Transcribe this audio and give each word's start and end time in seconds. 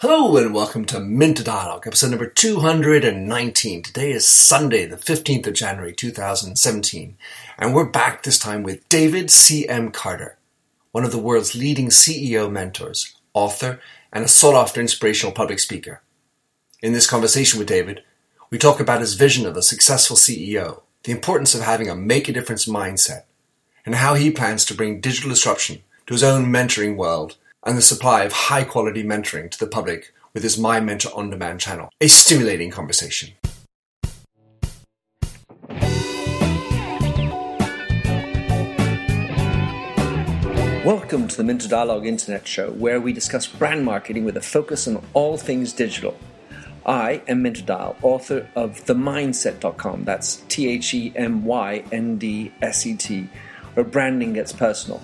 Hello 0.00 0.36
and 0.36 0.54
welcome 0.54 0.84
to 0.84 1.00
Minter 1.00 1.42
Dialogue, 1.42 1.84
episode 1.84 2.10
number 2.10 2.28
219. 2.28 3.82
Today 3.82 4.12
is 4.12 4.24
Sunday, 4.24 4.86
the 4.86 4.96
15th 4.96 5.48
of 5.48 5.54
January 5.54 5.92
2017, 5.92 7.16
and 7.58 7.74
we're 7.74 7.84
back 7.84 8.22
this 8.22 8.38
time 8.38 8.62
with 8.62 8.88
David 8.88 9.28
C.M. 9.28 9.90
Carter, 9.90 10.38
one 10.92 11.02
of 11.02 11.10
the 11.10 11.18
world's 11.18 11.56
leading 11.56 11.88
CEO 11.88 12.48
mentors, 12.48 13.16
author, 13.34 13.80
and 14.12 14.24
a 14.24 14.28
sought 14.28 14.54
after 14.54 14.80
inspirational 14.80 15.32
public 15.32 15.58
speaker. 15.58 16.00
In 16.80 16.92
this 16.92 17.10
conversation 17.10 17.58
with 17.58 17.66
David, 17.66 18.04
we 18.50 18.56
talk 18.56 18.78
about 18.78 19.00
his 19.00 19.14
vision 19.14 19.46
of 19.46 19.56
a 19.56 19.62
successful 19.62 20.14
CEO, 20.16 20.82
the 21.02 21.10
importance 21.10 21.56
of 21.56 21.62
having 21.62 21.90
a 21.90 21.96
make 21.96 22.28
a 22.28 22.32
difference 22.32 22.66
mindset, 22.66 23.24
and 23.84 23.96
how 23.96 24.14
he 24.14 24.30
plans 24.30 24.64
to 24.66 24.74
bring 24.74 25.00
digital 25.00 25.30
disruption 25.30 25.82
to 26.06 26.14
his 26.14 26.22
own 26.22 26.46
mentoring 26.46 26.94
world 26.94 27.36
and 27.64 27.76
the 27.76 27.82
supply 27.82 28.22
of 28.24 28.32
high 28.32 28.64
quality 28.64 29.02
mentoring 29.02 29.50
to 29.50 29.58
the 29.58 29.66
public 29.66 30.12
with 30.32 30.42
his 30.42 30.58
My 30.58 30.80
Mentor 30.80 31.10
On 31.14 31.30
Demand 31.30 31.60
channel. 31.60 31.88
A 32.00 32.06
stimulating 32.06 32.70
conversation. 32.70 33.32
Welcome 40.84 41.28
to 41.28 41.36
the 41.36 41.44
Minter 41.44 41.68
Dialogue 41.68 42.06
Internet 42.06 42.46
Show, 42.46 42.70
where 42.70 43.00
we 43.00 43.12
discuss 43.12 43.46
brand 43.46 43.84
marketing 43.84 44.24
with 44.24 44.36
a 44.38 44.40
focus 44.40 44.88
on 44.88 45.04
all 45.12 45.36
things 45.36 45.72
digital. 45.72 46.16
I 46.86 47.20
am 47.28 47.42
Minter 47.42 47.62
Dial, 47.62 47.96
author 48.00 48.48
of 48.54 48.82
TheMyndset.com, 48.86 50.04
That's 50.04 50.36
T 50.48 50.68
H 50.70 50.94
E 50.94 51.12
M 51.14 51.44
Y 51.44 51.84
N 51.92 52.16
D 52.16 52.52
S 52.62 52.86
E 52.86 52.96
T, 52.96 53.28
where 53.74 53.84
branding 53.84 54.32
gets 54.32 54.52
personal. 54.52 55.02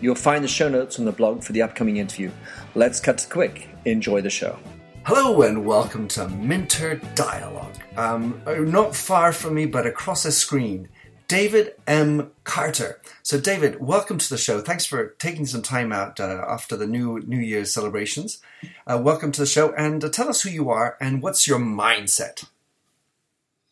You'll 0.00 0.14
find 0.14 0.44
the 0.44 0.48
show 0.48 0.68
notes 0.68 0.98
on 0.98 1.06
the 1.06 1.12
blog 1.12 1.42
for 1.42 1.52
the 1.52 1.62
upcoming 1.62 1.96
interview. 1.96 2.30
Let's 2.74 3.00
cut 3.00 3.18
to 3.18 3.28
quick. 3.28 3.68
Enjoy 3.86 4.20
the 4.20 4.30
show. 4.30 4.58
Hello 5.04 5.40
and 5.42 5.64
welcome 5.64 6.06
to 6.08 6.28
Minter 6.28 6.96
Dialogue. 7.14 7.76
Um, 7.96 8.42
not 8.46 8.94
far 8.94 9.32
from 9.32 9.54
me, 9.54 9.64
but 9.64 9.86
across 9.86 10.24
the 10.24 10.32
screen, 10.32 10.88
David 11.28 11.74
M. 11.86 12.30
Carter. 12.44 13.00
So, 13.22 13.40
David, 13.40 13.80
welcome 13.80 14.18
to 14.18 14.28
the 14.28 14.36
show. 14.36 14.60
Thanks 14.60 14.84
for 14.84 15.14
taking 15.18 15.46
some 15.46 15.62
time 15.62 15.92
out 15.92 16.20
uh, 16.20 16.44
after 16.46 16.76
the 16.76 16.86
new 16.86 17.20
New 17.20 17.38
Year's 17.40 17.72
celebrations. 17.72 18.42
Uh, 18.86 19.00
welcome 19.02 19.32
to 19.32 19.40
the 19.40 19.46
show, 19.46 19.72
and 19.74 20.04
uh, 20.04 20.10
tell 20.10 20.28
us 20.28 20.42
who 20.42 20.50
you 20.50 20.68
are 20.68 20.96
and 21.00 21.22
what's 21.22 21.46
your 21.46 21.58
mindset. 21.58 22.44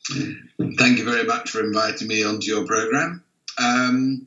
Thank 0.09 0.99
you 0.99 1.05
very 1.05 1.25
much 1.25 1.51
for 1.51 1.61
inviting 1.61 2.09
me 2.09 2.25
onto 2.25 2.47
your 2.47 2.67
program. 2.67 3.25
Um, 3.59 4.27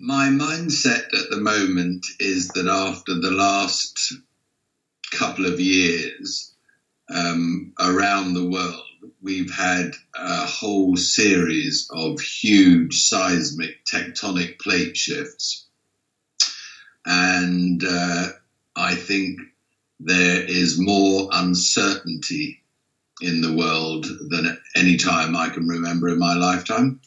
my 0.00 0.28
mindset 0.28 1.12
at 1.12 1.30
the 1.30 1.40
moment 1.40 2.06
is 2.20 2.48
that 2.48 2.68
after 2.68 3.14
the 3.14 3.32
last 3.32 4.14
couple 5.10 5.46
of 5.46 5.58
years 5.58 6.54
um, 7.12 7.72
around 7.80 8.34
the 8.34 8.46
world, 8.46 8.82
we've 9.20 9.52
had 9.52 9.92
a 10.14 10.46
whole 10.46 10.96
series 10.96 11.88
of 11.92 12.20
huge 12.20 13.00
seismic 13.08 13.84
tectonic 13.84 14.60
plate 14.60 14.96
shifts. 14.96 15.66
And 17.04 17.82
uh, 17.82 18.28
I 18.76 18.94
think 18.94 19.40
there 19.98 20.44
is 20.44 20.78
more 20.78 21.28
uncertainty 21.32 22.62
in 23.20 23.40
the 23.40 23.52
world 23.52 24.06
than 24.30 24.46
at 24.46 24.58
any 24.76 24.96
time 24.96 25.34
I 25.34 25.48
can 25.48 25.66
remember 25.66 26.08
in 26.08 26.20
my 26.20 26.34
lifetime. 26.34 27.00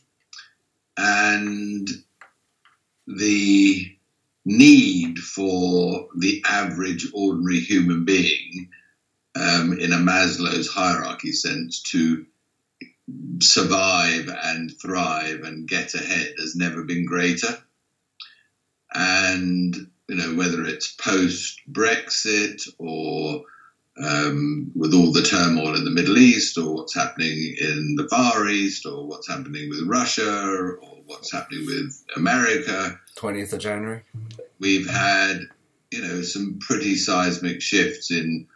And 0.97 1.88
the 3.17 3.97
need 4.45 5.19
for 5.19 6.07
the 6.17 6.43
average 6.47 7.07
ordinary 7.13 7.59
human 7.59 8.05
being 8.05 8.69
um, 9.35 9.77
in 9.79 9.93
a 9.93 9.97
Maslow's 9.97 10.67
hierarchy 10.67 11.31
sense 11.31 11.81
to 11.83 12.25
survive 13.41 14.29
and 14.43 14.71
thrive 14.81 15.41
and 15.43 15.67
get 15.67 15.93
ahead 15.93 16.33
has 16.39 16.55
never 16.55 16.83
been 16.83 17.05
greater. 17.05 17.57
And, 18.94 19.75
you 20.07 20.16
know, 20.16 20.35
whether 20.35 20.66
it's 20.66 20.94
post 20.94 21.61
Brexit 21.71 22.61
or 22.77 23.44
um, 24.03 24.72
with 24.75 24.94
all 24.94 25.12
the 25.12 25.22
turmoil 25.22 25.75
in 25.75 25.85
the 25.85 25.91
Middle 25.91 26.17
East 26.17 26.57
or 26.57 26.73
what's 26.73 26.95
happening 26.95 27.56
in 27.59 27.95
the 27.97 28.07
Far 28.09 28.47
East 28.47 28.85
or 28.85 29.06
what's 29.06 29.28
happening 29.28 29.69
with 29.69 29.88
Russia 29.88 30.31
or 30.31 30.79
what's 31.06 31.31
happening 31.31 31.66
with 31.66 32.03
America. 32.16 33.00
20th 33.16 33.53
of 33.53 33.59
January. 33.59 34.03
We've 34.59 34.89
had, 34.89 35.41
you 35.91 36.01
know, 36.01 36.22
some 36.22 36.59
pretty 36.59 36.95
seismic 36.95 37.62
shifts 37.62 38.12
in 38.12 38.47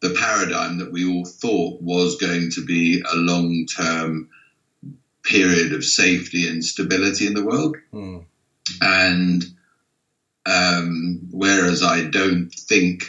the 0.00 0.10
paradigm 0.10 0.78
that 0.78 0.92
we 0.92 1.10
all 1.10 1.24
thought 1.24 1.80
was 1.82 2.16
going 2.16 2.50
to 2.52 2.64
be 2.64 3.02
a 3.12 3.16
long 3.16 3.66
term 3.66 4.28
period 5.22 5.72
of 5.72 5.84
safety 5.84 6.48
and 6.48 6.64
stability 6.64 7.26
in 7.26 7.34
the 7.34 7.44
world. 7.44 7.76
Mm. 7.92 8.24
And 8.80 9.44
um, 10.46 11.20
whereas 11.30 11.82
I 11.82 12.04
don't 12.04 12.50
think 12.50 13.04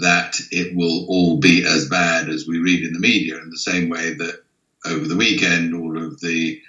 that 0.00 0.36
it 0.50 0.74
will 0.74 1.06
all 1.08 1.38
be 1.38 1.64
as 1.64 1.88
bad 1.88 2.28
as 2.28 2.46
we 2.46 2.58
read 2.58 2.84
in 2.84 2.92
the 2.92 2.98
media, 2.98 3.36
in 3.36 3.50
the 3.50 3.58
same 3.58 3.88
way 3.88 4.14
that 4.14 4.42
over 4.86 5.06
the 5.06 5.16
weekend, 5.16 5.74
all 5.74 6.02
of 6.02 6.20
the 6.20 6.60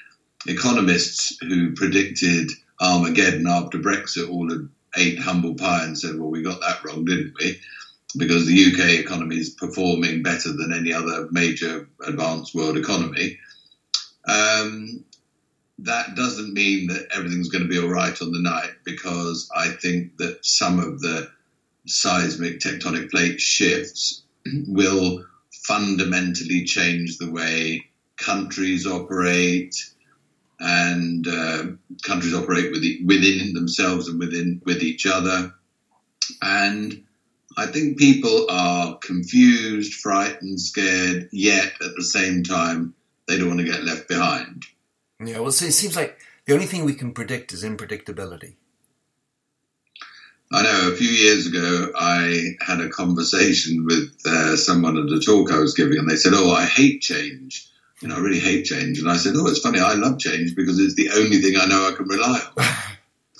economists 0.47 1.37
who 1.41 1.73
predicted 1.73 2.51
Armageddon 2.79 3.47
after 3.47 3.79
Brexit 3.79 4.29
all 4.29 4.49
ate 4.95 5.19
humble 5.19 5.55
pie 5.55 5.83
and 5.83 5.97
said, 5.97 6.17
well, 6.17 6.29
we 6.29 6.41
got 6.41 6.61
that 6.61 6.83
wrong, 6.83 7.05
didn't 7.05 7.33
we? 7.39 7.59
Because 8.17 8.45
the 8.45 8.71
UK 8.71 8.99
economy 8.99 9.37
is 9.37 9.49
performing 9.49 10.23
better 10.23 10.53
than 10.53 10.71
any 10.71 10.93
other 10.93 11.27
major 11.31 11.89
advanced 12.05 12.55
world 12.55 12.77
economy. 12.77 13.37
Um, 14.27 15.03
that 15.79 16.15
doesn't 16.15 16.53
mean 16.53 16.87
that 16.87 17.07
everything's 17.13 17.49
going 17.49 17.63
to 17.63 17.69
be 17.69 17.79
all 17.79 17.89
right 17.89 18.19
on 18.21 18.31
the 18.31 18.41
night 18.41 18.71
because 18.85 19.49
I 19.55 19.69
think 19.69 20.15
that 20.17 20.45
some 20.45 20.79
of 20.79 21.01
the 21.01 21.29
seismic 21.85 22.59
tectonic 22.59 23.09
plate 23.09 23.39
shifts 23.39 24.23
will 24.67 25.25
fundamentally 25.51 26.63
change 26.63 27.17
the 27.17 27.31
way 27.31 27.89
countries 28.17 28.87
operate, 28.87 29.75
and 30.59 31.27
uh, 31.27 31.63
countries 32.03 32.33
operate 32.33 32.71
with 32.71 32.81
the, 32.81 33.03
within 33.05 33.53
themselves 33.53 34.07
and 34.07 34.19
within 34.19 34.61
with 34.65 34.81
each 34.81 35.05
other. 35.05 35.53
And 36.41 37.03
I 37.57 37.67
think 37.67 37.97
people 37.97 38.47
are 38.49 38.97
confused, 38.99 39.95
frightened, 39.95 40.59
scared, 40.59 41.29
yet 41.31 41.73
at 41.81 41.95
the 41.95 42.03
same 42.03 42.43
time 42.43 42.93
they 43.27 43.37
don't 43.37 43.49
want 43.49 43.59
to 43.59 43.65
get 43.65 43.83
left 43.83 44.07
behind. 44.07 44.63
Yeah, 45.23 45.39
well, 45.39 45.51
so 45.51 45.65
it 45.65 45.73
seems 45.73 45.95
like 45.95 46.19
the 46.45 46.53
only 46.53 46.65
thing 46.65 46.83
we 46.83 46.93
can 46.93 47.13
predict 47.13 47.53
is 47.53 47.63
unpredictability. 47.63 48.55
I 50.51 50.63
know 50.63 50.91
a 50.91 50.95
few 50.95 51.09
years 51.09 51.47
ago 51.47 51.91
I 51.97 52.55
had 52.61 52.79
a 52.79 52.89
conversation 52.89 53.85
with 53.85 54.15
uh, 54.25 54.55
someone 54.55 54.97
at 54.97 55.11
a 55.11 55.19
talk 55.19 55.51
I 55.51 55.59
was 55.59 55.73
giving, 55.73 55.97
and 55.97 56.09
they 56.09 56.15
said, 56.15 56.33
"Oh, 56.35 56.51
I 56.51 56.65
hate 56.65 57.01
change." 57.01 57.69
you 58.01 58.07
know, 58.07 58.15
I 58.15 58.19
really 58.19 58.39
hate 58.39 58.65
change. 58.65 58.99
And 58.99 59.09
I 59.09 59.17
said, 59.17 59.33
oh, 59.35 59.47
it's 59.47 59.59
funny, 59.59 59.79
I 59.79 59.93
love 59.93 60.19
change 60.19 60.55
because 60.55 60.79
it's 60.79 60.95
the 60.95 61.09
only 61.11 61.41
thing 61.41 61.55
I 61.57 61.65
know 61.65 61.87
I 61.87 61.93
can 61.93 62.07
rely 62.07 62.39
on. 62.57 62.65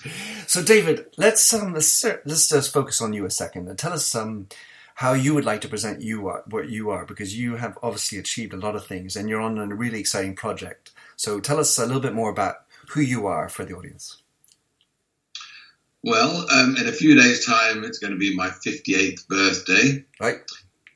so, 0.48 0.64
David, 0.64 1.06
let's 1.18 1.54
um, 1.54 1.74
let's, 1.74 2.04
let's 2.04 2.50
just 2.50 2.74
focus 2.74 3.02
on 3.02 3.14
you 3.14 3.26
a 3.26 3.30
second 3.30 3.68
and 3.68 3.78
tell 3.78 3.94
us 3.94 4.16
um, 4.16 4.48
how 4.96 5.14
you 5.14 5.34
would 5.34 5.46
like 5.46 5.62
to 5.62 5.68
present 5.68 6.02
you 6.02 6.28
are, 6.28 6.44
what 6.50 6.70
you 6.70 6.90
are, 6.90 7.06
because 7.06 7.38
you 7.38 7.58
have 7.58 7.78
obviously 7.84 8.18
achieved 8.18 8.54
a 8.54 8.58
lot 8.58 8.76
of 8.76 8.86
things 8.86 9.16
and 9.16 9.30
you're 9.30 9.42
on 9.42 9.58
a 9.58 9.68
really 9.68 10.00
exciting 10.00 10.36
project. 10.36 10.92
So, 11.16 11.40
tell 11.40 11.60
us 11.60 11.78
a 11.78 11.86
little 11.86 12.02
bit 12.02 12.14
more 12.14 12.30
about 12.30 12.64
who 12.90 13.02
you 13.02 13.28
are 13.28 13.50
for 13.50 13.66
the 13.66 13.76
audience. 13.76 14.22
Well, 16.06 16.46
um, 16.52 16.78
in 16.78 16.88
a 16.88 16.92
few 16.92 17.20
days' 17.20 17.48
time, 17.48 17.84
it's 17.84 17.98
going 17.98 18.14
to 18.14 18.20
be 18.20 18.36
my 18.36 18.50
58th 18.50 19.28
birthday. 19.28 20.06
Right. 20.20 20.38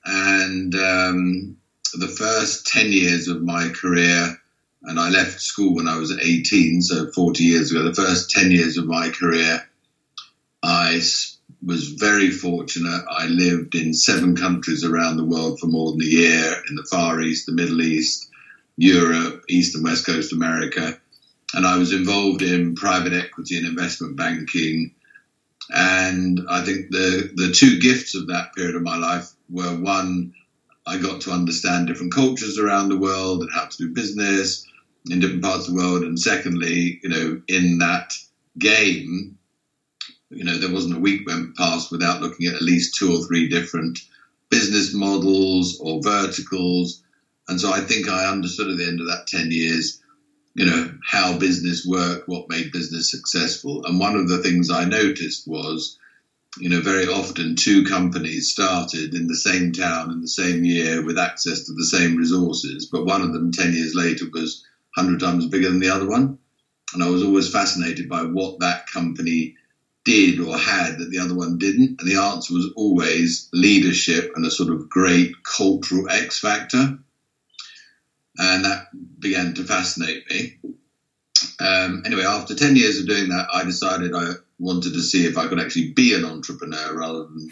And 0.06 0.76
um, 0.76 1.58
the 1.96 2.08
first 2.08 2.68
10 2.68 2.92
years 2.92 3.28
of 3.28 3.42
my 3.42 3.70
career, 3.70 4.40
and 4.84 5.00
I 5.00 5.10
left 5.10 5.42
school 5.42 5.74
when 5.74 5.88
I 5.88 5.98
was 5.98 6.16
18, 6.16 6.84
so 6.84 7.12
40 7.12 7.44
years 7.44 7.72
ago, 7.72 7.82
the 7.86 7.96
first 7.96 8.30
10 8.30 8.52
years 8.52 8.78
of 8.78 8.86
my 8.86 9.10
career, 9.10 9.68
I 10.62 11.02
was 11.66 11.88
very 11.98 12.30
fortunate. 12.30 13.04
I 13.10 13.26
lived 13.30 13.74
in 13.74 13.96
seven 13.96 14.36
countries 14.36 14.84
around 14.84 15.18
the 15.18 15.26
world 15.26 15.60
for 15.60 15.66
more 15.66 15.92
than 15.92 16.04
a 16.04 16.06
year 16.06 16.54
in 16.70 16.76
the 16.76 16.88
Far 16.88 17.20
East, 17.22 17.48
the 17.48 17.52
Middle 17.52 17.82
East, 17.82 18.30
Europe, 18.78 19.44
East 19.50 19.74
and 19.74 19.84
West 19.84 20.06
Coast 20.06 20.34
America. 20.34 21.00
And 21.56 21.66
I 21.66 21.80
was 21.80 21.94
involved 21.94 22.44
in 22.44 22.76
private 22.76 23.14
equity 23.14 23.58
and 23.58 23.66
investment 23.66 24.16
banking. 24.16 24.94
And 25.70 26.42
I 26.50 26.64
think 26.64 26.90
the, 26.90 27.32
the 27.36 27.52
two 27.52 27.80
gifts 27.80 28.16
of 28.16 28.28
that 28.28 28.54
period 28.56 28.76
of 28.76 28.82
my 28.82 28.98
life 28.98 29.32
were 29.50 29.76
one, 29.80 30.34
I 30.88 30.98
got 30.98 31.22
to 31.22 31.32
understand 31.32 31.88
different 31.88 32.14
cultures 32.14 32.58
around 32.58 32.90
the 32.90 32.98
world 32.98 33.42
and 33.42 33.52
how 33.54 33.66
to 33.66 33.78
do 33.78 33.94
business 33.94 34.66
in 35.10 35.20
different 35.20 35.44
parts 35.44 35.68
of 35.68 35.74
the 35.74 35.80
world. 35.80 36.04
And 36.04 36.20
secondly, 36.20 37.00
you 37.04 37.10
know, 37.10 37.42
in 37.48 37.78
that 37.80 38.14
game, 38.58 39.38
you 40.30 40.44
know, 40.44 40.58
there 40.58 40.72
wasn't 40.72 40.96
a 40.96 41.00
week 41.00 41.28
went 41.28 41.56
past 41.56 41.92
without 41.92 42.22
looking 42.22 42.48
at 42.48 42.56
at 42.56 42.62
least 42.62 42.96
two 42.96 43.14
or 43.14 43.26
three 43.26 43.48
different 43.48 44.00
business 44.50 44.94
models 44.94 45.78
or 45.80 46.02
verticals. 46.02 47.02
And 47.48 47.60
so 47.60 47.72
I 47.72 47.80
think 47.82 48.08
I 48.08 48.30
understood 48.30 48.70
at 48.70 48.78
the 48.78 48.88
end 48.88 49.00
of 49.00 49.08
that 49.08 49.28
10 49.28 49.52
years, 49.52 49.99
you 50.60 50.66
know, 50.66 50.92
how 51.10 51.38
business 51.38 51.86
worked, 51.86 52.28
what 52.28 52.50
made 52.50 52.74
business 52.74 53.10
successful. 53.10 53.82
And 53.86 53.98
one 53.98 54.18
of 54.18 54.28
the 54.28 54.40
things 54.40 54.70
I 54.70 54.84
noticed 54.84 55.48
was, 55.48 55.98
you 56.58 56.68
know, 56.68 56.82
very 56.82 57.08
often 57.08 57.56
two 57.56 57.86
companies 57.86 58.50
started 58.50 59.14
in 59.14 59.28
the 59.28 59.38
same 59.38 59.72
town 59.72 60.12
in 60.12 60.20
the 60.20 60.28
same 60.28 60.66
year 60.66 61.02
with 61.02 61.18
access 61.18 61.64
to 61.64 61.72
the 61.72 61.86
same 61.86 62.18
resources, 62.18 62.90
but 62.92 63.06
one 63.06 63.22
of 63.22 63.32
them 63.32 63.54
10 63.54 63.72
years 63.72 63.96
later 63.96 64.26
was 64.34 64.62
100 64.96 65.22
times 65.22 65.46
bigger 65.46 65.70
than 65.70 65.80
the 65.80 65.88
other 65.88 66.10
one. 66.10 66.38
And 66.94 67.02
I 67.02 67.08
was 67.08 67.24
always 67.24 67.50
fascinated 67.50 68.10
by 68.10 68.24
what 68.24 68.60
that 68.60 68.86
company 68.88 69.56
did 70.04 70.42
or 70.42 70.58
had 70.58 70.98
that 70.98 71.10
the 71.10 71.20
other 71.20 71.36
one 71.36 71.58
didn't. 71.58 72.02
And 72.02 72.10
the 72.10 72.20
answer 72.20 72.54
was 72.54 72.70
always 72.76 73.48
leadership 73.54 74.34
and 74.36 74.46
a 74.46 74.52
sort 74.52 74.72
of 74.74 74.90
great 74.90 75.42
cultural 75.44 76.10
X 76.10 76.38
factor. 76.38 77.00
And 78.40 78.66
that 78.66 78.88
began 79.20 79.54
to 79.56 79.64
fascinate 79.64 80.24
me. 80.30 80.58
Um, 81.60 82.04
anyway, 82.06 82.24
after 82.24 82.56
10 82.56 82.76
years 82.78 83.00
of 83.00 83.08
doing 83.08 83.30
that, 83.30 83.48
I 83.54 83.66
decided 83.66 84.16
I 84.16 84.34
wanted 84.60 84.94
to 84.94 85.02
see 85.02 85.26
if 85.26 85.38
I 85.38 85.48
could 85.48 85.60
actually 85.60 85.92
be 85.92 86.14
an 86.14 86.26
entrepreneur 86.26 86.98
rather 86.98 87.24
than 87.24 87.50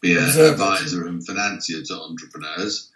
be 0.00 0.16
an 0.16 0.24
advisor 0.24 1.06
and 1.06 1.26
financier 1.26 1.82
to 1.82 1.94
entrepreneurs. 1.94 2.90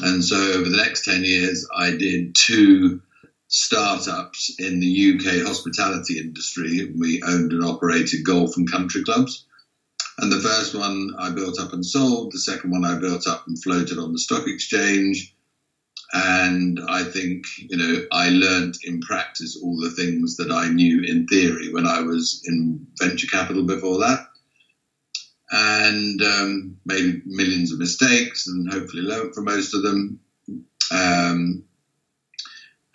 And 0.00 0.24
so 0.24 0.36
over 0.36 0.68
the 0.68 0.76
next 0.76 1.04
10 1.04 1.24
years, 1.24 1.66
I 1.74 1.92
did 1.92 2.34
two 2.34 3.00
startups 3.48 4.54
in 4.58 4.80
the 4.80 5.14
UK 5.14 5.46
hospitality 5.46 6.18
industry. 6.18 6.92
We 6.96 7.22
owned 7.22 7.52
and 7.52 7.64
operated 7.64 8.24
golf 8.24 8.56
and 8.56 8.70
country 8.70 9.04
clubs. 9.04 9.46
And 10.18 10.30
the 10.30 10.40
first 10.40 10.74
one 10.74 11.10
I 11.18 11.30
built 11.30 11.58
up 11.58 11.72
and 11.72 11.84
sold. 11.84 12.32
The 12.32 12.38
second 12.38 12.70
one 12.70 12.84
I 12.84 12.98
built 12.98 13.26
up 13.26 13.46
and 13.46 13.60
floated 13.60 13.98
on 13.98 14.12
the 14.12 14.18
stock 14.18 14.46
exchange. 14.46 15.33
And 16.16 16.78
I 16.88 17.02
think, 17.02 17.44
you 17.58 17.76
know, 17.76 18.06
I 18.12 18.28
learned 18.28 18.76
in 18.84 19.00
practice 19.00 19.58
all 19.60 19.80
the 19.80 19.90
things 19.90 20.36
that 20.36 20.52
I 20.52 20.68
knew 20.68 21.02
in 21.02 21.26
theory 21.26 21.72
when 21.72 21.88
I 21.88 22.02
was 22.02 22.40
in 22.46 22.86
venture 23.00 23.26
capital 23.26 23.64
before 23.64 23.98
that. 23.98 24.28
And 25.50 26.22
um, 26.22 26.76
made 26.86 27.22
millions 27.26 27.72
of 27.72 27.80
mistakes 27.80 28.46
and 28.46 28.72
hopefully 28.72 29.02
learned 29.02 29.34
from 29.34 29.46
most 29.46 29.74
of 29.74 29.82
them. 29.82 30.20
Um, 30.92 31.64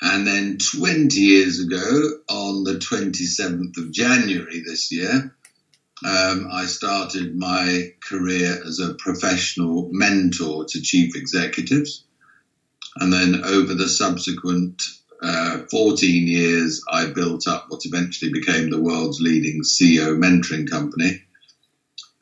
and 0.02 0.26
then 0.26 0.58
20 0.58 1.20
years 1.20 1.60
ago, 1.60 2.12
on 2.30 2.64
the 2.64 2.76
27th 2.76 3.78
of 3.78 3.92
January 3.92 4.62
this 4.66 4.94
year, 4.94 5.36
um, 6.06 6.48
I 6.50 6.66
started 6.68 7.36
my 7.36 7.92
career 8.02 8.64
as 8.66 8.80
a 8.80 8.94
professional 8.94 9.90
mentor 9.92 10.64
to 10.70 10.82
chief 10.82 11.18
executives. 11.18 12.06
And 13.00 13.14
then 13.14 13.44
over 13.46 13.74
the 13.74 13.88
subsequent 13.88 14.82
uh, 15.22 15.60
14 15.72 16.28
years, 16.28 16.84
I 16.92 17.08
built 17.08 17.48
up 17.48 17.66
what 17.70 17.86
eventually 17.86 18.32
became 18.32 18.70
the 18.70 18.82
world's 18.82 19.22
leading 19.22 19.62
CEO 19.64 20.18
mentoring 20.18 20.70
company. 20.70 21.22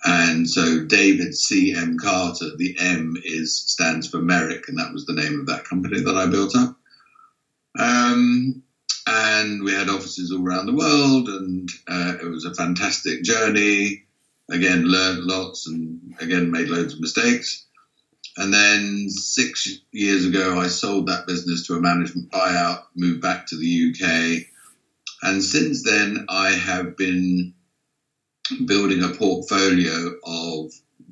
And 0.06 0.50
so 0.50 0.86
David 0.86 1.34
C. 1.34 1.74
M. 1.74 1.98
Carter, 1.98 2.56
the 2.56 2.76
M 2.80 3.18
is 3.24 3.56
stands 3.56 4.08
for 4.08 4.20
Merryck, 4.20 4.68
and 4.68 4.78
that 4.78 4.94
was 4.94 5.06
the 5.06 5.14
name 5.14 5.40
of 5.40 5.48
that 5.48 5.66
company 5.66 6.00
that 6.02 6.16
I 6.16 6.28
built 6.28 6.56
up. 6.56 6.78
Um, 7.78 8.64
and 9.08 9.64
we 9.64 9.74
had 9.74 9.90
offices 9.90 10.32
all 10.32 10.46
around 10.46 10.68
the 10.68 10.76
world, 10.76 11.30
and 11.30 11.70
uh, 11.88 12.14
it 12.22 12.28
was 12.28 12.46
a 12.46 12.54
fantastic 12.54 13.24
journey. 13.24 14.04
Again, 14.50 14.86
learned 14.86 15.24
lots, 15.24 15.68
and 15.68 16.16
again 16.20 16.52
made 16.52 16.70
loads 16.70 16.94
of 16.94 17.00
mistakes. 17.00 17.67
And 18.38 18.54
then 18.54 19.10
six 19.10 19.80
years 19.92 20.26
ago, 20.26 20.60
I 20.60 20.68
sold 20.68 21.08
that 21.08 21.26
business 21.28 21.66
to 21.68 21.74
a 21.76 21.82
management 21.82 22.32
buyout, 22.32 22.84
moved 22.96 23.22
back 23.22 23.48
to 23.48 23.58
the 23.58 23.92
UK, 23.92 24.48
and 25.24 25.44
since 25.44 25.84
then, 25.84 26.26
I 26.30 26.52
have 26.52 26.96
been 26.96 27.54
building 28.66 29.04
a 29.04 29.10
portfolio 29.10 30.14
of 30.24 30.72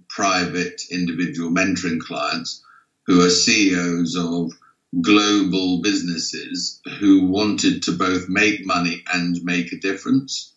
private 0.09 0.81
individual 0.91 1.49
mentoring 1.49 1.99
clients 1.99 2.63
who 3.07 3.21
are 3.25 3.29
CEOs 3.29 4.15
of 4.15 4.51
global 5.01 5.81
businesses 5.81 6.79
who 6.99 7.25
wanted 7.25 7.83
to 7.83 7.91
both 7.91 8.29
make 8.29 8.65
money 8.65 9.03
and 9.11 9.43
make 9.43 9.73
a 9.73 9.79
difference. 9.79 10.53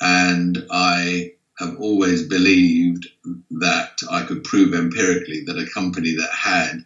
And 0.00 0.66
I 0.70 1.32
have 1.60 1.76
always 1.76 2.26
believed 2.26 3.06
that 3.50 3.92
I 4.10 4.22
could 4.22 4.42
prove 4.44 4.72
empirically 4.72 5.44
that 5.46 5.58
a 5.58 5.70
company 5.72 6.14
that 6.16 6.30
had 6.32 6.84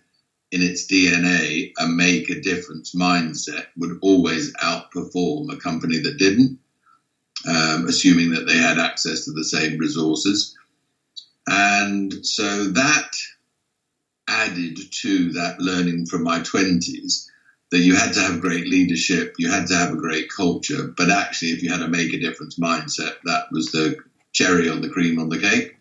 in 0.50 0.62
its 0.62 0.86
DNA 0.86 1.72
a 1.78 1.86
make 1.86 2.28
a 2.28 2.40
difference 2.40 2.94
mindset 2.94 3.66
would 3.76 3.98
always 4.02 4.52
outperform 4.54 5.52
a 5.52 5.56
company 5.58 6.00
that 6.00 6.18
didn't, 6.18 6.58
um, 7.46 7.86
assuming 7.86 8.30
that 8.32 8.46
they 8.46 8.56
had 8.56 8.78
access 8.78 9.24
to 9.24 9.32
the 9.32 9.44
same 9.44 9.78
resources. 9.78 10.54
And 11.46 12.12
so 12.26 12.66
that 12.68 13.10
added 14.28 14.78
to 15.02 15.32
that 15.32 15.60
learning 15.60 16.06
from 16.06 16.24
my 16.24 16.40
20s 16.40 17.26
that 17.70 17.80
you 17.80 17.94
had 17.94 18.12
to 18.14 18.20
have 18.20 18.40
great 18.40 18.68
leadership, 18.68 19.34
you 19.38 19.50
had 19.50 19.66
to 19.66 19.74
have 19.74 19.92
a 19.92 19.96
great 19.96 20.28
culture, 20.34 20.92
but 20.96 21.10
actually, 21.10 21.50
if 21.50 21.62
you 21.62 21.70
had 21.70 21.82
a 21.82 21.88
make 21.88 22.12
a 22.12 22.20
difference 22.20 22.58
mindset, 22.58 23.14
that 23.24 23.44
was 23.50 23.66
the 23.72 23.96
cherry 24.34 24.68
on 24.68 24.82
the 24.82 24.90
cream 24.90 25.18
on 25.18 25.30
the 25.30 25.38
cake. 25.38 25.76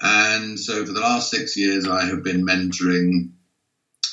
And 0.00 0.58
so, 0.58 0.86
for 0.86 0.92
the 0.92 1.00
last 1.00 1.30
six 1.30 1.56
years, 1.56 1.86
I 1.86 2.04
have 2.06 2.22
been 2.22 2.46
mentoring 2.46 3.32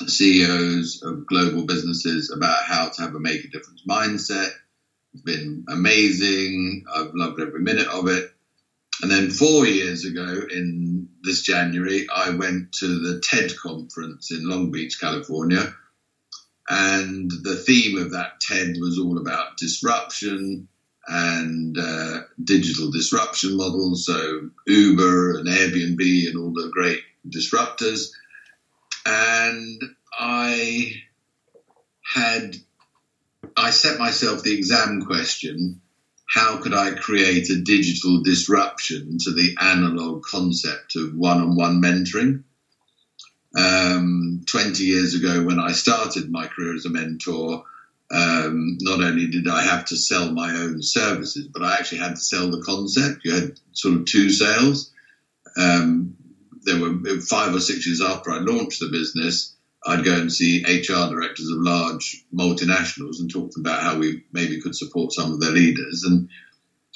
CEOs 0.06 1.02
of 1.02 1.26
global 1.26 1.64
businesses 1.64 2.30
about 2.30 2.64
how 2.64 2.88
to 2.88 3.02
have 3.02 3.14
a 3.14 3.20
make 3.20 3.44
a 3.44 3.48
difference 3.48 3.82
mindset. 3.88 4.50
It's 5.14 5.22
been 5.22 5.64
amazing. 5.68 6.84
I've 6.94 7.14
loved 7.14 7.40
every 7.40 7.60
minute 7.60 7.88
of 7.88 8.08
it. 8.08 8.30
And 9.00 9.10
then 9.10 9.30
four 9.30 9.64
years 9.66 10.04
ago, 10.04 10.42
in 10.50 11.08
this 11.22 11.42
January, 11.42 12.06
I 12.14 12.30
went 12.30 12.72
to 12.80 12.86
the 12.86 13.20
TED 13.20 13.56
conference 13.56 14.30
in 14.32 14.48
Long 14.48 14.70
Beach, 14.70 14.98
California. 15.00 15.72
And 16.68 17.30
the 17.30 17.56
theme 17.56 17.96
of 17.96 18.10
that 18.10 18.40
TED 18.40 18.76
was 18.78 18.98
all 18.98 19.18
about 19.18 19.56
disruption 19.56 20.68
and 21.08 21.78
uh, 21.78 22.20
digital 22.42 22.90
disruption 22.90 23.56
models. 23.56 24.06
So, 24.06 24.50
Uber 24.66 25.38
and 25.38 25.48
Airbnb 25.48 26.28
and 26.28 26.36
all 26.36 26.52
the 26.52 26.70
great 26.72 27.00
disruptors. 27.28 28.10
And 29.06 29.82
I 30.18 30.92
had, 32.02 32.56
I 33.56 33.70
set 33.70 33.98
myself 33.98 34.42
the 34.42 34.56
exam 34.56 35.02
question 35.02 35.80
how 36.28 36.58
could 36.58 36.74
I 36.74 36.92
create 36.92 37.48
a 37.48 37.60
digital 37.60 38.22
disruption 38.22 39.16
to 39.20 39.32
the 39.32 39.56
analog 39.60 40.22
concept 40.22 40.94
of 40.96 41.14
one 41.14 41.40
on 41.40 41.56
one 41.56 41.80
mentoring? 41.82 42.44
Um, 43.56 44.42
20 44.46 44.84
years 44.84 45.14
ago, 45.14 45.42
when 45.42 45.58
I 45.58 45.72
started 45.72 46.30
my 46.30 46.46
career 46.46 46.74
as 46.74 46.84
a 46.84 46.90
mentor, 46.90 47.64
um, 48.10 48.78
not 48.80 49.02
only 49.02 49.26
did 49.26 49.48
I 49.48 49.62
have 49.62 49.84
to 49.86 49.96
sell 49.96 50.32
my 50.32 50.50
own 50.50 50.82
services, 50.82 51.48
but 51.48 51.62
I 51.62 51.74
actually 51.74 51.98
had 51.98 52.16
to 52.16 52.20
sell 52.20 52.50
the 52.50 52.62
concept. 52.62 53.24
You 53.24 53.34
had 53.34 53.60
sort 53.72 53.96
of 53.96 54.06
two 54.06 54.30
sales. 54.30 54.92
Um, 55.56 56.16
there 56.62 56.80
were 56.80 57.20
five 57.20 57.54
or 57.54 57.60
six 57.60 57.86
years 57.86 58.00
after 58.00 58.30
I 58.30 58.38
launched 58.38 58.80
the 58.80 58.88
business. 58.88 59.56
I'd 59.86 60.04
go 60.04 60.14
and 60.14 60.32
see 60.32 60.64
HR 60.64 61.10
directors 61.10 61.50
of 61.50 61.58
large 61.58 62.24
multinationals 62.34 63.20
and 63.20 63.30
talk 63.30 63.50
to 63.52 63.60
them 63.60 63.66
about 63.70 63.82
how 63.82 63.98
we 63.98 64.24
maybe 64.32 64.60
could 64.60 64.74
support 64.74 65.12
some 65.12 65.32
of 65.32 65.40
their 65.40 65.52
leaders. 65.52 66.04
And, 66.04 66.28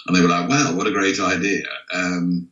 and 0.06 0.16
they 0.16 0.20
were 0.20 0.28
like, 0.28 0.48
wow, 0.48 0.74
what 0.74 0.86
a 0.86 0.92
great 0.92 1.20
idea. 1.20 1.64
Um, 1.92 2.48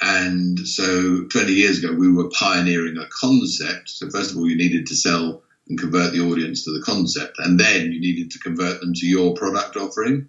and 0.00 0.58
so 0.58 1.24
20 1.24 1.52
years 1.52 1.82
ago, 1.82 1.94
we 1.94 2.10
were 2.10 2.30
pioneering 2.30 2.98
a 2.98 3.06
concept. 3.20 3.88
So, 3.88 4.10
first 4.10 4.32
of 4.32 4.36
all, 4.36 4.48
you 4.48 4.56
needed 4.56 4.86
to 4.86 4.96
sell 4.96 5.41
and 5.68 5.78
convert 5.78 6.12
the 6.12 6.20
audience 6.20 6.64
to 6.64 6.72
the 6.72 6.82
concept, 6.84 7.38
and 7.38 7.58
then 7.58 7.92
you 7.92 8.00
needed 8.00 8.30
to 8.32 8.38
convert 8.38 8.80
them 8.80 8.94
to 8.94 9.06
your 9.06 9.34
product 9.34 9.76
offering. 9.76 10.28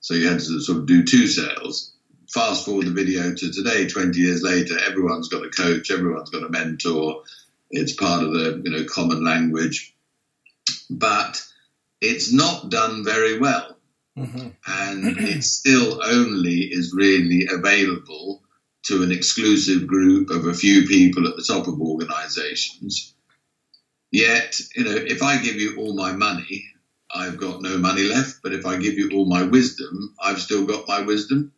So, 0.00 0.14
you 0.14 0.28
had 0.28 0.38
to 0.38 0.60
sort 0.60 0.78
of 0.78 0.86
do 0.86 1.04
two 1.04 1.26
sales. 1.26 1.92
Fast 2.32 2.64
forward 2.64 2.86
the 2.86 2.92
video 2.92 3.34
to 3.34 3.52
today, 3.52 3.88
20 3.88 4.18
years 4.18 4.42
later, 4.42 4.78
everyone's 4.78 5.28
got 5.28 5.44
a 5.44 5.50
coach, 5.50 5.90
everyone's 5.90 6.30
got 6.30 6.44
a 6.44 6.50
mentor, 6.50 7.22
it's 7.70 7.92
part 7.92 8.24
of 8.24 8.32
the 8.32 8.62
you 8.64 8.70
know 8.70 8.84
common 8.84 9.24
language, 9.24 9.94
but 10.90 11.42
it's 12.00 12.32
not 12.32 12.70
done 12.70 13.04
very 13.04 13.38
well, 13.38 13.76
mm-hmm. 14.16 14.48
and 14.66 15.18
it 15.18 15.44
still 15.44 16.02
only 16.04 16.60
is 16.60 16.94
really 16.94 17.46
available 17.50 18.42
to 18.84 19.02
an 19.02 19.12
exclusive 19.12 19.86
group 19.86 20.30
of 20.30 20.46
a 20.46 20.54
few 20.54 20.86
people 20.86 21.26
at 21.28 21.36
the 21.36 21.42
top 21.42 21.66
of 21.66 21.80
organisations. 21.80 23.14
Yet, 24.10 24.58
you 24.74 24.84
know, 24.84 24.94
if 24.94 25.22
I 25.22 25.38
give 25.38 25.56
you 25.56 25.76
all 25.76 25.94
my 25.94 26.12
money, 26.12 26.64
I've 27.14 27.36
got 27.36 27.62
no 27.62 27.78
money 27.78 28.04
left. 28.04 28.40
But 28.42 28.54
if 28.54 28.64
I 28.66 28.76
give 28.76 28.94
you 28.94 29.10
all 29.12 29.26
my 29.26 29.42
wisdom, 29.42 30.14
I've 30.22 30.40
still 30.40 30.64
got 30.64 30.88
my 30.88 31.00
wisdom. 31.00 31.52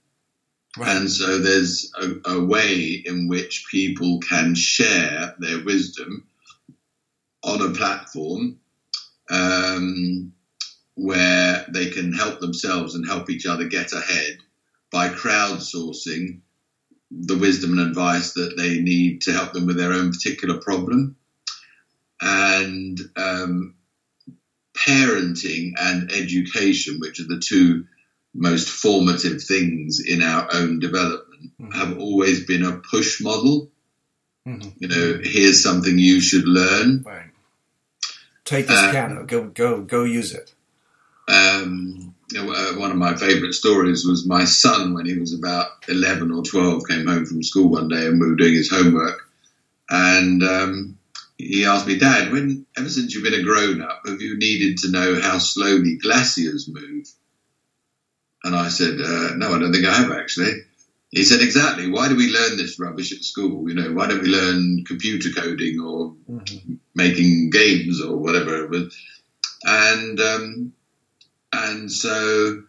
Right. 0.77 0.97
And 0.97 1.11
so 1.11 1.39
there's 1.39 1.91
a, 2.01 2.31
a, 2.31 2.45
way 2.45 3.03
in 3.05 3.27
which 3.27 3.67
people 3.71 4.21
can 4.21 4.55
share 4.55 5.35
their 5.41 5.65
wisdom 5.65 6.29
on 7.43 7.61
a 7.61 7.75
platform 7.75 8.57
um, 9.31 10.33
where 10.95 11.67
they 11.73 11.91
can 11.91 12.13
help 12.13 12.39
themselves 12.39 12.95
and 12.95 13.07
help 13.07 13.31
each 13.31 13.47
other 13.47 13.65
get 13.65 13.93
ahead 13.93 14.39
by 14.93 15.09
crowdsourcing 15.09 16.41
the 17.11 17.39
wisdom 17.39 17.73
and 17.73 17.81
advice 17.81 18.35
that 18.35 18.57
they 18.57 18.81
need 18.81 19.23
to 19.23 19.33
help 19.33 19.53
them 19.53 19.67
with 19.67 19.77
their 19.77 19.93
own 19.93 20.13
particular 20.13 20.59
problem. 20.59 21.17
And 22.21 22.99
um, 23.17 23.75
parenting 24.77 25.73
and 25.81 26.11
education, 26.13 26.99
which 27.01 27.21
are 27.21 27.29
the 27.29 27.41
two 27.41 27.87
most 28.35 28.69
formative 28.69 29.43
things 29.43 30.01
in 30.01 30.23
our 30.23 30.49
own 30.53 30.79
development, 30.79 31.53
mm-hmm. 31.61 31.71
have 31.73 31.99
always 31.99 32.45
been 32.45 32.65
a 32.65 32.77
push 32.77 33.21
model. 33.21 33.71
Mm-hmm. 34.47 34.69
You 34.79 34.89
know, 34.89 35.21
here's 35.23 35.63
something 35.63 35.99
you 35.99 36.21
should 36.21 36.47
learn. 36.47 37.03
Right. 37.03 37.27
Take 38.45 38.67
this 38.67 38.79
um, 38.79 38.91
piano, 38.91 39.25
go 39.25 39.45
go 39.45 39.81
go 39.83 40.05
use 40.05 40.33
it. 40.33 40.53
Um, 41.29 42.15
uh, 42.37 42.73
one 42.77 42.91
of 42.91 42.97
my 42.97 43.15
favourite 43.15 43.55
stories 43.55 44.05
was 44.05 44.27
my 44.27 44.45
son 44.45 44.95
when 44.95 45.07
he 45.07 45.17
was 45.17 45.33
about 45.33 45.69
eleven 45.89 46.33
or 46.33 46.43
twelve 46.43 46.83
came 46.89 47.07
home 47.07 47.27
from 47.27 47.43
school 47.43 47.69
one 47.69 47.89
day 47.89 48.07
and 48.07 48.21
we 48.21 48.29
were 48.29 48.35
doing 48.35 48.55
his 48.55 48.71
homework, 48.71 49.21
and 49.89 50.43
um, 50.43 50.99
he 51.47 51.65
asked 51.65 51.87
me, 51.87 51.99
Dad, 51.99 52.33
when 52.33 52.67
ever 52.77 52.89
since 52.89 53.15
you've 53.15 53.25
been 53.25 53.35
a 53.35 53.43
grown 53.43 53.83
up, 53.83 54.03
have 54.07 54.21
you 54.21 54.37
needed 54.37 54.79
to 54.79 54.91
know 54.91 55.21
how 55.21 55.39
slowly 55.39 55.97
glaciers 55.97 56.69
move? 56.69 57.07
And 58.45 58.55
I 58.55 58.69
said, 58.69 59.01
uh, 59.01 59.35
No, 59.37 59.53
I 59.53 59.59
don't 59.59 59.73
think 59.73 59.87
I 59.87 59.95
have 59.95 60.13
actually. 60.13 60.53
He 61.11 61.25
said, 61.25 61.41
Exactly. 61.41 61.91
Why 61.91 62.09
do 62.09 62.17
we 62.17 62.33
learn 62.33 62.57
this 62.57 62.79
rubbish 62.79 63.13
at 63.13 63.25
school? 63.25 63.69
You 63.69 63.75
know, 63.75 63.93
why 63.93 64.07
don't 64.07 64.23
we 64.23 64.29
learn 64.29 64.85
computer 64.87 65.31
coding 65.31 65.81
or 65.81 66.15
mm-hmm. 66.31 66.75
making 66.95 67.51
games 67.51 68.01
or 68.03 68.17
whatever 68.17 68.65
it 68.65 68.71
was? 68.71 68.97
And 69.65 70.21
um, 70.21 70.73
and 71.53 71.91
so, 71.91 72.63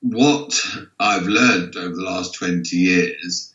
what 0.00 0.58
I've 0.98 1.26
learned 1.26 1.76
over 1.76 1.94
the 1.94 2.02
last 2.02 2.34
twenty 2.34 2.76
years 2.76 3.54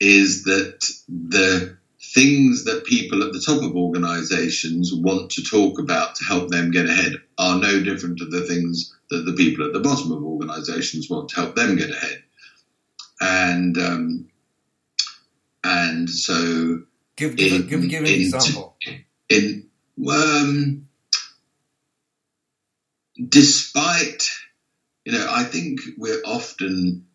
is 0.00 0.44
that 0.44 0.84
the 1.08 1.76
things 2.14 2.64
that 2.64 2.84
people 2.84 3.22
at 3.22 3.32
the 3.32 3.40
top 3.40 3.62
of 3.62 3.76
organizations 3.76 4.92
want 4.92 5.30
to 5.30 5.42
talk 5.42 5.78
about 5.78 6.14
to 6.14 6.24
help 6.24 6.50
them 6.50 6.70
get 6.70 6.88
ahead 6.88 7.12
are 7.38 7.58
no 7.58 7.82
different 7.82 8.18
to 8.18 8.26
the 8.26 8.42
things 8.42 8.94
that 9.10 9.24
the 9.24 9.32
people 9.32 9.64
at 9.64 9.72
the 9.72 9.80
bottom 9.80 10.12
of 10.12 10.22
organizations 10.22 11.08
want 11.08 11.28
to 11.30 11.36
help 11.36 11.54
them 11.54 11.76
get 11.76 11.90
ahead. 11.90 12.22
And 13.20 13.78
um, 13.78 14.28
and 15.64 16.10
so 16.10 16.82
give 17.16 17.36
give, 17.36 17.52
in, 17.52 17.66
give, 17.66 17.88
give 17.88 18.02
an 18.02 18.08
in, 18.08 18.20
example. 18.20 18.76
In 19.28 19.68
um, 20.10 20.88
despite 23.28 24.28
you 25.04 25.12
know, 25.12 25.26
I 25.30 25.44
think 25.44 25.80
we're 25.96 26.22
often 26.24 27.06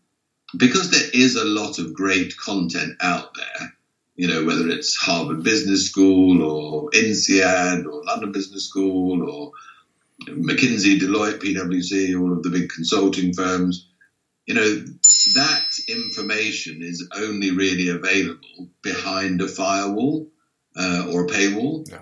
because 0.55 0.91
there 0.91 1.09
is 1.13 1.35
a 1.35 1.45
lot 1.45 1.77
of 1.77 1.93
great 1.93 2.35
content 2.37 2.93
out 3.01 3.35
there 3.35 3.73
you 4.17 4.27
know, 4.27 4.43
whether 4.43 4.67
it's 4.67 4.95
Harvard 4.95 5.43
Business 5.43 5.87
School 5.89 6.43
or 6.43 6.89
INSEAD 6.89 7.85
or 7.85 8.03
London 8.03 8.31
Business 8.31 8.65
School 8.65 9.29
or 9.29 9.51
McKinsey, 10.27 10.99
Deloitte, 10.99 11.39
PwC, 11.39 12.19
all 12.19 12.33
of 12.33 12.41
the 12.41 12.49
big 12.49 12.69
consulting 12.69 13.31
firms, 13.31 13.87
you 14.47 14.55
know, 14.55 14.83
that 15.35 15.67
information 15.87 16.81
is 16.81 17.07
only 17.15 17.51
really 17.51 17.89
available 17.89 18.69
behind 18.81 19.39
a 19.41 19.47
firewall 19.47 20.27
uh, 20.75 21.05
or 21.11 21.25
a 21.25 21.27
paywall. 21.27 21.87
Yeah. 21.87 22.01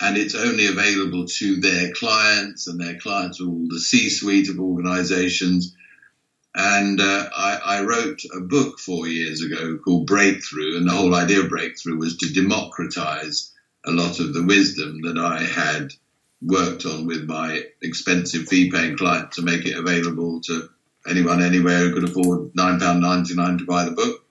And 0.00 0.16
it's 0.16 0.34
only 0.34 0.66
available 0.66 1.26
to 1.26 1.60
their 1.60 1.92
clients, 1.92 2.66
and 2.66 2.80
their 2.80 2.98
clients 2.98 3.40
are 3.40 3.46
all 3.46 3.66
the 3.68 3.80
C 3.80 4.10
suite 4.10 4.48
of 4.48 4.58
organizations 4.58 5.74
and 6.54 7.00
uh, 7.00 7.28
I, 7.36 7.60
I, 7.64 7.82
wrote 7.84 8.22
a 8.36 8.40
book 8.40 8.78
four 8.78 9.06
years 9.06 9.42
ago 9.42 9.78
called 9.84 10.06
Breakthrough, 10.06 10.76
and 10.76 10.88
the 10.88 10.92
whole 10.92 11.14
idea 11.14 11.40
of 11.40 11.50
Breakthrough 11.50 11.98
was 11.98 12.16
to 12.18 12.32
democratize 12.32 13.52
a 13.84 13.90
lot 13.90 14.18
of 14.18 14.32
the 14.32 14.44
wisdom 14.44 15.02
that 15.02 15.18
I 15.18 15.42
had 15.42 15.92
worked 16.42 16.86
on 16.86 17.06
with 17.06 17.24
my 17.24 17.62
expensive 17.82 18.46
fee 18.48 18.70
paying 18.70 18.96
client 18.96 19.32
to 19.32 19.42
make 19.42 19.66
it 19.66 19.76
available 19.76 20.40
to 20.42 20.68
anyone 21.08 21.42
anywhere 21.42 21.80
who 21.80 21.94
could 21.94 22.08
afford 22.08 22.52
£9.99 22.54 23.58
to 23.58 23.64
buy 23.66 23.84
the 23.84 23.90
book. 23.92 24.24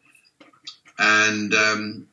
And 1.00 1.54
um, 1.54 2.07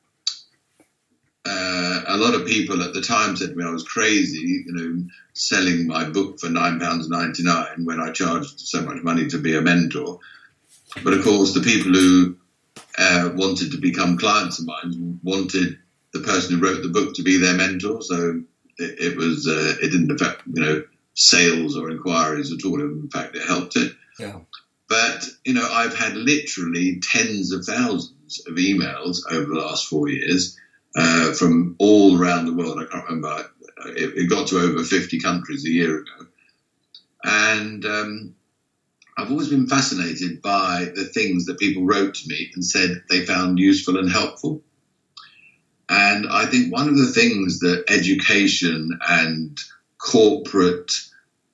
uh, 1.46 2.02
a 2.06 2.16
lot 2.16 2.34
of 2.34 2.46
people 2.46 2.82
at 2.82 2.94
the 2.94 3.02
time 3.02 3.36
said 3.36 3.50
to 3.50 3.54
me 3.54 3.64
I 3.64 3.70
was 3.70 3.84
crazy, 3.84 4.64
you 4.66 4.72
know, 4.72 5.04
selling 5.34 5.86
my 5.86 6.08
book 6.08 6.40
for 6.40 6.48
nine 6.48 6.80
pounds 6.80 7.08
ninety 7.08 7.42
nine 7.42 7.84
when 7.84 8.00
I 8.00 8.12
charged 8.12 8.60
so 8.60 8.80
much 8.82 9.02
money 9.02 9.28
to 9.28 9.38
be 9.38 9.56
a 9.56 9.60
mentor. 9.60 10.20
But 11.02 11.12
of 11.12 11.24
course, 11.24 11.52
the 11.52 11.60
people 11.60 11.92
who 11.92 12.36
uh, 12.96 13.30
wanted 13.34 13.72
to 13.72 13.78
become 13.78 14.16
clients 14.16 14.58
of 14.58 14.66
mine 14.66 15.20
wanted 15.22 15.78
the 16.12 16.20
person 16.20 16.58
who 16.58 16.64
wrote 16.64 16.82
the 16.82 16.88
book 16.88 17.14
to 17.16 17.22
be 17.22 17.38
their 17.38 17.54
mentor. 17.54 18.00
So 18.00 18.42
it, 18.78 19.12
it 19.12 19.16
was 19.16 19.46
uh, 19.46 19.74
it 19.82 19.90
didn't 19.90 20.12
affect 20.12 20.42
you 20.46 20.62
know 20.62 20.82
sales 21.12 21.76
or 21.76 21.90
inquiries 21.90 22.52
at 22.52 22.64
all. 22.64 22.80
In 22.80 23.10
fact, 23.10 23.36
it 23.36 23.46
helped 23.46 23.76
it. 23.76 23.92
Yeah. 24.18 24.40
But 24.88 25.26
you 25.44 25.52
know, 25.52 25.68
I've 25.70 25.94
had 25.94 26.16
literally 26.16 27.00
tens 27.02 27.52
of 27.52 27.66
thousands 27.66 28.40
of 28.46 28.54
emails 28.54 29.20
over 29.30 29.52
the 29.52 29.60
last 29.60 29.88
four 29.88 30.08
years 30.08 30.58
uh, 30.94 31.32
from 31.32 31.76
all 31.78 32.18
around 32.20 32.46
the 32.46 32.54
world. 32.54 32.78
I 32.78 32.86
can't 32.86 33.04
remember. 33.08 33.50
It, 33.86 34.16
it, 34.16 34.30
got 34.30 34.48
to 34.48 34.58
over 34.58 34.82
50 34.82 35.18
countries 35.18 35.64
a 35.64 35.70
year 35.70 35.98
ago. 35.98 36.26
And 37.24 37.84
um, 37.84 38.34
I've 39.16 39.30
always 39.30 39.48
been 39.48 39.66
fascinated 39.66 40.40
by 40.42 40.90
the 40.94 41.04
things 41.04 41.46
that 41.46 41.58
people 41.58 41.84
wrote 41.84 42.14
to 42.14 42.28
me 42.28 42.50
and 42.54 42.64
said 42.64 43.02
they 43.10 43.26
found 43.26 43.58
useful 43.58 43.98
and 43.98 44.10
helpful. 44.10 44.62
And 45.88 46.26
I 46.28 46.46
think 46.46 46.72
one 46.72 46.88
of 46.88 46.96
the 46.96 47.12
things 47.12 47.58
that 47.60 47.84
education 47.88 48.98
and 49.08 49.58
corporate 49.98 50.92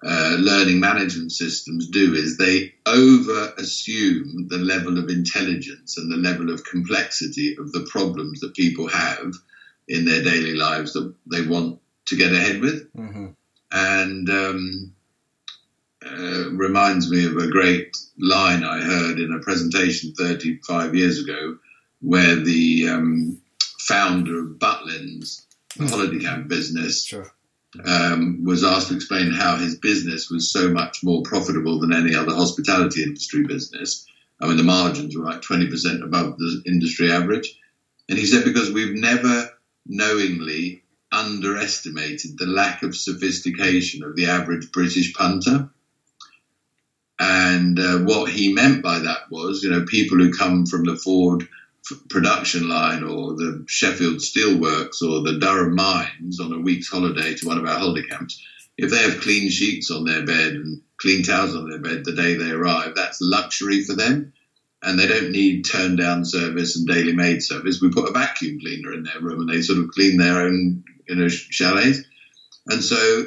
uh, 0.03 0.37
learning 0.39 0.81
management 0.81 1.31
systems 1.31 1.89
do 1.89 2.15
is 2.15 2.39
they 2.39 2.73
over 2.87 3.53
assume 3.59 4.49
the 4.49 4.57
level 4.57 4.99
of 4.99 5.11
intelligence 5.11 5.99
and 5.99 6.11
the 6.11 6.17
level 6.17 6.51
of 6.51 6.65
complexity 6.65 7.55
of 7.59 7.71
the 7.73 7.87
problems 7.91 8.41
that 8.41 8.55
people 8.55 8.89
have 8.89 9.35
in 9.89 10.07
their 10.07 10.23
daily 10.23 10.55
lives 10.55 10.95
that 10.95 11.13
they 11.31 11.43
want 11.43 11.79
to 12.07 12.17
get 12.17 12.33
ahead 12.33 12.61
with. 12.63 12.91
Mm-hmm. 12.95 13.27
And 13.73 14.31
um, 14.31 14.93
uh, 16.05 16.51
reminds 16.53 17.11
me 17.11 17.27
of 17.27 17.37
a 17.37 17.51
great 17.51 17.95
line 18.19 18.65
I 18.65 18.81
heard 18.81 19.19
in 19.19 19.35
a 19.35 19.41
presentation 19.41 20.15
35 20.15 20.95
years 20.95 21.23
ago 21.23 21.59
where 22.01 22.37
the 22.37 22.89
um, 22.89 23.43
founder 23.81 24.41
of 24.41 24.59
Butlins, 24.59 25.45
the 25.77 25.85
mm-hmm. 25.85 25.87
holiday 25.89 26.19
camp 26.21 26.49
business, 26.49 27.05
sure 27.05 27.31
um, 27.85 28.45
was 28.45 28.65
asked 28.65 28.89
to 28.89 28.97
explain 28.97 29.33
how 29.33 29.57
his 29.57 29.77
business 29.77 30.31
was 30.31 30.51
so 30.51 30.71
much 30.71 30.99
more 31.03 31.23
profitable 31.23 31.79
than 31.79 31.93
any 31.93 32.15
other 32.15 32.35
hospitality 32.35 33.03
industry 33.03 33.45
business. 33.45 34.07
I 34.41 34.47
mean, 34.47 34.57
the 34.57 34.63
margins 34.63 35.17
were 35.17 35.25
like 35.25 35.43
20% 35.43 36.03
above 36.03 36.39
the 36.39 36.63
industry 36.67 37.13
average. 37.13 37.57
And 38.09 38.19
he 38.19 38.27
said, 38.27 38.45
because 38.45 38.73
we've 38.73 38.95
never 38.95 39.51
knowingly 39.87 40.83
underestimated 41.13 42.39
the 42.39 42.47
lack 42.47 42.83
of 42.83 42.97
sophistication 42.97 44.03
of 44.05 44.17
the 44.17 44.27
average 44.27 44.71
British 44.73 45.13
punter. 45.15 45.69
And 47.19 47.79
uh, 47.79 47.99
what 47.99 48.31
he 48.31 48.53
meant 48.53 48.83
by 48.83 48.99
that 49.01 49.31
was, 49.31 49.63
you 49.63 49.71
know, 49.71 49.85
people 49.85 50.19
who 50.19 50.33
come 50.33 50.67
from 50.67 50.85
the 50.85 50.97
Ford 50.97 51.47
production 52.09 52.69
line 52.69 53.03
or 53.03 53.35
the 53.35 53.65
Sheffield 53.67 54.17
Steelworks 54.17 55.03
or 55.03 55.23
the 55.23 55.39
Durham 55.41 55.75
Mines 55.75 56.41
on 56.41 56.53
a 56.53 56.59
week's 56.59 56.89
holiday 56.89 57.35
to 57.35 57.47
one 57.47 57.59
of 57.59 57.65
our 57.65 57.79
holiday 57.79 58.07
camps, 58.09 58.43
if 58.77 58.91
they 58.91 58.99
have 58.99 59.21
clean 59.21 59.51
sheets 59.51 59.91
on 59.91 60.05
their 60.05 60.25
bed 60.25 60.55
and 60.55 60.83
clean 60.99 61.23
towels 61.23 61.55
on 61.55 61.69
their 61.69 61.79
bed 61.79 62.05
the 62.05 62.13
day 62.13 62.35
they 62.35 62.51
arrive, 62.51 62.95
that's 62.95 63.21
luxury 63.21 63.83
for 63.85 63.95
them. 63.95 64.33
And 64.83 64.99
they 64.99 65.07
don't 65.07 65.33
need 65.33 65.65
turn 65.65 65.97
down 65.97 66.25
service 66.25 66.77
and 66.77 66.87
daily 66.87 67.13
maid 67.13 67.43
service. 67.43 67.83
We 67.83 67.91
put 67.91 68.09
a 68.09 68.13
vacuum 68.13 68.61
cleaner 68.61 68.95
in 68.95 69.03
their 69.03 69.21
room 69.21 69.41
and 69.41 69.49
they 69.49 69.61
sort 69.61 69.79
of 69.79 69.91
clean 69.91 70.17
their 70.17 70.43
own, 70.43 70.85
you 71.07 71.17
know, 71.17 71.29
chalets. 71.29 72.01
And 72.67 72.83
so 72.83 73.27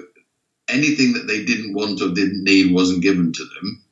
anything 0.67 1.13
that 1.13 1.27
they 1.27 1.45
didn't 1.45 1.73
want 1.73 2.01
or 2.01 2.09
didn't 2.09 2.43
need 2.43 2.73
wasn't 2.73 3.03
given 3.03 3.33
to 3.33 3.43
them. 3.43 3.83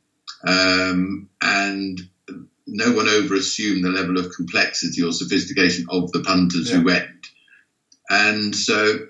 Um, 0.48 1.30
and 1.42 2.00
no 2.72 2.92
one 2.94 3.08
over 3.08 3.36
assumed 3.36 3.84
the 3.84 3.90
level 3.90 4.18
of 4.18 4.34
complexity 4.36 5.04
or 5.04 5.12
sophistication 5.12 5.86
of 5.90 6.12
the 6.12 6.22
punters 6.22 6.72
yeah. 6.72 6.78
who 6.78 6.86
went. 6.86 7.28
And 8.10 8.56
so 8.56 9.08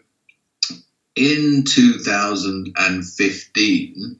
in 1.15 1.63
2015, 1.63 4.19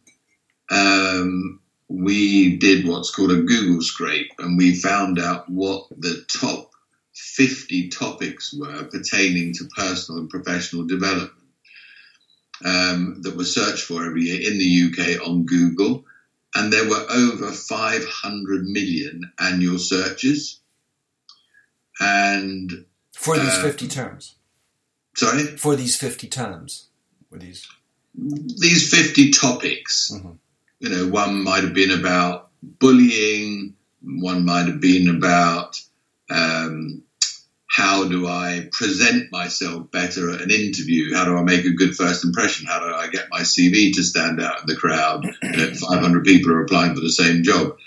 um, 0.70 1.60
we 1.90 2.56
did 2.58 2.88
what's 2.88 3.14
called 3.14 3.32
a 3.32 3.42
Google 3.42 3.82
scrape 3.82 4.32
and 4.40 4.58
we 4.58 4.74
found 4.76 5.20
out 5.20 5.50
what 5.50 5.88
the 5.98 6.24
top 6.32 6.72
50 7.14 7.90
topics 7.90 8.54
were 8.54 8.86
pertaining 8.86 9.52
to 9.54 9.66
personal 9.76 10.22
and 10.22 10.30
professional 10.30 10.86
development 10.86 11.34
um, 12.64 13.18
that 13.22 13.36
were 13.36 13.44
searched 13.44 13.84
for 13.84 14.06
every 14.06 14.24
year 14.24 14.40
in 14.40 14.58
the 14.58 14.86
UK 14.88 15.20
on 15.28 15.44
Google. 15.46 16.06
And 16.56 16.72
there 16.72 16.88
were 16.90 17.06
over 17.10 17.52
500 17.52 18.64
million 18.66 19.32
annual 19.40 19.80
searches. 19.80 20.60
And 22.00 22.86
for 23.14 23.38
these 23.38 23.58
uh, 23.58 23.62
50 23.62 23.88
terms. 23.88 24.36
Sorry? 25.16 25.44
For 25.44 25.76
these 25.76 25.96
50 25.96 26.28
terms. 26.28 26.88
Were 27.30 27.38
these? 27.38 27.68
These 28.16 28.94
50 28.94 29.32
topics. 29.32 30.12
Mm-hmm. 30.14 30.32
You 30.80 30.90
know, 30.90 31.08
one 31.08 31.44
might 31.44 31.64
have 31.64 31.74
been 31.74 31.92
about 31.92 32.50
bullying, 32.62 33.76
one 34.02 34.46
might 34.46 34.66
have 34.66 34.82
been 34.82 35.10
about 35.10 35.80
um, 36.30 37.01
how 37.72 38.06
do 38.06 38.28
I 38.28 38.68
present 38.74 39.32
myself 39.32 39.90
better 39.92 40.30
at 40.30 40.42
an 40.42 40.52
interview? 40.52 41.16
How 41.16 41.24
do 41.24 41.38
I 41.38 41.44
make 41.44 41.64
a 41.64 41.72
good 41.72 41.96
first 41.96 42.26
impression? 42.26 42.68
How 42.68 42.80
do 42.80 42.94
I 42.94 43.08
get 43.08 43.30
my 43.32 43.40
CV 43.40 43.94
to 43.94 44.04
stand 44.04 44.42
out 44.42 44.60
in 44.60 44.66
the 44.68 44.76
crowd? 44.76 45.26
You 45.42 45.52
know, 45.52 45.74
500 45.90 46.26
people 46.26 46.52
are 46.52 46.64
applying 46.64 46.94
for 46.94 47.00
the 47.00 47.10
same 47.10 47.44
job. 47.44 47.78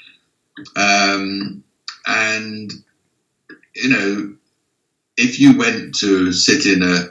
Um, 0.74 1.64
and, 2.06 2.72
you 3.76 3.90
know, 3.90 4.36
if 5.18 5.38
you 5.38 5.58
went 5.58 5.96
to 5.96 6.32
sit 6.32 6.64
in 6.64 6.82
a 6.82 7.10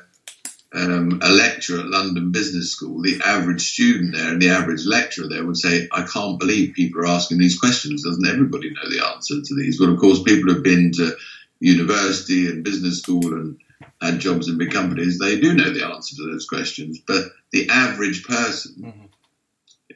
um, 0.76 1.20
a 1.22 1.30
lecture 1.30 1.80
at 1.80 1.86
London 1.86 2.32
Business 2.32 2.72
School, 2.72 3.04
the 3.04 3.22
average 3.24 3.62
student 3.62 4.16
there 4.16 4.32
and 4.32 4.42
the 4.42 4.50
average 4.50 4.88
lecturer 4.88 5.28
there 5.30 5.46
would 5.46 5.58
say, 5.58 5.88
I 5.92 6.02
can't 6.02 6.40
believe 6.40 6.74
people 6.74 7.02
are 7.02 7.06
asking 7.06 7.38
these 7.38 7.60
questions. 7.60 8.02
Doesn't 8.02 8.26
everybody 8.26 8.72
know 8.72 8.90
the 8.90 9.06
answer 9.14 9.36
to 9.40 9.56
these? 9.56 9.78
But 9.78 9.90
of 9.90 10.00
course, 10.00 10.24
people 10.24 10.52
have 10.52 10.64
been 10.64 10.92
to 10.94 11.16
university 11.64 12.48
and 12.48 12.64
business 12.64 13.00
school 13.00 13.34
and 13.34 13.58
had 14.02 14.20
jobs 14.20 14.50
in 14.50 14.58
big 14.58 14.72
companies. 14.72 15.18
They 15.18 15.40
do 15.40 15.54
know 15.54 15.72
the 15.72 15.86
answer 15.86 16.16
to 16.18 16.30
those 16.30 16.46
questions. 16.46 17.00
But 17.08 17.28
the 17.52 17.70
average 17.70 18.26
person, 18.26 18.76
mm-hmm. 18.80 19.06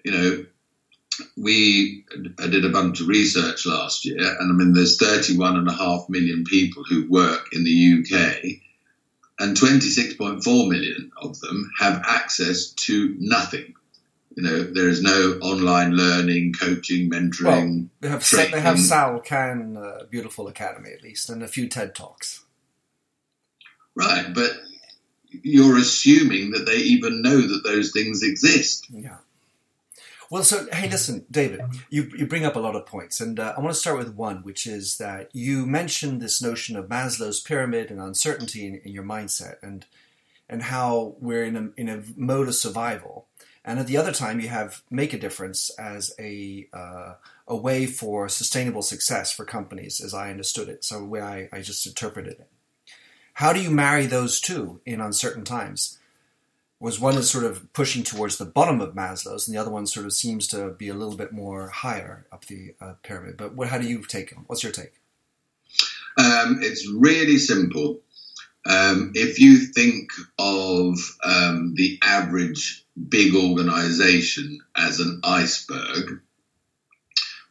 you 0.05 0.11
know, 0.11 0.45
we 1.35 2.05
I 2.39 2.47
did 2.47 2.63
a 2.63 2.69
bunch 2.69 3.01
of 3.01 3.07
research 3.07 3.65
last 3.65 4.05
year, 4.05 4.37
and 4.39 4.51
I 4.51 4.55
mean, 4.55 4.73
there's 4.73 4.97
31 4.97 5.57
and 5.57 5.67
a 5.67 5.73
half 5.73 6.07
million 6.09 6.43
people 6.45 6.83
who 6.83 7.09
work 7.09 7.49
in 7.51 7.63
the 7.63 7.99
UK, 7.99 8.61
and 9.39 9.57
26.4 9.57 10.69
million 10.69 11.11
of 11.17 11.39
them 11.39 11.71
have 11.79 12.03
access 12.07 12.69
to 12.85 13.15
nothing. 13.19 13.73
You 14.37 14.43
know, 14.43 14.63
there 14.65 14.87
is 14.87 15.01
no 15.01 15.39
online 15.41 15.93
learning, 15.93 16.53
coaching, 16.53 17.09
mentoring. 17.09 17.41
Well, 17.41 17.89
they 18.01 18.09
have 18.09 18.29
they 18.51 18.61
have 18.61 18.79
Sal 18.79 19.19
Khan 19.19 19.75
uh, 19.75 20.03
Beautiful 20.11 20.47
Academy 20.47 20.91
at 20.91 21.01
least, 21.01 21.31
and 21.31 21.41
a 21.41 21.47
few 21.47 21.67
TED 21.67 21.95
talks. 21.95 22.43
Right, 23.95 24.31
but 24.35 24.51
you're 25.31 25.79
assuming 25.79 26.51
that 26.51 26.67
they 26.67 26.77
even 26.77 27.23
know 27.23 27.41
that 27.41 27.63
those 27.63 27.91
things 27.91 28.21
exist. 28.21 28.85
Yeah. 28.91 29.17
Well, 30.29 30.43
so 30.43 30.67
hey, 30.71 30.87
listen, 30.87 31.25
David, 31.31 31.61
you 31.89 32.11
you 32.15 32.27
bring 32.27 32.45
up 32.45 32.55
a 32.55 32.59
lot 32.59 32.75
of 32.75 32.85
points, 32.85 33.19
and 33.19 33.39
uh, 33.39 33.55
I 33.57 33.59
want 33.59 33.73
to 33.73 33.79
start 33.79 33.97
with 33.97 34.13
one, 34.13 34.43
which 34.43 34.67
is 34.67 34.97
that 34.99 35.31
you 35.33 35.65
mentioned 35.65 36.21
this 36.21 36.43
notion 36.43 36.75
of 36.75 36.85
Maslow's 36.85 37.39
pyramid 37.39 37.89
and 37.89 37.99
uncertainty 37.99 38.67
in, 38.67 38.81
in 38.85 38.91
your 38.91 39.03
mindset, 39.03 39.55
and 39.63 39.87
and 40.47 40.61
how 40.61 41.15
we're 41.19 41.43
in 41.43 41.55
a 41.55 41.69
in 41.75 41.89
a 41.89 42.03
mode 42.15 42.49
of 42.49 42.53
survival, 42.53 43.25
and 43.67 43.79
at 43.79 43.85
the 43.85 43.97
other 43.97 44.11
time 44.11 44.39
you 44.39 44.47
have 44.47 44.81
make 44.89 45.13
a 45.13 45.19
difference 45.19 45.69
as 45.77 46.13
a 46.17 46.67
uh, 46.73 47.13
a 47.47 47.55
way 47.55 47.85
for 47.85 48.27
sustainable 48.27 48.81
success 48.81 49.31
for 49.31 49.45
companies, 49.45 50.01
as 50.01 50.13
I 50.13 50.31
understood 50.31 50.69
it. 50.69 50.83
So 50.83 51.03
way 51.03 51.21
I, 51.21 51.49
I 51.51 51.61
just 51.61 51.85
interpreted 51.85 52.33
it. 52.33 52.49
How 53.33 53.53
do 53.53 53.61
you 53.61 53.69
marry 53.69 54.07
those 54.07 54.41
two 54.41 54.81
in 54.85 54.99
uncertain 54.99 55.43
times? 55.43 55.99
was 56.79 56.99
one 56.99 57.17
is 57.17 57.29
sort 57.29 57.43
of 57.43 57.71
pushing 57.73 58.03
towards 58.03 58.37
the 58.37 58.45
bottom 58.45 58.81
of 58.81 58.93
Maslow's, 58.93 59.47
and 59.47 59.55
the 59.55 59.59
other 59.59 59.71
one 59.71 59.87
sort 59.87 60.05
of 60.05 60.13
seems 60.13 60.47
to 60.47 60.69
be 60.69 60.89
a 60.89 60.93
little 60.93 61.15
bit 61.15 61.31
more 61.31 61.69
higher 61.69 62.27
up 62.31 62.45
the 62.45 62.75
uh, 62.79 62.93
pyramid. 63.01 63.35
But 63.35 63.55
what, 63.55 63.69
how 63.69 63.79
do 63.79 63.87
you 63.87 64.03
take 64.03 64.29
them? 64.29 64.43
What's 64.47 64.63
your 64.63 64.71
take? 64.71 64.93
Um, 66.19 66.59
it's 66.61 66.87
really 66.87 67.37
simple. 67.37 67.99
Um, 68.67 69.11
if 69.15 69.39
you 69.39 69.59
think 69.59 70.09
of 70.37 70.97
um, 71.23 71.73
the 71.75 71.97
average 72.03 72.83
big 73.07 73.33
organization 73.33 74.59
as 74.75 74.99
an 74.99 75.21
iceberg, 75.23 76.19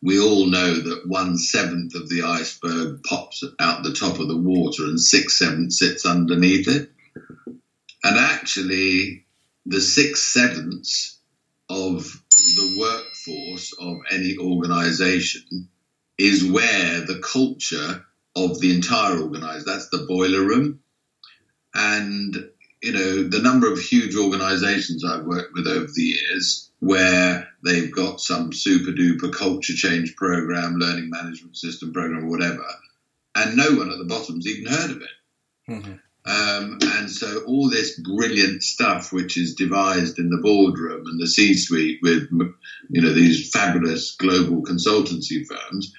we 0.02 0.20
all 0.20 0.44
know 0.46 0.74
that 0.74 1.08
one 1.08 1.38
seventh 1.38 1.94
of 1.94 2.10
the 2.10 2.22
iceberg 2.22 3.02
pops 3.02 3.42
out 3.58 3.82
the 3.82 3.94
top 3.94 4.20
of 4.20 4.28
the 4.28 4.36
water 4.36 4.84
and 4.84 5.00
six 5.00 5.38
sevenths 5.38 5.78
sits 5.78 6.04
underneath 6.04 6.68
it. 6.68 6.90
And 8.04 8.18
actually, 8.18 9.24
the 9.64 9.80
six 9.80 10.20
sevenths 10.20 11.18
of 11.70 12.04
the 12.38 12.76
workforce 12.78 13.72
of 13.80 13.96
any 14.10 14.36
organization 14.38 15.68
is 16.18 16.44
where 16.44 17.00
the 17.00 17.20
culture 17.20 18.04
of 18.36 18.60
the 18.60 18.74
entire 18.74 19.18
organization, 19.18 19.64
that's 19.66 19.88
the 19.88 20.04
boiler 20.06 20.44
room. 20.44 20.80
And, 21.78 22.34
you 22.82 22.92
know, 22.92 23.28
the 23.28 23.42
number 23.42 23.70
of 23.70 23.78
huge 23.78 24.16
organizations 24.16 25.04
I've 25.04 25.26
worked 25.26 25.52
with 25.54 25.66
over 25.66 25.86
the 25.94 26.02
years 26.02 26.70
where 26.80 27.48
they've 27.64 27.94
got 27.94 28.20
some 28.20 28.52
super 28.52 28.92
duper 28.92 29.32
culture 29.32 29.74
change 29.74 30.16
program, 30.16 30.78
learning 30.78 31.10
management 31.10 31.56
system 31.56 31.92
program, 31.92 32.30
whatever, 32.30 32.64
and 33.34 33.56
no 33.56 33.74
one 33.74 33.90
at 33.90 33.98
the 33.98 34.04
bottom's 34.04 34.46
even 34.46 34.72
heard 34.72 34.90
of 34.90 35.02
it. 35.02 35.70
Mm-hmm. 35.70 35.92
Um, 36.28 36.78
and 36.96 37.10
so 37.10 37.44
all 37.46 37.70
this 37.70 38.00
brilliant 38.00 38.62
stuff, 38.62 39.12
which 39.12 39.36
is 39.36 39.54
devised 39.54 40.18
in 40.18 40.28
the 40.28 40.38
boardroom 40.42 41.06
and 41.06 41.20
the 41.20 41.26
C-suite 41.26 42.00
with, 42.02 42.28
you 42.88 43.00
know, 43.02 43.12
these 43.12 43.50
fabulous 43.50 44.16
global 44.16 44.62
consultancy 44.62 45.46
firms, 45.46 45.94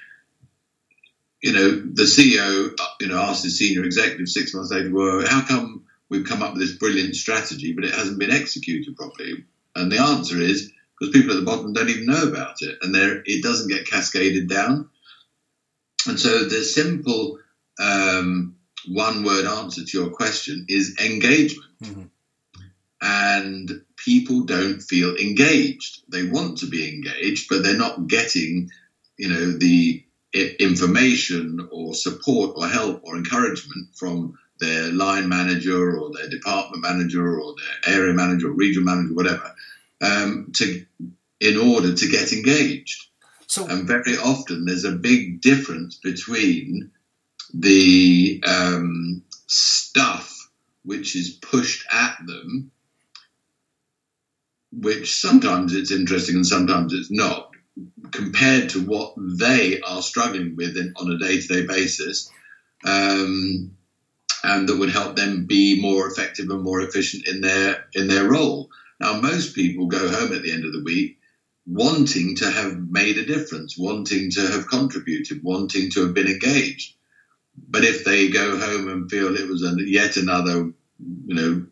you 1.42 1.54
know, 1.54 1.70
the 1.72 2.04
CEO, 2.04 2.72
you 3.00 3.08
know, 3.08 3.20
asked 3.20 3.44
the 3.44 3.50
senior 3.50 3.84
executive 3.84 4.28
six 4.28 4.54
months 4.54 4.72
later, 4.72 4.92
well, 4.92 5.26
how 5.26 5.46
come 5.46 5.86
we've 6.10 6.26
come 6.26 6.42
up 6.42 6.54
with 6.54 6.62
this 6.62 6.78
brilliant 6.78 7.16
strategy, 7.16 7.74
but 7.74 7.84
it 7.84 7.94
hasn't 7.94 8.20
been 8.20 8.32
executed 8.32 8.96
properly? 8.96 9.46
And 9.76 9.92
the 9.92 10.02
answer 10.02 10.40
is 10.40 10.72
because 11.00 11.14
people 11.14 11.32
at 11.32 11.40
the 11.40 11.46
bottom 11.46 11.74
don't 11.74 11.90
even 11.90 12.08
know 12.08 12.24
about 12.24 12.62
it, 12.62 12.80
and 12.82 12.94
there 12.94 13.22
it 13.26 13.44
doesn't 13.44 13.70
get 13.70 13.88
cascaded 13.88 14.50
down. 14.50 14.90
And 16.08 16.20
so 16.20 16.46
the 16.46 16.64
simple 16.64 17.40
um, 17.80 18.56
one 18.88 19.24
word 19.24 19.46
answer 19.46 19.84
to 19.84 19.98
your 19.98 20.10
question 20.10 20.66
is 20.70 20.98
engagement. 21.00 21.72
Mm-hmm. 21.84 22.04
And 23.00 23.84
people 23.96 24.42
don't 24.42 24.82
feel 24.82 25.16
engaged. 25.16 26.02
They 26.12 26.24
want 26.24 26.60
to 26.60 26.66
be 26.70 26.90
engaged, 26.90 27.48
but 27.48 27.62
they're 27.62 27.78
not 27.78 28.08
getting, 28.08 28.72
you 29.18 29.30
know, 29.30 29.52
the 29.52 30.04
information 30.60 31.68
or 31.72 31.94
support 31.94 32.54
or 32.56 32.68
help 32.68 33.02
or 33.04 33.16
encouragement 33.16 33.88
from 33.96 34.38
their 34.60 34.92
line 34.92 35.30
manager 35.30 35.98
or 35.98 36.12
their 36.14 36.30
department 36.30 36.82
manager 36.82 37.40
or 37.40 37.56
their 37.56 37.96
area 37.96 38.14
manager 38.14 38.48
or 38.50 38.54
regional 38.54 38.86
manager, 38.86 39.14
whatever, 39.14 39.54
um, 40.02 40.52
to 40.56 40.86
in 41.40 41.58
order 41.58 41.94
to 41.94 42.08
get 42.08 42.34
engaged. 42.34 43.06
So, 43.48 43.66
and 43.68 43.88
very 43.88 44.18
often 44.18 44.66
there's 44.66 44.84
a 44.84 44.92
big 44.92 45.42
difference 45.42 45.98
between 45.98 46.92
the 47.54 48.44
um, 48.46 49.24
stuff 49.48 50.34
which 50.84 51.16
is 51.16 51.32
pushed 51.42 51.86
at 51.92 52.18
them, 52.26 52.72
which 54.72 55.20
sometimes 55.20 55.74
it's 55.74 55.92
interesting 55.92 56.36
and 56.36 56.48
sometimes 56.48 56.94
it's 56.94 57.12
not, 57.12 57.47
compared 58.12 58.70
to 58.70 58.86
what 58.86 59.14
they 59.18 59.80
are 59.82 60.02
struggling 60.02 60.56
with 60.56 60.78
in, 60.78 60.94
on 60.98 61.12
a 61.12 61.18
day 61.18 61.40
to 61.40 61.48
day 61.48 61.66
basis, 61.66 62.30
um, 62.86 63.72
and 64.44 64.70
that 64.70 64.78
would 64.78 64.90
help 64.90 65.16
them 65.16 65.46
be 65.46 65.82
more 65.82 66.08
effective 66.08 66.50
and 66.50 66.62
more 66.62 66.82
efficient 66.82 67.28
in 67.28 67.42
their 67.42 67.86
in 67.94 68.08
their 68.08 68.30
role. 68.30 68.70
Now, 69.00 69.20
most 69.20 69.56
people 69.56 69.88
go 69.88 70.10
home 70.10 70.34
at 70.34 70.42
the 70.42 70.52
end 70.52 70.66
of 70.66 70.74
the 70.74 70.84
week 70.84 71.18
wanting 71.68 72.36
to 72.38 72.50
have 72.50 72.78
made 72.90 73.18
a 73.18 73.26
difference, 73.26 73.78
wanting 73.78 74.32
to 74.32 74.42
have 74.48 74.68
contributed, 74.68 75.44
wanting 75.44 75.92
to 75.92 76.06
have 76.06 76.14
been 76.14 76.28
engaged. 76.28 76.96
But 77.68 77.84
if 77.84 78.06
they 78.06 78.30
go 78.30 78.58
home 78.58 78.88
and 78.88 79.10
feel 79.10 79.36
it 79.36 79.48
was 79.48 79.66
yet 79.86 80.16
another, 80.16 80.72
you 81.26 81.36
know, 81.36 81.66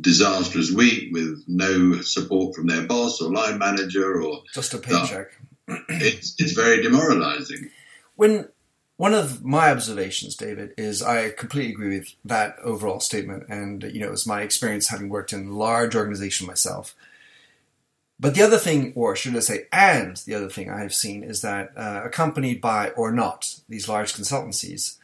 disastrous 0.00 0.70
week 0.70 1.12
with 1.12 1.44
no 1.46 2.00
support 2.00 2.54
from 2.54 2.66
their 2.66 2.86
boss 2.86 3.20
or 3.20 3.32
line 3.32 3.58
manager 3.58 4.22
or 4.22 4.42
just 4.54 4.72
a 4.72 4.78
paycheck, 4.78 5.26
it's 5.68 6.34
it's 6.38 6.52
very 6.52 6.82
demoralizing. 6.82 7.70
When 8.14 8.48
one 8.96 9.14
of 9.14 9.44
my 9.44 9.70
observations, 9.70 10.36
David, 10.36 10.72
is 10.78 11.02
I 11.02 11.30
completely 11.30 11.72
agree 11.72 11.98
with 11.98 12.14
that 12.24 12.56
overall 12.62 13.00
statement, 13.00 13.44
and 13.48 13.82
you 13.82 14.00
know, 14.00 14.12
it's 14.12 14.26
my 14.26 14.42
experience 14.42 14.88
having 14.88 15.08
worked 15.08 15.32
in 15.32 15.54
large 15.54 15.94
organization 15.94 16.46
myself. 16.46 16.94
but 18.18 18.34
the 18.34 18.42
other 18.42 18.58
thing, 18.58 18.92
or 18.94 19.14
should 19.14 19.36
I 19.36 19.40
say, 19.40 19.66
and 19.72 20.16
the 20.18 20.34
other 20.34 20.48
thing 20.48 20.70
I 20.70 20.80
have 20.80 20.94
seen 20.94 21.22
is 21.22 21.42
that 21.42 21.72
uh, 21.76 22.02
accompanied 22.04 22.60
by 22.60 22.90
or 22.90 23.12
not 23.12 23.60
these 23.68 23.88
large 23.88 24.14
consultancies, 24.14 24.96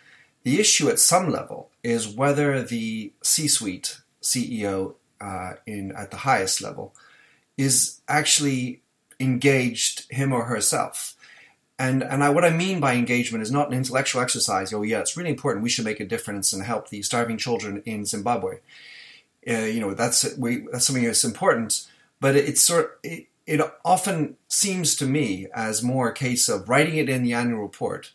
the 0.45 0.59
issue 0.59 0.89
at 0.89 0.99
some 0.99 1.31
level 1.31 1.71
is 1.83 2.09
whether 2.09 2.63
the 2.63 3.13
C-suite 3.23 3.99
CEO 4.23 4.95
uh, 5.21 5.55
in 5.67 5.93
at 5.93 6.11
the 6.11 6.19
highest 6.19 6.63
level 6.63 6.95
is 7.59 8.01
actually 8.09 8.82
engaged 9.23 10.11
him 10.11 10.33
or 10.33 10.45
herself. 10.45 11.17
And 11.79 12.03
and 12.03 12.23
I, 12.23 12.31
what 12.31 12.45
I 12.45 12.51
mean 12.51 12.81
by 12.81 12.95
engagement 12.95 13.43
is 13.43 13.51
not 13.51 13.69
an 13.69 13.77
intellectual 13.77 14.21
exercise. 14.21 14.73
Oh 14.73 14.83
yeah, 14.83 15.01
it's 15.01 15.17
really 15.17 15.31
important. 15.31 15.63
We 15.63 15.71
should 15.71 15.85
make 15.85 16.01
a 16.01 16.07
difference 16.07 16.53
and 16.53 16.63
help 16.63 16.89
the 16.89 17.03
starving 17.03 17.39
children 17.39 17.83
in 17.85 18.05
Zimbabwe. 18.05 18.59
Uh, 19.49 19.65
you 19.65 19.81
know 19.81 19.95
that's 19.95 20.37
we 20.37 20.67
that's 20.71 20.87
something 20.87 21.05
that's 21.05 21.25
important 21.25 21.87
but 22.23 22.37
it's 22.37 22.63
sort 22.63 23.01
it, 23.03 23.27
it 23.47 23.61
often 23.85 24.37
seems 24.47 24.95
to 24.95 25.05
me 25.05 25.49
as 25.53 25.83
more 25.83 26.09
a 26.09 26.15
case 26.15 26.49
of 26.49 26.69
writing 26.69 26.97
it 26.97 27.09
in 27.09 27.25
the 27.25 27.33
annual 27.33 27.61
report, 27.61 28.13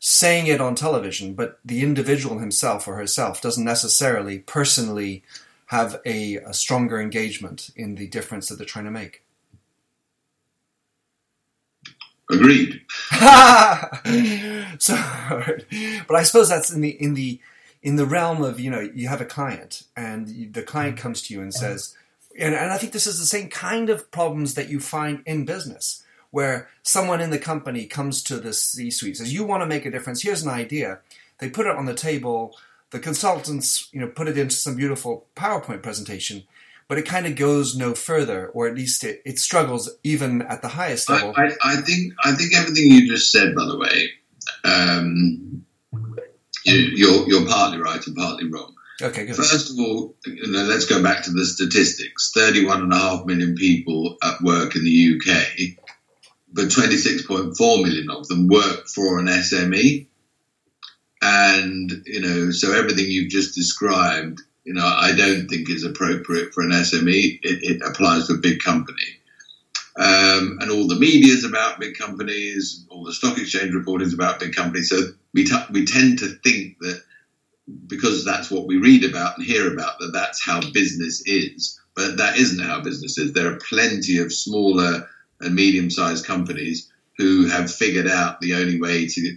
saying 0.00 0.48
it 0.48 0.60
on 0.60 0.74
television, 0.74 1.34
but 1.34 1.60
the 1.64 1.82
individual 1.82 2.40
himself 2.40 2.88
or 2.88 2.96
herself 2.96 3.40
doesn't 3.40 3.64
necessarily 3.64 4.40
personally 4.40 5.22
have 5.66 6.00
a, 6.04 6.36
a 6.38 6.52
stronger 6.52 7.00
engagement 7.00 7.70
in 7.76 7.94
the 7.94 8.08
difference 8.08 8.48
that 8.48 8.56
they're 8.56 8.66
trying 8.66 8.86
to 8.86 8.90
make. 8.90 9.22
Agreed. 12.30 12.80
so, 14.78 14.96
but 16.08 16.16
I 16.16 16.22
suppose 16.22 16.48
that's 16.48 16.72
in 16.72 16.80
the 16.80 16.90
in 16.90 17.14
the 17.14 17.40
in 17.82 17.96
the 17.96 18.06
realm 18.06 18.42
of 18.42 18.58
you 18.58 18.70
know 18.70 18.80
you 18.80 19.08
have 19.08 19.20
a 19.20 19.26
client 19.26 19.82
and 19.96 20.52
the 20.54 20.62
client 20.62 20.96
comes 20.96 21.20
to 21.22 21.34
you 21.34 21.42
and 21.42 21.52
says 21.52 21.94
and, 22.38 22.54
and 22.54 22.72
I 22.72 22.78
think 22.78 22.92
this 22.92 23.06
is 23.06 23.18
the 23.18 23.26
same 23.26 23.48
kind 23.48 23.90
of 23.90 24.10
problems 24.10 24.54
that 24.54 24.68
you 24.68 24.80
find 24.80 25.22
in 25.24 25.44
business, 25.44 26.04
where 26.30 26.68
someone 26.82 27.20
in 27.20 27.30
the 27.30 27.38
company 27.38 27.86
comes 27.86 28.22
to 28.24 28.38
the 28.38 28.52
C-suite 28.52 29.16
says, 29.16 29.32
"You 29.32 29.44
want 29.44 29.62
to 29.62 29.66
make 29.66 29.86
a 29.86 29.90
difference? 29.90 30.22
Here's 30.22 30.42
an 30.42 30.50
idea." 30.50 31.00
They 31.38 31.48
put 31.48 31.66
it 31.66 31.76
on 31.76 31.86
the 31.86 31.94
table. 31.94 32.56
The 32.90 33.00
consultants, 33.00 33.88
you 33.92 34.00
know, 34.00 34.06
put 34.06 34.28
it 34.28 34.38
into 34.38 34.54
some 34.54 34.76
beautiful 34.76 35.26
PowerPoint 35.36 35.82
presentation, 35.82 36.44
but 36.88 36.98
it 36.98 37.06
kind 37.06 37.26
of 37.26 37.36
goes 37.36 37.76
no 37.76 37.94
further, 37.94 38.48
or 38.48 38.68
at 38.68 38.74
least 38.74 39.04
it, 39.04 39.22
it 39.24 39.38
struggles 39.38 39.90
even 40.02 40.42
at 40.42 40.62
the 40.62 40.68
highest 40.68 41.08
level. 41.08 41.32
I, 41.36 41.46
I, 41.46 41.52
I, 41.62 41.76
think 41.76 42.14
I 42.22 42.32
think 42.32 42.54
everything 42.54 42.90
you 42.90 43.08
just 43.08 43.32
said, 43.32 43.54
by 43.54 43.64
the 43.64 43.78
way, 43.78 44.10
um, 44.64 45.64
you, 46.64 46.74
you're 46.74 47.28
you're 47.28 47.46
partly 47.46 47.78
right 47.78 48.04
and 48.06 48.16
partly 48.16 48.50
wrong. 48.50 48.74
Okay, 49.02 49.26
good. 49.26 49.36
First 49.36 49.70
of 49.70 49.78
all, 49.78 50.14
you 50.24 50.52
know, 50.52 50.62
let's 50.62 50.86
go 50.86 51.02
back 51.02 51.24
to 51.24 51.32
the 51.32 51.44
statistics. 51.44 52.32
31.5 52.36 53.26
million 53.26 53.56
people 53.56 54.16
at 54.22 54.40
work 54.40 54.76
in 54.76 54.84
the 54.84 55.16
UK, 55.16 55.76
but 56.52 56.66
26.4 56.66 57.82
million 57.82 58.08
of 58.10 58.28
them 58.28 58.46
work 58.46 58.86
for 58.86 59.18
an 59.18 59.26
SME. 59.26 60.06
And, 61.20 61.90
you 62.06 62.20
know, 62.20 62.50
so 62.50 62.72
everything 62.72 63.06
you've 63.08 63.30
just 63.30 63.54
described, 63.54 64.42
you 64.64 64.72
know, 64.72 64.84
I 64.84 65.14
don't 65.14 65.46
think 65.46 65.70
is 65.70 65.84
appropriate 65.84 66.52
for 66.52 66.62
an 66.62 66.70
SME. 66.70 67.40
It, 67.42 67.62
it 67.62 67.82
applies 67.86 68.26
to 68.26 68.34
a 68.34 68.38
big 68.38 68.60
company. 68.60 69.20
Um, 69.96 70.58
and 70.60 70.70
all 70.70 70.88
the 70.88 70.98
media 70.98 71.32
is 71.32 71.44
about 71.44 71.78
big 71.78 71.96
companies, 71.96 72.84
all 72.88 73.04
the 73.04 73.12
stock 73.12 73.38
exchange 73.38 73.72
reporting 73.72 74.08
is 74.08 74.14
about 74.14 74.40
big 74.40 74.54
companies. 74.54 74.88
So 74.88 75.02
we, 75.32 75.44
t- 75.44 75.66
we 75.70 75.84
tend 75.84 76.18
to 76.20 76.28
think 76.42 76.78
that 76.80 77.02
because 77.86 78.24
that's 78.24 78.50
what 78.50 78.66
we 78.66 78.78
read 78.78 79.04
about 79.04 79.38
and 79.38 79.46
hear 79.46 79.72
about, 79.72 79.98
that 80.00 80.10
that's 80.12 80.44
how 80.44 80.60
business 80.72 81.22
is. 81.26 81.80
But 81.94 82.16
that 82.16 82.38
isn't 82.38 82.64
how 82.64 82.80
business 82.80 83.18
is. 83.18 83.32
There 83.32 83.52
are 83.52 83.60
plenty 83.68 84.18
of 84.18 84.32
smaller 84.32 85.08
and 85.40 85.54
medium 85.54 85.90
sized 85.90 86.26
companies 86.26 86.90
who 87.16 87.46
have 87.46 87.72
figured 87.72 88.08
out 88.08 88.40
the 88.40 88.54
only 88.54 88.80
way 88.80 89.06
to, 89.06 89.36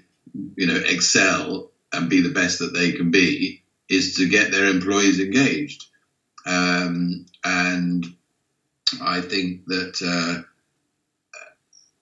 you 0.55 0.65
know, 0.65 0.81
excel 0.87 1.69
and 1.93 2.09
be 2.09 2.21
the 2.21 2.33
best 2.33 2.59
that 2.59 2.73
they 2.73 2.93
can 2.93 3.11
be 3.11 3.61
is 3.89 4.15
to 4.15 4.27
get 4.27 4.51
their 4.51 4.65
employees 4.65 5.19
engaged. 5.19 5.85
Um, 6.45 7.25
and 7.43 8.05
I 9.01 9.21
think 9.21 9.65
that 9.67 10.01
uh, 10.01 10.43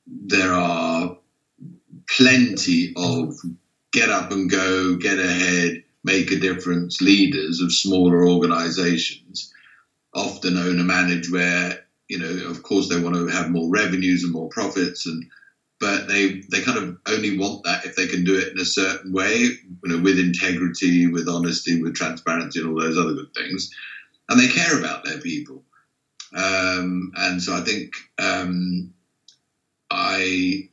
there 0.07 0.53
are 0.53 1.17
plenty 2.09 2.93
of 2.95 3.35
get 3.91 4.09
up 4.09 4.31
and 4.31 4.49
go, 4.49 4.95
get 4.95 5.19
ahead, 5.19 5.83
make 6.03 6.31
a 6.31 6.39
difference 6.39 7.01
leaders 7.01 7.61
of 7.61 7.73
smaller 7.73 8.27
organizations 8.27 9.51
often 10.13 10.57
own 10.57 10.79
and 10.79 10.87
manage 10.87 11.29
where 11.29 11.85
you 12.07 12.17
know 12.17 12.49
of 12.49 12.63
course 12.63 12.87
they 12.87 12.99
want 12.99 13.15
to 13.15 13.27
have 13.27 13.49
more 13.49 13.69
revenues 13.69 14.23
and 14.23 14.31
more 14.31 14.47
profits 14.49 15.05
and 15.05 15.25
but 15.79 16.07
they 16.07 16.41
they 16.51 16.61
kind 16.61 16.77
of 16.77 16.97
only 17.07 17.37
want 17.37 17.63
that 17.63 17.85
if 17.85 17.95
they 17.95 18.07
can 18.07 18.23
do 18.23 18.37
it 18.37 18.51
in 18.53 18.59
a 18.59 18.65
certain 18.65 19.11
way 19.11 19.35
you 19.35 19.59
know 19.83 19.99
with 19.99 20.19
integrity 20.19 21.07
with 21.07 21.27
honesty 21.27 21.81
with 21.81 21.95
transparency 21.95 22.59
and 22.59 22.69
all 22.69 22.79
those 22.79 22.97
other 22.97 23.13
good 23.13 23.33
things 23.35 23.69
and 24.29 24.39
they 24.39 24.47
care 24.47 24.79
about 24.79 25.03
their 25.03 25.19
people 25.19 25.63
um, 26.35 27.11
and 27.15 27.41
so 27.41 27.55
i 27.55 27.61
think 27.61 27.93
um, 28.19 28.93
i 29.91 30.69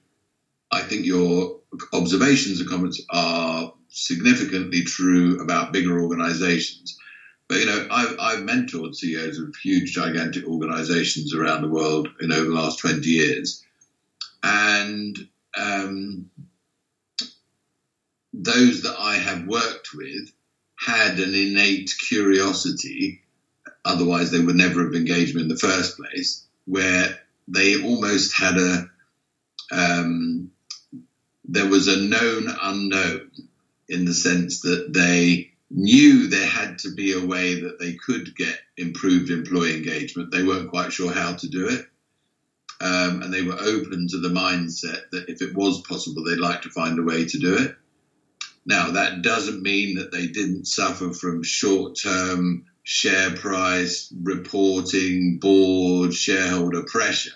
i 0.70 0.80
think 0.80 1.04
your 1.04 1.60
observations 1.92 2.60
and 2.60 2.68
comments 2.68 3.00
are 3.10 3.72
significantly 3.92 4.82
true 4.82 5.38
about 5.40 5.72
bigger 5.72 6.00
organizations. 6.00 6.98
But, 7.48 7.58
you 7.58 7.66
know, 7.66 7.86
I've, 7.90 8.16
I've 8.18 8.38
mentored 8.40 8.94
CEOs 8.94 9.38
of 9.38 9.54
huge, 9.62 9.92
gigantic 9.92 10.46
organizations 10.46 11.34
around 11.34 11.62
the 11.62 11.68
world 11.68 12.08
in 12.20 12.32
over 12.32 12.46
the 12.46 12.54
last 12.54 12.78
20 12.78 13.06
years. 13.06 13.62
And 14.42 15.16
um, 15.57 16.31
those 18.33 18.83
that 18.83 18.96
I 18.98 19.16
have 19.16 19.46
worked 19.46 19.90
with 19.94 20.33
had 20.78 21.18
an 21.18 21.35
innate 21.35 21.90
curiosity, 22.09 23.20
otherwise 23.85 24.31
they 24.31 24.40
would 24.40 24.57
never 24.57 24.85
have 24.85 24.94
engaged 24.94 25.35
me 25.35 25.42
in 25.42 25.48
the 25.48 25.57
first 25.57 25.96
place, 25.96 26.44
where 26.64 27.18
they 27.48 27.83
almost 27.83 28.37
had 28.37 28.57
a, 28.57 28.88
um, 29.70 30.50
there 31.44 31.68
was 31.68 31.88
a 31.88 32.00
known 32.00 32.48
unknown 32.62 33.31
in 33.88 34.05
the 34.05 34.14
sense 34.14 34.61
that 34.62 34.92
they 34.92 35.50
knew 35.70 36.26
there 36.26 36.46
had 36.46 36.78
to 36.78 36.94
be 36.94 37.12
a 37.12 37.24
way 37.24 37.61
that 37.61 37.78
they 37.78 37.94
could 37.94 38.35
get 38.37 38.59
improved 38.76 39.31
employee 39.31 39.76
engagement. 39.76 40.31
They 40.31 40.42
weren't 40.42 40.70
quite 40.70 40.92
sure 40.92 41.12
how 41.12 41.35
to 41.35 41.48
do 41.48 41.68
it. 41.68 41.87
Um, 42.82 43.22
and 43.22 43.32
they 43.32 43.42
were 43.42 43.58
open 43.60 44.08
to 44.08 44.18
the 44.18 44.28
mindset 44.28 45.02
that 45.12 45.28
if 45.28 45.40
it 45.40 45.54
was 45.54 45.80
possible, 45.82 46.24
they'd 46.24 46.38
like 46.38 46.62
to 46.62 46.70
find 46.70 46.98
a 46.98 47.02
way 47.02 47.24
to 47.24 47.38
do 47.38 47.56
it. 47.56 47.76
Now, 48.66 48.90
that 48.90 49.22
doesn't 49.22 49.62
mean 49.62 49.96
that 49.98 50.10
they 50.10 50.26
didn't 50.26 50.66
suffer 50.66 51.12
from 51.12 51.44
short 51.44 51.96
term 52.02 52.64
share 52.82 53.30
price 53.36 54.12
reporting, 54.22 55.38
board, 55.38 56.12
shareholder 56.12 56.82
pressure, 56.82 57.30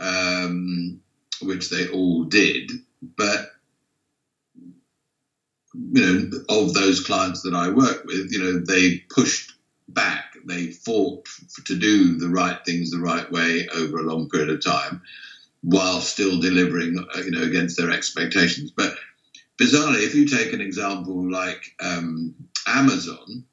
um, 0.00 1.00
which 1.40 1.70
they 1.70 1.88
all 1.88 2.24
did. 2.24 2.70
But 3.16 3.48
you 5.74 6.02
know, 6.02 6.38
of 6.48 6.74
those 6.74 7.00
clients 7.00 7.42
that 7.42 7.54
I 7.54 7.68
work 7.68 8.04
with, 8.04 8.32
you 8.32 8.38
know, 8.38 8.58
they 8.58 8.98
pushed 9.08 9.52
back, 9.88 10.31
they 10.46 10.70
fought 10.70 11.26
to 11.66 11.76
do 11.76 12.18
the 12.18 12.28
right 12.28 12.58
things 12.64 12.90
the 12.90 12.98
right 12.98 13.30
way 13.30 13.68
over 13.74 13.98
a 13.98 14.02
long 14.02 14.28
period 14.28 14.50
of 14.50 14.64
time, 14.64 15.02
while 15.62 16.00
still 16.00 16.40
delivering, 16.40 16.98
uh, 16.98 17.20
you 17.20 17.30
know, 17.30 17.42
against 17.42 17.76
their 17.76 17.90
expectations. 17.90 18.72
But 18.76 18.94
bizarrely, 19.58 20.02
if 20.02 20.14
you 20.14 20.26
take 20.26 20.52
an 20.52 20.60
example 20.60 21.30
like 21.30 21.62
um, 21.80 22.34
Amazon, 22.66 23.44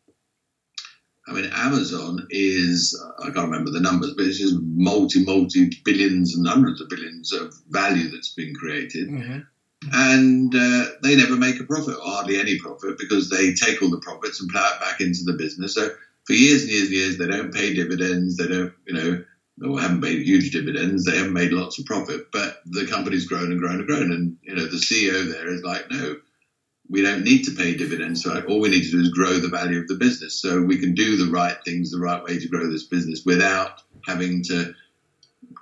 I 1.27 1.33
mean, 1.33 1.49
Amazon 1.53 2.25
is, 2.31 2.99
I 3.19 3.25
can't 3.25 3.51
remember 3.51 3.69
the 3.69 3.79
numbers, 3.79 4.13
but 4.15 4.25
it's 4.25 4.39
just 4.39 4.55
multi, 4.61 5.23
multi 5.23 5.69
billions 5.85 6.35
and 6.35 6.47
hundreds 6.47 6.81
of 6.81 6.89
billions 6.89 7.31
of 7.31 7.53
value 7.69 8.09
that's 8.09 8.33
been 8.33 8.55
created. 8.55 9.09
Mm-hmm 9.09 9.39
and 9.93 10.53
uh, 10.53 10.85
they 11.01 11.15
never 11.15 11.35
make 11.35 11.59
a 11.59 11.63
profit, 11.63 11.95
or 11.95 12.11
hardly 12.11 12.39
any 12.39 12.57
profit, 12.59 12.97
because 12.97 13.29
they 13.29 13.53
take 13.53 13.81
all 13.81 13.89
the 13.89 13.99
profits 13.99 14.41
and 14.41 14.49
plow 14.49 14.69
it 14.73 14.79
back 14.79 14.99
into 14.99 15.23
the 15.23 15.33
business. 15.33 15.73
So 15.73 15.89
for 16.29 16.35
years 16.35 16.61
and 16.61 16.71
years 16.71 16.83
and 16.83 16.93
years, 16.93 17.17
they 17.17 17.25
don't 17.25 17.51
pay 17.51 17.73
dividends. 17.73 18.37
They 18.37 18.45
don't, 18.45 18.71
you 18.85 18.93
know, 18.93 19.23
or 19.67 19.81
haven't 19.81 20.03
paid 20.03 20.21
huge 20.21 20.51
dividends. 20.51 21.03
They 21.03 21.17
haven't 21.17 21.33
made 21.33 21.51
lots 21.51 21.79
of 21.79 21.85
profit, 21.85 22.31
but 22.31 22.57
the 22.67 22.85
company's 22.85 23.25
grown 23.25 23.51
and 23.51 23.59
grown 23.59 23.79
and 23.79 23.87
grown. 23.87 24.11
And 24.11 24.37
you 24.43 24.53
know, 24.53 24.65
the 24.67 24.77
CEO 24.77 25.27
there 25.27 25.51
is 25.51 25.63
like, 25.63 25.89
no, 25.89 26.17
we 26.87 27.01
don't 27.01 27.23
need 27.23 27.45
to 27.45 27.55
pay 27.55 27.75
dividends. 27.75 28.21
So 28.21 28.43
all 28.47 28.59
we 28.59 28.69
need 28.69 28.83
to 28.83 28.91
do 28.91 29.01
is 29.01 29.09
grow 29.09 29.39
the 29.39 29.47
value 29.47 29.79
of 29.79 29.87
the 29.87 29.95
business, 29.95 30.39
so 30.39 30.61
we 30.61 30.77
can 30.77 30.93
do 30.93 31.17
the 31.17 31.31
right 31.31 31.57
things 31.65 31.89
the 31.89 31.99
right 31.99 32.23
way 32.23 32.37
to 32.37 32.47
grow 32.47 32.69
this 32.69 32.85
business 32.85 33.23
without 33.25 33.81
having 34.05 34.43
to 34.43 34.75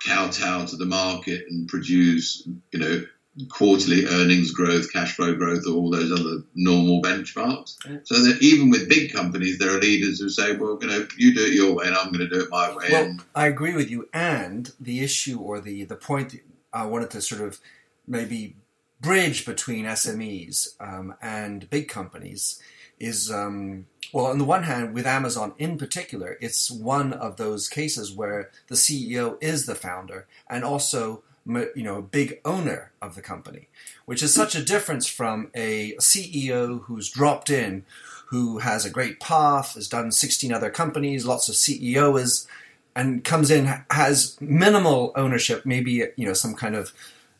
kowtow 0.06 0.66
to 0.66 0.76
the 0.76 0.84
market 0.84 1.46
and 1.48 1.66
produce, 1.66 2.46
you 2.72 2.78
know 2.78 3.04
quarterly 3.50 4.06
earnings 4.06 4.50
growth, 4.50 4.92
cash 4.92 5.14
flow 5.14 5.34
growth, 5.34 5.64
all 5.66 5.90
those 5.90 6.12
other 6.12 6.42
normal 6.54 7.00
benchmarks. 7.02 7.76
So 8.04 8.14
that 8.22 8.38
even 8.40 8.70
with 8.70 8.88
big 8.88 9.12
companies, 9.12 9.58
there 9.58 9.70
are 9.76 9.80
leaders 9.80 10.20
who 10.20 10.28
say, 10.28 10.56
"Well, 10.56 10.78
you 10.80 10.88
know, 10.88 11.06
you 11.16 11.34
do 11.34 11.44
it 11.44 11.52
your 11.52 11.74
way, 11.74 11.86
and 11.86 11.94
I'm 11.94 12.12
going 12.12 12.28
to 12.28 12.28
do 12.28 12.42
it 12.42 12.50
my 12.50 12.74
way." 12.74 12.88
Well, 12.90 13.04
and, 13.04 13.22
I 13.34 13.46
agree 13.46 13.74
with 13.74 13.90
you. 13.90 14.08
And 14.12 14.72
the 14.80 15.00
issue 15.00 15.38
or 15.38 15.60
the 15.60 15.84
the 15.84 15.96
point 15.96 16.40
I 16.72 16.86
wanted 16.86 17.10
to 17.10 17.20
sort 17.20 17.42
of 17.42 17.60
maybe 18.06 18.56
bridge 19.00 19.46
between 19.46 19.84
SMEs 19.84 20.68
um, 20.80 21.14
and 21.22 21.70
big 21.70 21.88
companies 21.88 22.60
is 22.98 23.30
um, 23.30 23.86
well, 24.12 24.26
on 24.26 24.38
the 24.38 24.44
one 24.44 24.64
hand, 24.64 24.94
with 24.94 25.06
Amazon 25.06 25.54
in 25.58 25.76
particular, 25.76 26.38
it's 26.40 26.70
one 26.70 27.12
of 27.12 27.36
those 27.36 27.68
cases 27.68 28.12
where 28.12 28.50
the 28.68 28.74
CEO 28.74 29.36
is 29.42 29.66
the 29.66 29.74
founder 29.74 30.26
and 30.48 30.64
also 30.64 31.22
you 31.48 31.82
know 31.82 31.96
a 31.96 32.02
big 32.02 32.40
owner 32.44 32.92
of 33.00 33.14
the 33.14 33.22
company, 33.22 33.68
which 34.04 34.22
is 34.22 34.32
such 34.34 34.54
a 34.54 34.64
difference 34.64 35.06
from 35.06 35.50
a 35.54 35.94
CEO 35.94 36.82
who's 36.82 37.10
dropped 37.10 37.50
in, 37.50 37.84
who 38.26 38.58
has 38.58 38.84
a 38.84 38.90
great 38.90 39.18
path, 39.18 39.74
has 39.74 39.88
done 39.88 40.12
16 40.12 40.52
other 40.52 40.70
companies, 40.70 41.24
lots 41.24 41.48
of 41.48 41.56
CEOs, 41.56 42.46
and 42.94 43.24
comes 43.24 43.50
in 43.50 43.66
has 43.90 44.36
minimal 44.40 45.12
ownership, 45.16 45.64
maybe 45.64 46.04
you 46.16 46.26
know 46.26 46.34
some 46.34 46.54
kind 46.54 46.76
of 46.76 46.92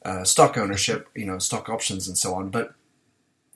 uh, 0.05 0.25
stock 0.25 0.57
ownership, 0.57 1.09
you 1.15 1.27
know 1.27 1.39
stock 1.39 1.69
options 1.69 2.09
and 2.09 2.17
so 2.17 2.35
on, 2.35 2.51
but 2.51 2.75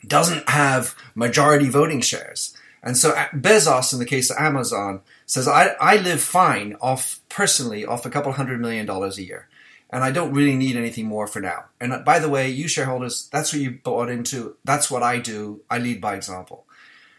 doesn't 0.06 0.48
have 0.48 0.94
majority 1.14 1.68
voting 1.68 2.00
shares. 2.00 2.56
And 2.82 2.96
so 2.96 3.10
uh, 3.10 3.28
Bezos, 3.28 3.92
in 3.92 3.98
the 3.98 4.04
case 4.04 4.30
of 4.30 4.36
Amazon, 4.38 5.02
says, 5.26 5.46
I, 5.46 5.76
I 5.80 5.96
live 5.98 6.20
fine 6.20 6.76
off 6.80 7.20
personally 7.28 7.84
off 7.84 8.04
a 8.04 8.10
couple 8.10 8.32
hundred 8.32 8.60
million 8.60 8.86
dollars 8.86 9.18
a 9.18 9.22
year. 9.22 9.48
And 9.92 10.02
I 10.02 10.10
don't 10.10 10.32
really 10.32 10.56
need 10.56 10.76
anything 10.76 11.06
more 11.06 11.26
for 11.26 11.40
now. 11.40 11.66
And 11.78 11.92
uh, 11.92 11.98
by 11.98 12.18
the 12.18 12.30
way, 12.30 12.48
you 12.48 12.66
shareholders, 12.66 13.28
that's 13.30 13.52
what 13.52 13.60
you 13.60 13.72
bought 13.72 14.08
into. 14.08 14.56
That's 14.64 14.90
what 14.90 15.02
I 15.02 15.18
do. 15.18 15.60
I 15.70 15.78
lead 15.78 16.00
by 16.00 16.14
example. 16.14 16.64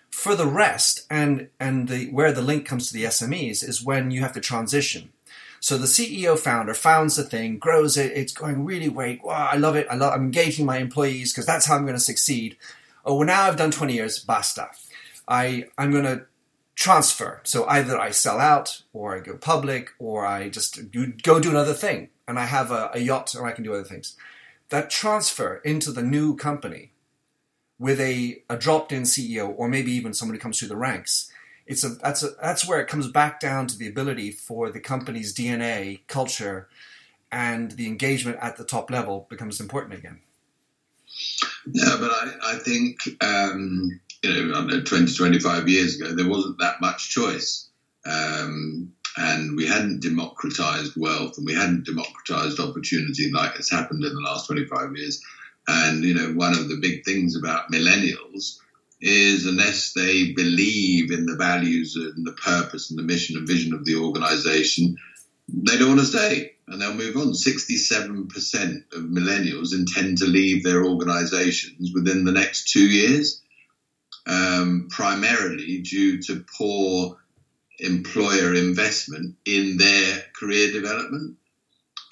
For 0.10 0.36
the 0.36 0.48
rest, 0.48 1.06
and 1.10 1.50
and 1.60 1.88
the 1.88 2.10
where 2.12 2.32
the 2.32 2.42
link 2.42 2.66
comes 2.66 2.88
to 2.88 2.94
the 2.94 3.06
SMEs 3.06 3.68
is 3.68 3.84
when 3.84 4.12
you 4.12 4.22
have 4.22 4.34
to 4.34 4.42
transition. 4.42 5.12
So 5.64 5.78
the 5.78 5.86
CEO 5.86 6.38
founder 6.38 6.74
founds 6.74 7.16
the 7.16 7.24
thing, 7.24 7.58
grows 7.58 7.96
it, 7.96 8.12
it's 8.12 8.34
going 8.34 8.66
really 8.66 8.90
great. 8.90 9.24
Wow, 9.24 9.48
I 9.50 9.56
love 9.56 9.78
it. 9.78 9.88
I 9.90 9.96
love, 9.96 10.12
I'm 10.12 10.24
engaging 10.26 10.66
my 10.66 10.80
employees 10.80 11.32
because 11.32 11.46
that's 11.46 11.66
how 11.66 11.78
I'm 11.78 11.84
going 11.84 11.96
to 11.96 12.02
succeed. 12.02 12.58
Oh, 13.06 13.16
well, 13.16 13.26
now 13.26 13.44
I've 13.44 13.56
done 13.56 13.72
20 13.72 13.94
years, 13.94 14.20
basta. 14.20 14.72
I, 15.26 15.68
I'm 15.78 15.92
going 15.92 16.04
to 16.04 16.26
transfer. 16.76 17.42
So 17.44 17.66
either 17.66 17.98
I 17.98 18.12
sell 18.12 18.40
out, 18.40 18.82
or 18.94 19.16
I 19.16 19.20
go 19.20 19.36
public, 19.36 19.92
or 20.00 20.26
I 20.26 20.50
just 20.50 20.92
go 20.92 21.40
do 21.40 21.50
another 21.50 21.74
thing, 21.74 22.10
and 22.28 22.40
I 22.40 22.46
have 22.46 22.72
a, 22.72 22.92
a 22.94 23.00
yacht, 23.00 23.36
or 23.36 23.46
I 23.46 23.52
can 23.52 23.64
do 23.64 23.74
other 23.74 23.84
things. 23.84 24.16
That 24.70 24.90
transfer 24.90 25.58
into 25.64 25.92
the 25.92 26.02
new 26.02 26.36
company 26.36 26.92
with 27.80 28.00
a, 28.00 28.42
a 28.50 28.58
dropped-in 28.58 29.04
CEO, 29.04 29.54
or 29.58 29.68
maybe 29.68 29.92
even 29.92 30.14
somebody 30.14 30.40
comes 30.40 30.60
through 30.60 30.70
the 30.70 30.78
ranks, 30.78 31.32
it's 31.66 31.84
a 31.84 31.90
that's 31.90 32.24
a 32.24 32.32
that's 32.42 32.68
where 32.68 32.82
it 32.82 32.88
comes 32.88 33.08
back 33.08 33.40
down 33.40 33.68
to 33.68 33.78
the 33.78 33.88
ability 33.88 34.32
for 34.32 34.70
the 34.70 34.80
company's 34.80 35.34
DNA, 35.34 36.02
culture, 36.08 36.68
and 37.32 37.72
the 37.72 37.88
engagement 37.88 38.38
at 38.42 38.58
the 38.58 38.66
top 38.66 38.92
level 38.92 39.28
becomes 39.30 39.60
important 39.62 39.94
again. 39.94 40.20
Yeah, 41.72 41.96
but 42.00 42.12
I, 42.12 42.32
I 42.44 42.56
think 42.56 42.98
um, 43.22 44.02
you 44.24 44.48
know, 44.48 44.62
know, 44.62 44.82
20, 44.82 45.14
25 45.14 45.68
years 45.68 46.00
ago, 46.00 46.16
there 46.16 46.30
wasn't 46.30 46.58
that 46.60 46.80
much 46.80 47.10
choice. 47.10 47.70
Um, 48.06 48.94
and 49.18 49.56
we 49.56 49.68
hadn't 49.68 50.02
democratized 50.02 50.94
wealth 50.96 51.38
and 51.38 51.46
we 51.46 51.54
hadn't 51.54 51.86
democratized 51.86 52.60
opportunity 52.60 53.32
like 53.32 53.56
it's 53.56 53.72
happened 53.72 54.04
in 54.04 54.14
the 54.14 54.22
last 54.22 54.48
25 54.48 54.96
years. 54.96 55.22
And, 55.68 56.04
you 56.04 56.14
know, 56.14 56.34
one 56.34 56.54
of 56.54 56.70
the 56.70 56.80
big 56.82 57.06
things 57.06 57.36
about 57.36 57.72
millennials 57.72 58.58
is 59.02 59.46
unless 59.46 59.94
they 59.94 60.32
believe 60.32 61.12
in 61.12 61.26
the 61.26 61.36
values 61.36 61.96
and 61.96 62.26
the 62.26 62.34
purpose 62.34 62.90
and 62.90 62.98
the 62.98 63.04
mission 63.04 63.38
and 63.38 63.48
vision 63.48 63.74
of 63.74 63.86
the 63.86 63.96
organization, 63.96 64.96
they 65.50 65.78
don't 65.78 65.90
want 65.90 66.00
to 66.00 66.06
stay 66.06 66.54
and 66.70 66.82
they'll 66.82 66.94
move 66.94 67.18
on. 67.18 67.34
67% 67.34 68.94
of 68.94 69.04
millennials 69.04 69.74
intend 69.74 70.18
to 70.18 70.26
leave 70.26 70.64
their 70.64 70.86
organizations 70.86 71.92
within 71.94 72.24
the 72.24 72.32
next 72.32 72.72
two 72.72 72.88
years 72.88 73.43
um, 74.26 74.88
primarily 74.90 75.80
due 75.80 76.22
to 76.24 76.44
poor 76.58 77.18
employer 77.80 78.54
investment 78.54 79.36
in 79.46 79.78
their 79.78 80.24
career 80.40 80.72
development. 80.72 81.38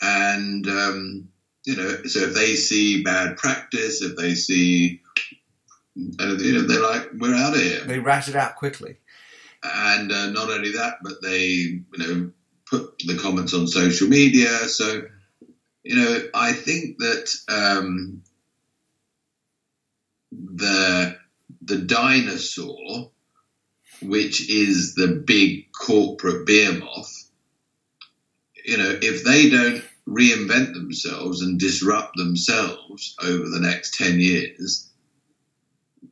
And, 0.02 0.68
um, 0.68 1.30
you 1.66 1.76
know, 1.76 2.04
so 2.06 2.20
if 2.22 2.34
they 2.34 2.56
see 2.56 3.04
bad 3.04 3.38
practice, 3.38 4.02
if 4.02 4.18
they 4.18 4.34
see, 4.34 5.02
and, 5.96 6.42
you 6.42 6.54
know, 6.54 6.62
they're 6.62 6.82
like, 6.82 7.10
we're 7.14 7.36
out 7.36 7.54
of 7.54 7.62
here. 7.62 7.82
They 7.82 8.00
rat 8.00 8.28
it 8.28 8.36
out 8.36 8.56
quickly. 8.56 8.98
And 9.64 10.12
uh, 10.12 10.32
not 10.32 10.50
only 10.50 10.72
that, 10.72 10.96
but 11.04 11.22
they, 11.22 11.46
you 11.46 11.84
know, 11.98 12.32
put 12.66 12.98
the 13.06 13.18
comments 13.18 13.54
on 13.54 13.68
social 13.68 14.08
media. 14.08 14.50
So, 14.68 15.04
you 15.84 15.96
know, 15.96 16.30
I 16.34 16.54
think 16.54 16.98
that 16.98 17.30
um, 17.48 18.24
the 20.32 21.18
the 21.62 21.78
dinosaur, 21.78 23.12
which 24.02 24.50
is 24.50 24.96
the 24.96 25.08
big 25.08 25.72
corporate 25.72 26.46
behemoth, 26.46 27.30
you 28.66 28.78
know, 28.78 28.98
if 29.02 29.24
they 29.24 29.50
don't 29.50 29.84
reinvent 30.08 30.74
themselves 30.74 31.42
and 31.42 31.60
disrupt 31.60 32.18
themselves 32.18 33.16
over 33.24 33.50
the 33.50 33.60
next 33.60 33.96
10 33.96 34.20
years, 34.20 34.90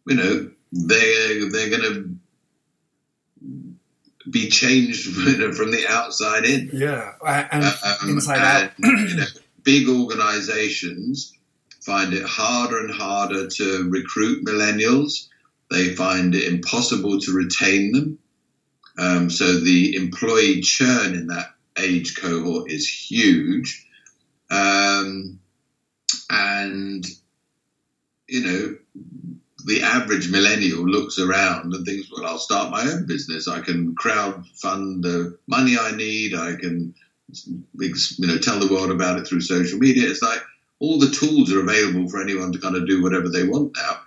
you 0.08 0.16
know, 0.16 0.52
they're, 0.72 1.50
they're 1.50 1.70
going 1.70 1.82
to 1.82 2.16
be 4.30 4.50
changed 4.50 5.06
from 5.56 5.72
the 5.72 5.86
outside 5.88 6.46
in. 6.46 6.70
Yeah, 6.74 7.14
and 7.26 7.64
um, 7.64 8.10
inside 8.10 8.72
and, 8.78 8.86
out. 8.86 9.10
you 9.10 9.16
know, 9.16 9.26
big 9.64 9.90
organizations 9.90 11.34
find 11.82 12.14
it 12.14 12.24
harder 12.24 12.80
and 12.80 12.92
harder 12.92 13.48
to 13.48 13.90
recruit 13.90 14.46
millennials 14.46 15.29
they 15.70 15.96
find 15.96 16.36
it 16.36 16.52
impossible 16.52 17.20
to 17.20 17.32
retain 17.32 17.92
them. 17.92 18.20
Um, 18.98 19.30
so 19.30 19.60
the 19.60 19.96
employee 19.96 20.62
churn 20.62 21.14
in 21.14 21.28
that 21.28 21.54
age 21.78 22.18
cohort 22.18 22.72
is 22.72 22.88
huge. 22.88 23.86
Um, 24.50 25.40
and, 26.30 27.06
you 28.28 28.44
know, 28.44 28.76
the 29.66 29.84
average 29.84 30.32
millennial 30.32 30.86
looks 30.86 31.20
around 31.20 31.74
and 31.74 31.86
thinks, 31.86 32.10
well, 32.12 32.26
I'll 32.26 32.40
start 32.40 32.72
my 32.72 32.82
own 32.82 33.06
business. 33.06 33.48
I 33.48 33.60
can 33.62 33.96
crowd 33.96 34.46
fund 34.62 35.04
the 35.04 35.38
money 35.48 35.78
I 35.78 35.92
need. 35.92 36.34
I 36.34 36.56
can, 36.56 36.96
you 37.46 37.94
know, 38.20 38.38
tell 38.38 38.60
the 38.60 38.74
world 38.74 38.92
about 38.92 39.20
it 39.20 39.28
through 39.28 39.42
social 39.42 39.78
media. 39.78 40.10
It's 40.10 40.22
like 40.22 40.42
all 40.80 40.98
the 40.98 41.12
tools 41.12 41.54
are 41.54 41.62
available 41.62 42.10
for 42.10 42.22
anyone 42.22 42.52
to 42.54 42.60
kind 42.60 42.76
of 42.76 42.88
do 42.88 43.04
whatever 43.04 43.30
they 43.30 43.48
want 43.48 43.76
now. 43.76 44.02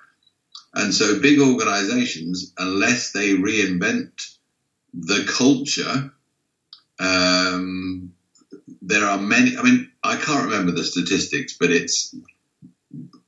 And 0.74 0.94
so 0.94 1.20
big 1.20 1.38
organizations, 1.38 2.52
unless 2.56 3.12
they 3.12 3.34
reinvent 3.34 4.12
the 4.94 5.24
culture, 5.28 6.12
um, 6.98 8.12
there 8.80 9.04
are 9.04 9.18
many. 9.18 9.56
I 9.56 9.62
mean, 9.62 9.90
I 10.02 10.16
can't 10.16 10.44
remember 10.44 10.72
the 10.72 10.84
statistics, 10.84 11.56
but 11.58 11.70
it's. 11.70 12.14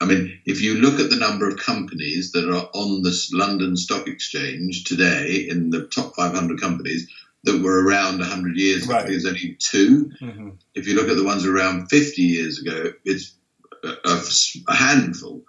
I 0.01 0.07
mean, 0.07 0.41
if 0.45 0.61
you 0.61 0.75
look 0.75 1.01
at 1.01 1.09
the 1.09 1.17
number 1.17 1.49
of 1.49 1.57
companies 1.57 2.33
that 2.33 2.49
are 2.49 2.69
on 2.75 3.03
the 3.03 3.29
London 3.33 3.77
Stock 3.77 4.07
Exchange 4.07 4.85
today, 4.85 5.47
in 5.49 5.71
the 5.71 5.87
top 5.87 6.15
500 6.17 6.61
companies 6.61 7.09
that 7.45 7.63
were 7.63 7.83
around 7.83 8.19
100 8.19 8.57
years 8.57 8.85
ago, 8.85 9.03
there's 9.07 9.25
only 9.25 9.57
2 9.59 10.11
mm-hmm. 10.21 10.49
If 10.75 10.87
you 10.87 10.95
look 10.95 11.09
at 11.09 11.17
the 11.17 11.25
ones 11.25 11.47
around 11.47 11.89
50 11.89 12.21
years 12.21 12.61
ago, 12.61 12.93
it's 13.05 13.35
a, 13.83 14.21
a 14.69 14.75
handful. 14.75 15.45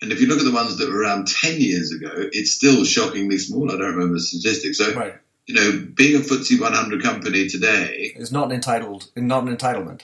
And 0.00 0.12
if 0.12 0.20
you 0.20 0.28
look 0.28 0.38
at 0.38 0.44
the 0.44 0.52
ones 0.52 0.78
that 0.78 0.88
were 0.88 1.00
around 1.00 1.26
10 1.26 1.60
years 1.60 1.92
ago, 1.92 2.10
it's 2.32 2.52
still 2.52 2.84
shockingly 2.84 3.38
small. 3.38 3.70
I 3.70 3.78
don't 3.78 3.94
remember 3.94 4.14
the 4.14 4.20
statistics. 4.20 4.78
So, 4.78 4.94
right. 4.94 5.14
you 5.46 5.54
know, 5.54 5.86
being 5.94 6.16
a 6.16 6.20
FTSE 6.20 6.60
100 6.60 7.02
company 7.02 7.48
today 7.48 8.12
is 8.14 8.30
not 8.30 8.46
an 8.46 8.52
entitled, 8.52 9.10
not 9.16 9.44
an 9.44 9.56
entitlement. 9.56 10.02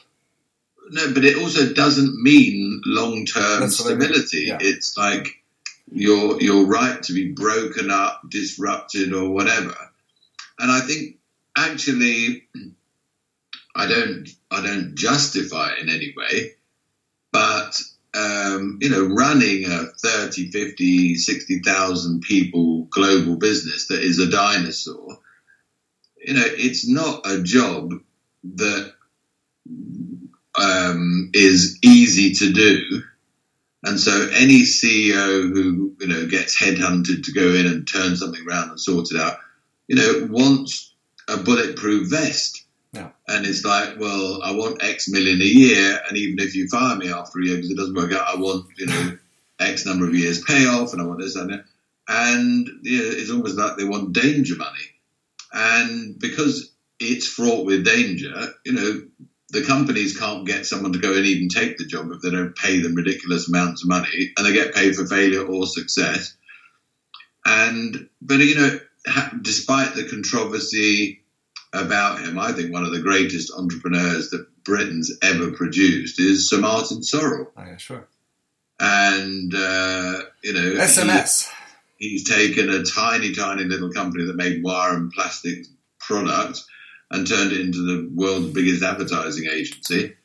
No, 0.90 1.14
but 1.14 1.24
it 1.24 1.38
also 1.38 1.72
doesn't 1.72 2.20
mean 2.22 2.82
long 2.84 3.24
term 3.24 3.70
stability. 3.70 4.50
I 4.52 4.56
mean. 4.56 4.60
yeah. 4.60 4.68
It's 4.68 4.96
like 4.98 5.28
your 5.90 6.42
your 6.42 6.66
right 6.66 7.02
to 7.04 7.12
be 7.12 7.32
broken 7.32 7.90
up, 7.90 8.22
disrupted, 8.28 9.12
or 9.12 9.30
whatever. 9.30 9.74
And 10.58 10.70
I 10.70 10.80
think 10.80 11.16
actually, 11.56 12.44
I 13.74 13.86
don't 13.86 14.28
I 14.50 14.62
don't 14.62 14.94
justify 14.94 15.72
it 15.72 15.82
in 15.82 15.88
any 15.88 16.14
way, 16.16 16.52
but 17.32 17.80
um, 18.14 18.78
you 18.80 18.90
know, 18.90 19.04
running 19.04 19.66
a 19.66 19.86
30, 20.02 20.50
50, 20.50 21.14
60,000 21.16 22.20
people 22.22 22.84
global 22.90 23.36
business 23.36 23.88
that 23.88 24.00
is 24.00 24.18
a 24.18 24.30
dinosaur, 24.30 25.18
you 26.22 26.34
know, 26.34 26.44
it's 26.46 26.88
not 26.88 27.26
a 27.26 27.42
job 27.42 27.92
that 28.54 28.94
um, 30.58 31.30
is 31.34 31.78
easy 31.82 32.32
to 32.34 32.52
do. 32.52 33.02
And 33.82 34.00
so 34.00 34.28
any 34.32 34.62
CEO 34.62 35.52
who, 35.52 35.94
you 36.00 36.06
know, 36.06 36.26
gets 36.26 36.58
headhunted 36.58 37.24
to 37.24 37.32
go 37.32 37.48
in 37.52 37.66
and 37.66 37.86
turn 37.86 38.16
something 38.16 38.42
around 38.48 38.70
and 38.70 38.80
sort 38.80 39.10
it 39.10 39.20
out, 39.20 39.38
you 39.88 39.96
know, 39.96 40.28
wants 40.30 40.94
a 41.28 41.36
bulletproof 41.36 42.08
vest. 42.10 42.63
Yeah. 42.94 43.10
And 43.26 43.44
it's 43.44 43.64
like, 43.64 43.98
well, 43.98 44.40
I 44.42 44.52
want 44.52 44.82
X 44.82 45.08
million 45.08 45.42
a 45.42 45.44
year, 45.44 46.00
and 46.08 46.16
even 46.16 46.38
if 46.38 46.54
you 46.54 46.68
fire 46.68 46.96
me 46.96 47.10
after 47.10 47.40
a 47.40 47.44
year 47.44 47.56
because 47.56 47.70
it 47.70 47.76
doesn't 47.76 47.94
work 47.94 48.12
out, 48.12 48.28
I 48.28 48.40
want, 48.40 48.66
you 48.78 48.86
know, 48.86 49.18
X 49.58 49.84
number 49.84 50.06
of 50.06 50.14
years 50.14 50.44
payoff, 50.44 50.92
and 50.92 51.02
I 51.02 51.04
want 51.04 51.20
this 51.20 51.34
and 51.34 51.50
that. 51.50 51.64
And 52.06 52.68
it's 52.84 53.30
almost 53.30 53.56
like 53.56 53.76
they 53.76 53.84
want 53.84 54.12
danger 54.12 54.56
money. 54.56 54.86
And 55.52 56.18
because 56.18 56.72
it's 57.00 57.26
fraught 57.26 57.66
with 57.66 57.84
danger, 57.84 58.32
you 58.64 58.72
know, 58.72 59.02
the 59.50 59.64
companies 59.64 60.16
can't 60.16 60.46
get 60.46 60.66
someone 60.66 60.92
to 60.92 60.98
go 61.00 61.16
and 61.16 61.26
even 61.26 61.48
take 61.48 61.78
the 61.78 61.86
job 61.86 62.10
if 62.12 62.20
they 62.20 62.30
don't 62.30 62.56
pay 62.56 62.80
them 62.80 62.94
ridiculous 62.94 63.48
amounts 63.48 63.82
of 63.82 63.88
money, 63.88 64.32
and 64.36 64.46
they 64.46 64.52
get 64.52 64.74
paid 64.74 64.94
for 64.94 65.06
failure 65.06 65.44
or 65.44 65.66
success. 65.66 66.36
And 67.44 68.08
but 68.22 68.38
you 68.38 68.54
know, 68.54 68.78
despite 69.42 69.94
the 69.94 70.08
controversy 70.08 71.23
about 71.74 72.20
him, 72.20 72.38
I 72.38 72.52
think 72.52 72.72
one 72.72 72.84
of 72.84 72.92
the 72.92 73.00
greatest 73.00 73.52
entrepreneurs 73.52 74.30
that 74.30 74.46
Britain's 74.64 75.12
ever 75.22 75.50
produced 75.50 76.20
is 76.20 76.48
Sir 76.48 76.58
Martin 76.58 76.98
Sorrell. 77.00 77.48
Oh, 77.56 77.64
yeah, 77.64 77.76
sure. 77.76 78.08
And 78.80 79.54
uh, 79.54 80.22
you 80.42 80.52
know, 80.52 80.74
SMS. 80.80 81.48
He, 81.98 82.10
he's 82.10 82.28
taken 82.28 82.70
a 82.70 82.84
tiny, 82.84 83.34
tiny 83.34 83.64
little 83.64 83.90
company 83.90 84.24
that 84.24 84.36
made 84.36 84.62
wire 84.62 84.94
and 84.94 85.12
plastic 85.12 85.66
products 85.98 86.66
and 87.10 87.26
turned 87.26 87.52
it 87.52 87.60
into 87.60 87.78
the 87.78 88.10
world's 88.14 88.52
biggest 88.52 88.82
advertising 88.82 89.48
agency. 89.50 90.16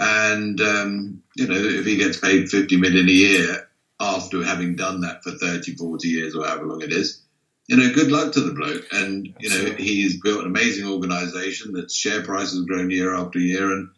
And 0.00 0.60
um, 0.60 1.22
you 1.36 1.46
know, 1.46 1.54
if 1.54 1.84
he 1.84 1.96
gets 1.96 2.18
paid 2.18 2.48
fifty 2.48 2.76
million 2.76 3.08
a 3.08 3.12
year 3.12 3.68
after 4.00 4.44
having 4.44 4.74
done 4.74 5.00
that 5.02 5.22
for 5.22 5.30
30, 5.30 5.76
40 5.76 6.08
years 6.08 6.34
or 6.34 6.44
however 6.44 6.66
long 6.66 6.82
it 6.82 6.92
is, 6.92 7.22
you 7.66 7.76
know, 7.76 7.94
good 7.94 8.10
luck 8.10 8.32
to 8.32 8.40
the 8.40 8.52
bloke. 8.52 8.86
And 8.92 9.34
you 9.38 9.48
know, 9.48 9.72
he's 9.72 10.20
built 10.20 10.40
an 10.40 10.46
amazing 10.46 10.86
organisation 10.86 11.72
that 11.72 11.90
share 11.90 12.22
price 12.22 12.52
has 12.52 12.64
grown 12.64 12.90
year 12.90 13.14
after 13.14 13.38
year, 13.38 13.72
and 13.72 13.90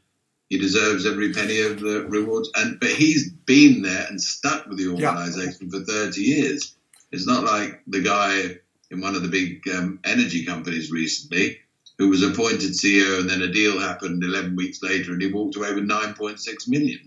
he 0.49 0.59
deserves 0.59 1.07
every 1.07 1.33
penny 1.33 1.61
of 1.61 1.81
the 1.81 2.07
rewards. 2.09 2.51
And 2.55 2.79
but 2.79 2.91
he's 2.91 3.31
been 3.31 3.83
there 3.83 4.07
and 4.09 4.21
stuck 4.21 4.67
with 4.67 4.79
the 4.79 4.89
organisation 4.89 5.71
yeah. 5.71 5.79
for 5.79 5.85
thirty 5.85 6.23
years. 6.23 6.75
It's 7.13 7.27
not 7.27 7.45
like 7.45 7.83
the 7.87 8.03
guy 8.03 8.59
in 8.91 9.01
one 9.01 9.15
of 9.15 9.23
the 9.23 9.29
big 9.29 9.63
um, 9.75 10.01
energy 10.05 10.45
companies 10.45 10.91
recently 10.91 11.59
who 11.99 12.09
was 12.09 12.23
appointed 12.23 12.73
CEO, 12.73 13.21
and 13.21 13.29
then 13.29 13.43
a 13.43 13.51
deal 13.51 13.81
happened 13.81 14.23
11 14.23 14.55
weeks 14.55 14.83
later, 14.83 15.13
and 15.13 15.23
he 15.23 15.33
walked 15.33 15.57
away 15.57 15.73
with 15.73 15.89
9.6 15.89 16.69
million. 16.69 17.06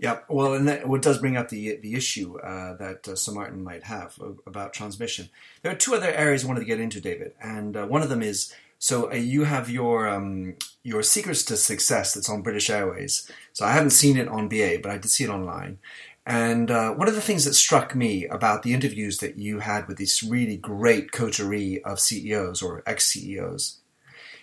Yeah, 0.00 0.20
well, 0.30 0.54
and 0.54 0.66
that 0.66 0.88
what 0.88 1.02
does 1.02 1.18
bring 1.18 1.36
up 1.36 1.50
the 1.50 1.76
the 1.76 1.92
issue 1.92 2.38
uh, 2.40 2.74
that 2.76 3.06
uh, 3.06 3.14
Sir 3.14 3.32
Martin 3.32 3.62
might 3.62 3.84
have 3.84 4.18
about 4.46 4.72
transmission. 4.72 5.28
There 5.60 5.70
are 5.70 5.76
two 5.76 5.94
other 5.94 6.10
areas 6.10 6.42
I 6.42 6.48
wanted 6.48 6.60
to 6.60 6.66
get 6.66 6.80
into, 6.80 7.02
David, 7.02 7.34
and 7.38 7.76
uh, 7.76 7.84
one 7.86 8.00
of 8.00 8.08
them 8.08 8.22
is 8.22 8.50
so 8.78 9.12
uh, 9.12 9.16
you 9.16 9.44
have 9.44 9.68
your 9.68 10.08
um, 10.08 10.56
your 10.82 11.02
Secrets 11.02 11.44
to 11.44 11.56
Success 11.58 12.14
that's 12.14 12.30
on 12.30 12.40
British 12.40 12.70
Airways. 12.70 13.30
So 13.52 13.66
I 13.66 13.72
haven't 13.72 13.90
seen 13.90 14.16
it 14.16 14.26
on 14.26 14.48
BA, 14.48 14.78
but 14.82 14.90
I 14.90 14.96
did 14.96 15.10
see 15.10 15.24
it 15.24 15.30
online. 15.30 15.78
And 16.24 16.70
uh, 16.70 16.92
one 16.94 17.08
of 17.08 17.14
the 17.14 17.20
things 17.20 17.44
that 17.44 17.52
struck 17.52 17.94
me 17.94 18.26
about 18.26 18.62
the 18.62 18.72
interviews 18.72 19.18
that 19.18 19.36
you 19.36 19.58
had 19.58 19.86
with 19.86 19.98
this 19.98 20.22
really 20.22 20.56
great 20.56 21.12
coterie 21.12 21.84
of 21.84 22.00
CEOs 22.00 22.62
or 22.62 22.82
ex 22.86 23.04
CEOs 23.08 23.80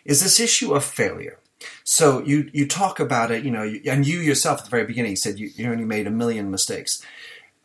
is 0.06 0.22
this 0.22 0.40
issue 0.40 0.76
of 0.76 0.86
failure. 0.86 1.40
So 1.84 2.24
you 2.24 2.50
you 2.54 2.68
talk 2.68 3.00
about 3.00 3.32
it, 3.32 3.44
you 3.44 3.52
know, 3.52 3.64
and 3.86 4.06
you 4.06 4.20
yourself 4.20 4.60
at 4.60 4.66
the 4.66 4.70
very 4.70 4.86
beginning 4.86 5.16
said 5.16 5.40
you, 5.40 5.50
you 5.56 5.70
only 5.72 5.86
made 5.86 6.08
a 6.08 6.12
million 6.12 6.52
mistakes. 6.52 7.04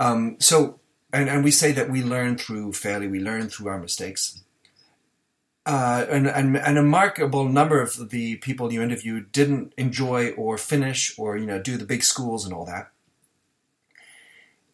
Um, 0.01 0.37
so 0.41 0.81
and, 1.13 1.29
and 1.29 1.45
we 1.45 1.51
say 1.51 1.73
that 1.73 1.91
we 1.91 2.03
learn 2.03 2.39
through 2.39 2.73
failure, 2.73 3.09
we 3.09 3.21
learn 3.21 3.49
through 3.49 3.69
our 3.69 3.79
mistakes. 3.79 4.43
Uh, 5.65 6.07
and, 6.11 6.27
and, 6.27 6.57
and 6.57 6.77
a 6.77 6.83
remarkable 6.83 7.45
number 7.45 7.81
of 7.81 8.11
the 8.11 8.37
people 8.37 8.73
you 8.73 8.83
interviewed 8.83 9.31
didn't 9.31 9.73
enjoy 9.77 10.31
or 10.31 10.59
finish 10.59 11.17
or 11.17 11.37
you 11.37 11.47
know 11.47 11.61
do 11.61 11.77
the 11.77 11.85
big 11.85 12.03
schools 12.03 12.45
and 12.45 12.53
all 12.53 12.65
that. 12.65 12.91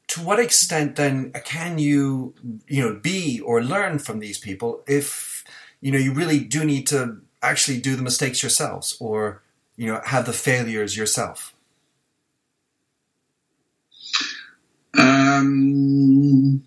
To 0.08 0.22
what 0.22 0.38
extent 0.38 0.96
then 0.96 1.32
can 1.44 1.78
you 1.78 2.34
you 2.66 2.80
know 2.80 2.98
be 2.98 3.38
or 3.40 3.62
learn 3.62 3.98
from 3.98 4.20
these 4.20 4.38
people 4.38 4.82
if 4.86 5.44
you 5.82 5.92
know 5.92 5.98
you 5.98 6.14
really 6.14 6.40
do 6.40 6.64
need 6.64 6.86
to 6.86 7.20
actually 7.42 7.80
do 7.80 7.96
the 7.96 8.02
mistakes 8.02 8.42
yourselves 8.42 8.96
or 9.00 9.42
you 9.76 9.86
know 9.86 10.00
have 10.04 10.26
the 10.26 10.32
failures 10.32 10.96
yourself? 10.96 11.54
Um, 14.98 16.64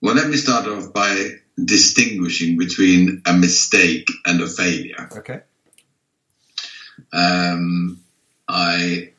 well, 0.00 0.14
let 0.14 0.28
me 0.28 0.36
start 0.36 0.66
off 0.66 0.92
by 0.92 1.30
distinguishing 1.62 2.58
between 2.58 3.22
a 3.26 3.32
mistake 3.32 4.08
and 4.26 4.40
a 4.40 4.48
failure. 4.48 5.08
Okay. 5.16 5.40
Um, 7.12 8.00
I 8.48 9.12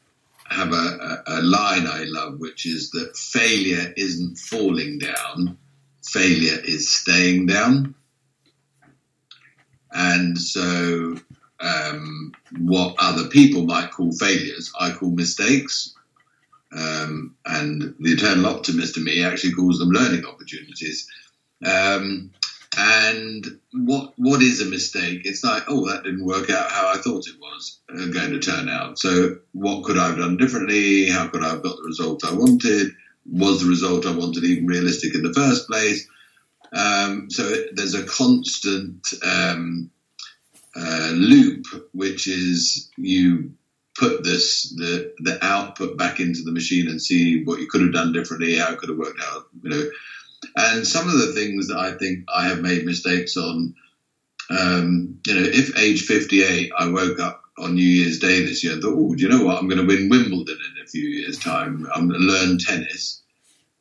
have 0.50 0.72
a, 0.74 0.76
a, 0.76 1.24
a 1.28 1.42
line 1.42 1.88
I 1.88 2.04
love, 2.06 2.40
which 2.40 2.66
is 2.66 2.92
that 2.92 3.16
failure 3.16 3.94
isn't 3.96 4.38
falling 4.38 5.00
down, 5.00 5.58
failure 6.04 6.60
is 6.64 6.94
staying 6.94 7.48
down. 7.48 7.96
And 9.94 10.38
so, 10.38 11.16
um, 11.60 12.34
what 12.60 12.96
other 13.00 13.28
people 13.28 13.64
might 13.64 13.92
call 13.92 14.12
failures, 14.12 14.72
I 14.80 14.92
call 14.92 15.12
mistakes. 15.12 15.94
Um, 16.76 17.36
and 17.46 17.94
the 18.00 18.12
eternal 18.12 18.48
optimist 18.48 18.98
in 18.98 19.04
me 19.04 19.24
actually 19.24 19.54
calls 19.54 19.78
them 19.78 19.92
learning 19.92 20.26
opportunities. 20.26 21.08
Um, 21.64 22.32
and 22.76 23.60
what 23.74 24.14
what 24.18 24.42
is 24.42 24.60
a 24.60 24.66
mistake? 24.66 25.22
It's 25.26 25.44
like, 25.44 25.64
oh, 25.68 25.88
that 25.90 26.04
didn't 26.04 26.26
work 26.26 26.50
out 26.50 26.72
how 26.72 26.88
I 26.88 26.98
thought 26.98 27.28
it 27.28 27.40
was 27.40 27.80
uh, 27.90 28.08
going 28.08 28.32
to 28.32 28.40
turn 28.40 28.68
out. 28.68 28.98
So, 28.98 29.38
what 29.52 29.84
could 29.84 29.98
I 29.98 30.08
have 30.08 30.18
done 30.18 30.38
differently? 30.38 31.08
How 31.10 31.28
could 31.28 31.44
I 31.44 31.50
have 31.50 31.64
got 31.64 31.76
the 31.78 31.84
result 31.84 32.26
I 32.26 32.34
wanted? 32.34 32.94
Was 33.30 33.62
the 33.62 33.70
result 33.70 34.08
I 34.08 34.16
wanted 34.16 34.44
even 34.44 34.66
realistic 34.66 35.14
in 35.14 35.22
the 35.22 35.34
first 35.34 35.68
place? 35.68 36.08
Um, 36.74 37.30
so 37.30 37.56
there's 37.74 37.94
a 37.94 38.06
constant 38.06 39.14
um, 39.24 39.92
uh, 40.76 41.12
loop, 41.14 41.66
which 41.94 42.28
is 42.28 42.90
you 42.98 43.52
put 43.96 44.24
this 44.24 44.74
the 44.76 45.14
the 45.20 45.38
output 45.46 45.98
back 45.98 46.20
into 46.20 46.42
the 46.42 46.52
machine 46.52 46.88
and 46.88 47.02
see 47.02 47.44
what 47.44 47.60
you 47.60 47.68
could 47.68 47.82
have 47.82 47.94
done 47.94 48.12
differently, 48.12 48.56
how 48.56 48.74
it 48.74 48.80
could 48.80 48.90
have 48.90 48.98
worked 48.98 49.22
out, 49.24 49.44
you 49.62 49.70
know. 49.70 49.90
And 50.58 50.86
some 50.86 51.08
of 51.08 51.18
the 51.20 51.32
things 51.34 51.68
that 51.68 51.78
I 51.78 51.94
think 51.94 52.26
I 52.34 52.48
have 52.48 52.60
made 52.60 52.86
mistakes 52.86 53.38
on, 53.38 53.76
um, 54.50 55.20
you 55.26 55.36
know, 55.36 55.44
if 55.46 55.78
age 55.78 56.02
58 56.02 56.72
I 56.78 56.90
woke 56.90 57.20
up 57.20 57.44
on 57.60 57.76
New 57.76 57.82
Year's 57.82 58.20
Day 58.20 58.42
this 58.42 58.64
year 58.64 58.74
and 58.74 58.82
thought, 58.82 58.96
oh, 58.98 59.16
do 59.16 59.24
you 59.24 59.30
know 59.30 59.46
what? 59.46 59.58
I'm 59.58 59.70
going 59.70 59.80
to 59.80 59.88
win 59.88 60.10
Wimbledon 60.10 60.58
in 60.76 60.84
a 60.84 60.88
few 60.88 61.08
years' 61.08 61.38
time. 61.38 61.88
I'm 61.94 62.10
going 62.10 62.20
to 62.20 62.28
learn 62.28 62.58
tennis 62.58 63.23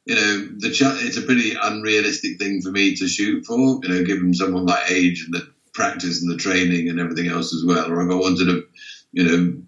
you 0.04 0.14
know, 0.14 0.48
the 0.58 0.70
ch- 0.70 0.82
it's 1.04 1.16
a 1.16 1.22
pretty 1.22 1.54
unrealistic 1.60 2.38
thing 2.38 2.60
for 2.60 2.70
me 2.70 2.94
to 2.96 3.08
shoot 3.08 3.44
for. 3.44 3.80
You 3.82 3.88
know, 3.88 4.04
given 4.04 4.34
someone 4.34 4.64
my 4.64 4.82
age 4.88 5.24
and 5.24 5.34
the 5.34 5.52
practice 5.72 6.20
and 6.22 6.30
the 6.30 6.36
training 6.36 6.88
and 6.88 7.00
everything 7.00 7.28
else 7.28 7.54
as 7.54 7.64
well. 7.64 7.90
Or 7.90 8.02
if 8.02 8.10
I 8.10 8.14
wanted 8.14 8.46
to, 8.46 8.66
you 9.12 9.24
know, 9.24 9.62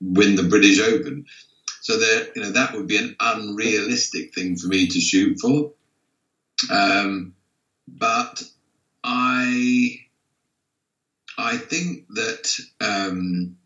win 0.00 0.36
the 0.36 0.44
British 0.44 0.80
Open, 0.80 1.24
so 1.82 1.98
there, 1.98 2.28
you 2.34 2.42
know, 2.42 2.50
that 2.50 2.74
would 2.74 2.86
be 2.86 2.96
an 2.96 3.16
unrealistic 3.20 4.34
thing 4.34 4.56
for 4.56 4.68
me 4.68 4.86
to 4.88 5.00
shoot 5.00 5.38
for. 5.40 5.72
Um, 6.70 7.34
but 7.88 8.42
I, 9.04 9.96
I 11.38 11.56
think 11.56 12.06
that. 12.10 12.58
Um, 12.80 13.56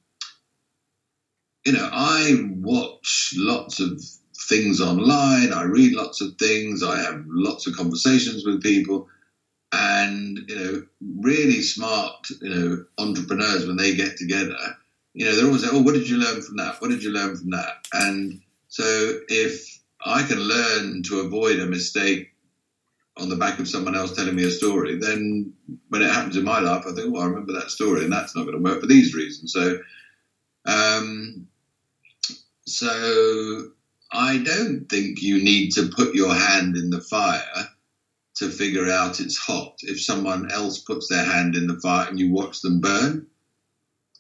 you 1.64 1.72
know, 1.72 1.88
I 1.90 2.34
watch 2.56 3.32
lots 3.36 3.80
of 3.80 4.00
things 4.36 4.80
online. 4.80 5.52
I 5.52 5.62
read 5.62 5.92
lots 5.92 6.20
of 6.20 6.36
things. 6.38 6.82
I 6.82 6.98
have 7.00 7.24
lots 7.26 7.66
of 7.66 7.76
conversations 7.76 8.44
with 8.44 8.62
people. 8.62 9.08
And, 9.72 10.38
you 10.48 10.56
know, 10.56 10.86
really 11.20 11.60
smart, 11.60 12.28
you 12.40 12.48
know, 12.54 12.84
entrepreneurs, 12.98 13.66
when 13.66 13.76
they 13.76 13.94
get 13.94 14.16
together, 14.16 14.56
you 15.14 15.24
know, 15.24 15.34
they're 15.34 15.46
always 15.46 15.62
like, 15.62 15.72
oh, 15.72 15.82
what 15.82 15.94
did 15.94 16.08
you 16.08 16.16
learn 16.16 16.42
from 16.42 16.56
that? 16.56 16.80
What 16.80 16.90
did 16.90 17.02
you 17.02 17.10
learn 17.10 17.36
from 17.36 17.50
that? 17.50 17.86
And 17.92 18.40
so 18.68 19.18
if 19.28 19.80
I 20.04 20.22
can 20.22 20.38
learn 20.38 21.02
to 21.04 21.20
avoid 21.20 21.58
a 21.58 21.66
mistake 21.66 22.30
on 23.16 23.28
the 23.28 23.36
back 23.36 23.58
of 23.58 23.68
someone 23.68 23.96
else 23.96 24.14
telling 24.14 24.34
me 24.34 24.44
a 24.44 24.50
story, 24.50 24.98
then 24.98 25.52
when 25.88 26.02
it 26.02 26.10
happens 26.10 26.36
in 26.36 26.44
my 26.44 26.60
life, 26.60 26.84
I 26.86 26.92
think, 26.92 27.12
well, 27.12 27.22
I 27.22 27.26
remember 27.26 27.52
that 27.54 27.70
story 27.70 28.04
and 28.04 28.12
that's 28.12 28.34
not 28.36 28.44
going 28.44 28.56
to 28.56 28.62
work 28.62 28.80
for 28.80 28.86
these 28.86 29.14
reasons. 29.14 29.52
So, 29.52 29.78
um, 30.66 31.46
so 32.66 33.70
I 34.14 34.38
don't 34.38 34.86
think 34.88 35.20
you 35.20 35.42
need 35.42 35.70
to 35.72 35.88
put 35.88 36.14
your 36.14 36.34
hand 36.34 36.76
in 36.76 36.90
the 36.90 37.00
fire 37.00 37.68
to 38.36 38.48
figure 38.48 38.88
out 38.90 39.20
it's 39.20 39.36
hot. 39.36 39.76
If 39.82 40.02
someone 40.02 40.50
else 40.50 40.78
puts 40.78 41.08
their 41.08 41.24
hand 41.24 41.54
in 41.54 41.66
the 41.66 41.80
fire 41.80 42.08
and 42.08 42.18
you 42.18 42.32
watch 42.32 42.60
them 42.60 42.80
burn, 42.80 43.26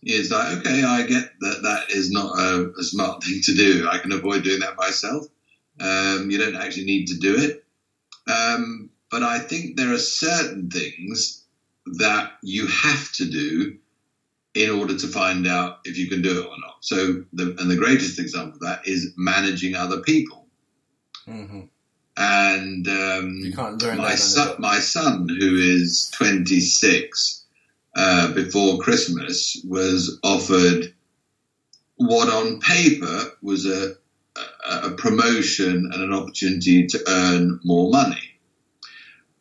it's 0.02 0.30
like, 0.30 0.58
okay, 0.58 0.84
I 0.84 1.02
get 1.02 1.32
that 1.40 1.62
that 1.62 1.90
is 1.90 2.10
not 2.10 2.38
a, 2.38 2.70
a 2.78 2.82
smart 2.82 3.24
thing 3.24 3.40
to 3.44 3.54
do. 3.54 3.88
I 3.90 3.98
can 3.98 4.12
avoid 4.12 4.44
doing 4.44 4.60
that 4.60 4.76
myself. 4.76 5.26
Um, 5.80 6.30
you 6.30 6.38
don't 6.38 6.56
actually 6.56 6.84
need 6.84 7.06
to 7.06 7.18
do 7.18 7.36
it. 7.36 7.64
Um, 8.30 8.90
but 9.10 9.22
I 9.22 9.38
think 9.38 9.76
there 9.76 9.92
are 9.92 9.98
certain 9.98 10.70
things 10.70 11.44
that 11.98 12.32
you 12.42 12.66
have 12.66 13.12
to 13.12 13.24
do 13.28 13.76
in 14.54 14.70
order 14.70 14.96
to 14.96 15.06
find 15.08 15.46
out 15.46 15.80
if 15.84 15.98
you 15.98 16.08
can 16.08 16.22
do 16.22 16.40
it 16.42 16.46
or 16.46 16.56
not. 16.60 16.76
So, 16.80 17.24
the, 17.32 17.56
and 17.58 17.70
the 17.70 17.76
greatest 17.76 18.18
example 18.18 18.54
of 18.54 18.60
that 18.60 18.86
is 18.86 19.12
managing 19.16 19.74
other 19.74 20.00
people. 20.00 20.46
Mm-hmm. 21.26 21.62
And 22.16 22.86
um, 22.88 23.40
You 23.42 23.52
can't 23.52 23.82
learn 23.82 23.98
my 23.98 24.14
son, 24.14 24.54
my 24.60 24.78
son, 24.78 25.28
who 25.28 25.56
is 25.56 26.10
26, 26.14 27.44
uh, 27.96 28.32
before 28.32 28.78
Christmas, 28.78 29.60
was 29.68 30.20
offered 30.22 30.94
what 31.96 32.28
on 32.28 32.60
paper 32.60 33.32
was 33.42 33.66
a, 33.66 33.94
a, 34.36 34.88
a 34.88 34.90
promotion 34.92 35.90
and 35.92 36.02
an 36.02 36.12
opportunity 36.12 36.86
to 36.86 37.00
earn 37.08 37.60
more 37.64 37.90
money. 37.90 38.38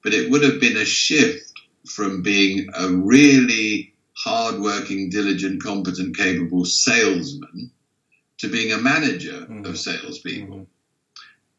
But 0.04 0.14
it 0.14 0.32
would 0.32 0.44
have 0.44 0.60
been 0.60 0.78
a 0.78 0.86
shift 0.86 1.52
from 1.86 2.22
being 2.22 2.68
a 2.74 2.90
really 2.90 3.93
hardworking, 4.24 5.10
diligent, 5.10 5.62
competent, 5.62 6.16
capable 6.16 6.66
salesman 6.66 7.72
to 8.38 8.48
being 8.48 8.72
a 8.72 8.78
manager 8.78 9.46
Mhm. 9.50 9.66
of 9.66 9.78
salespeople 9.78 10.58
Mhm. 10.58 10.68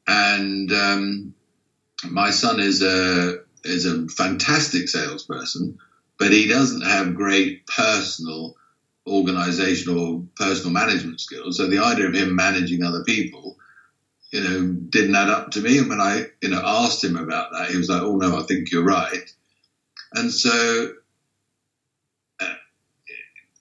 and 0.06 0.72
um, 0.72 1.34
my 2.10 2.30
son 2.30 2.60
is 2.60 2.82
a 2.82 3.38
is 3.64 3.86
a 3.86 4.06
fantastic 4.08 4.88
salesperson, 4.88 5.78
but 6.18 6.30
he 6.32 6.46
doesn't 6.46 6.82
have 6.82 7.14
great 7.14 7.66
personal 7.66 8.54
organizational 9.06 10.26
personal 10.36 10.72
management 10.72 11.20
skills. 11.20 11.56
So 11.56 11.66
the 11.66 11.78
idea 11.78 12.06
of 12.08 12.14
him 12.14 12.34
managing 12.34 12.82
other 12.82 13.02
people, 13.04 13.56
you 14.32 14.42
know, 14.42 14.66
didn't 14.90 15.14
add 15.14 15.30
up 15.30 15.50
to 15.52 15.60
me. 15.60 15.78
And 15.78 15.88
when 15.88 16.00
I 16.00 16.26
you 16.42 16.50
know 16.50 16.62
asked 16.64 17.02
him 17.04 17.16
about 17.16 17.52
that, 17.52 17.70
he 17.70 17.76
was 17.76 17.88
like, 17.88 18.02
"Oh 18.02 18.16
no, 18.16 18.38
I 18.38 18.42
think 18.44 18.70
you're 18.70 18.84
right." 18.84 19.26
And 20.14 20.32
so. 20.32 20.92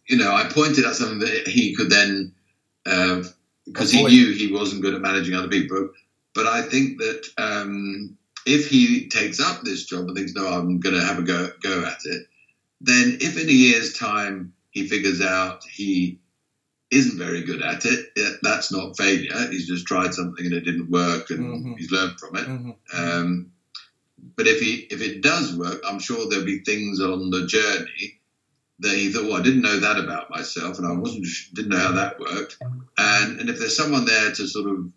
Uh, 0.10 0.14
You 0.14 0.18
know, 0.18 0.34
I 0.34 0.46
pointed 0.50 0.86
out 0.86 0.96
something 0.96 1.20
that 1.20 1.48
he 1.48 1.76
could 1.76 1.90
then, 1.90 2.34
because 3.66 3.92
he 3.92 4.04
knew 4.04 4.34
he 4.34 4.52
wasn't 4.52 4.82
good 4.82 4.94
at 4.94 5.02
managing 5.02 5.36
other 5.36 5.50
people, 5.50 5.90
but 6.34 6.48
I 6.48 6.62
think 6.62 7.00
that 7.00 7.26
um, 7.38 8.18
if 8.46 8.70
he 8.70 9.08
takes 9.08 9.40
up 9.40 9.62
this 9.64 9.86
job 9.86 10.08
and 10.08 10.16
thinks, 10.16 10.34
no, 10.34 10.48
I'm 10.48 10.80
going 10.80 10.96
to 10.96 11.06
have 11.06 11.20
a 11.20 11.24
go, 11.24 11.50
go 11.62 11.84
at 11.86 12.00
it, 12.06 12.28
then 12.82 13.18
if 13.22 13.42
in 13.42 13.48
a 13.50 13.52
year's 13.52 13.94
time 13.94 14.54
he 14.72 14.88
figures 14.88 15.22
out 15.22 15.64
he 15.72 16.20
isn't 16.92 17.18
very 17.18 17.44
good 17.44 17.62
at 17.62 17.86
it, 17.86 18.12
eh, 18.18 18.32
that's 18.42 18.72
not 18.72 18.98
failure. 18.98 19.50
He's 19.50 19.68
just 19.68 19.86
tried 19.88 20.14
something 20.14 20.46
and 20.46 20.54
it 20.54 20.66
didn't 20.66 20.90
work 20.92 21.30
and 21.30 21.40
Mhm. 21.40 21.78
he's 21.78 21.92
learned 21.92 22.20
from 22.20 22.36
it. 22.36 22.48
Mhm. 22.48 22.76
Um, 22.94 23.52
but 24.36 24.48
if 24.48 24.60
he 24.60 24.88
if 24.92 25.02
it 25.02 25.22
does 25.22 25.56
work, 25.56 25.82
I'm 25.88 26.00
sure 26.00 26.30
there'll 26.30 26.46
be 26.46 26.60
things 26.60 27.00
on 27.00 27.30
the 27.30 27.48
journey 27.48 28.20
that 28.80 28.98
he 28.98 29.12
thought, 29.12 29.26
well, 29.26 29.40
I 29.40 29.44
didn't 29.44 29.62
know 29.62 29.80
that 29.80 30.00
about 30.00 30.30
myself, 30.30 30.78
and 30.78 30.88
I 30.88 30.94
wasn't 30.94 31.28
didn't 31.54 31.72
know 31.72 31.78
how 31.78 31.92
that 31.94 32.20
worked. 32.20 32.58
And 32.98 33.40
and 33.40 33.50
if 33.50 33.60
there's 33.60 33.78
someone 33.78 34.06
there 34.06 34.32
to 34.32 34.48
sort 34.48 34.70
of 34.70 34.92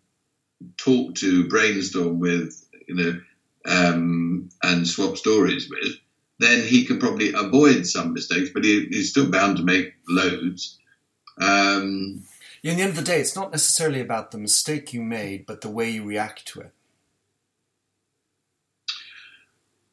talk 0.76 1.14
to, 1.16 1.48
brainstorm 1.48 2.18
with, 2.18 2.66
you 2.88 2.94
know, 2.94 3.20
um, 3.66 4.48
and 4.62 4.86
swap 4.86 5.16
stories 5.16 5.68
with, 5.70 5.94
then 6.38 6.66
he 6.66 6.84
can 6.84 6.98
probably 6.98 7.32
avoid 7.32 7.86
some 7.86 8.12
mistakes, 8.12 8.50
but 8.52 8.64
he, 8.64 8.86
he's 8.86 9.10
still 9.10 9.30
bound 9.30 9.58
to 9.58 9.62
make 9.62 9.94
loads. 10.08 10.78
Um, 11.40 12.24
Yeah, 12.62 12.72
in 12.72 12.78
the 12.78 12.82
end 12.84 12.90
of 12.90 12.96
the 12.96 13.02
day, 13.02 13.20
it's 13.20 13.36
not 13.36 13.52
necessarily 13.52 14.00
about 14.00 14.30
the 14.30 14.38
mistake 14.38 14.92
you 14.92 15.02
made, 15.02 15.46
but 15.46 15.60
the 15.60 15.68
way 15.68 15.90
you 15.90 16.04
react 16.04 16.46
to 16.48 16.60
it. 16.60 16.72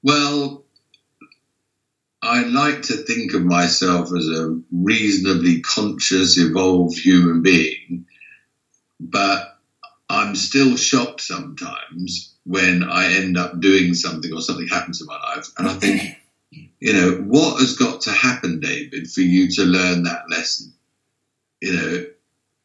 Well, 0.01 0.63
I 2.23 2.43
like 2.43 2.83
to 2.83 2.95
think 2.95 3.33
of 3.33 3.43
myself 3.43 4.13
as 4.15 4.27
a 4.29 4.57
reasonably 4.71 5.59
conscious, 5.59 6.37
evolved 6.37 6.97
human 6.97 7.41
being, 7.41 8.05
but 9.01 9.59
I'm 10.09 10.33
still 10.35 10.77
shocked 10.77 11.19
sometimes 11.19 12.33
when 12.45 12.83
I 12.83 13.11
end 13.11 13.37
up 13.37 13.59
doing 13.59 13.93
something 13.93 14.33
or 14.33 14.39
something 14.39 14.69
happens 14.69 15.01
in 15.01 15.07
my 15.07 15.19
life, 15.35 15.47
and 15.57 15.67
I 15.67 15.73
think, 15.73 16.15
you 16.79 16.93
know, 16.93 17.11
what 17.27 17.59
has 17.59 17.75
got 17.75 17.99
to 18.01 18.11
happen, 18.11 18.61
David, 18.61 19.09
for 19.09 19.21
you 19.21 19.49
to 19.51 19.63
learn 19.63 20.03
that 20.03 20.29
lesson? 20.29 20.71
You 21.61 21.73
know, 21.73 22.05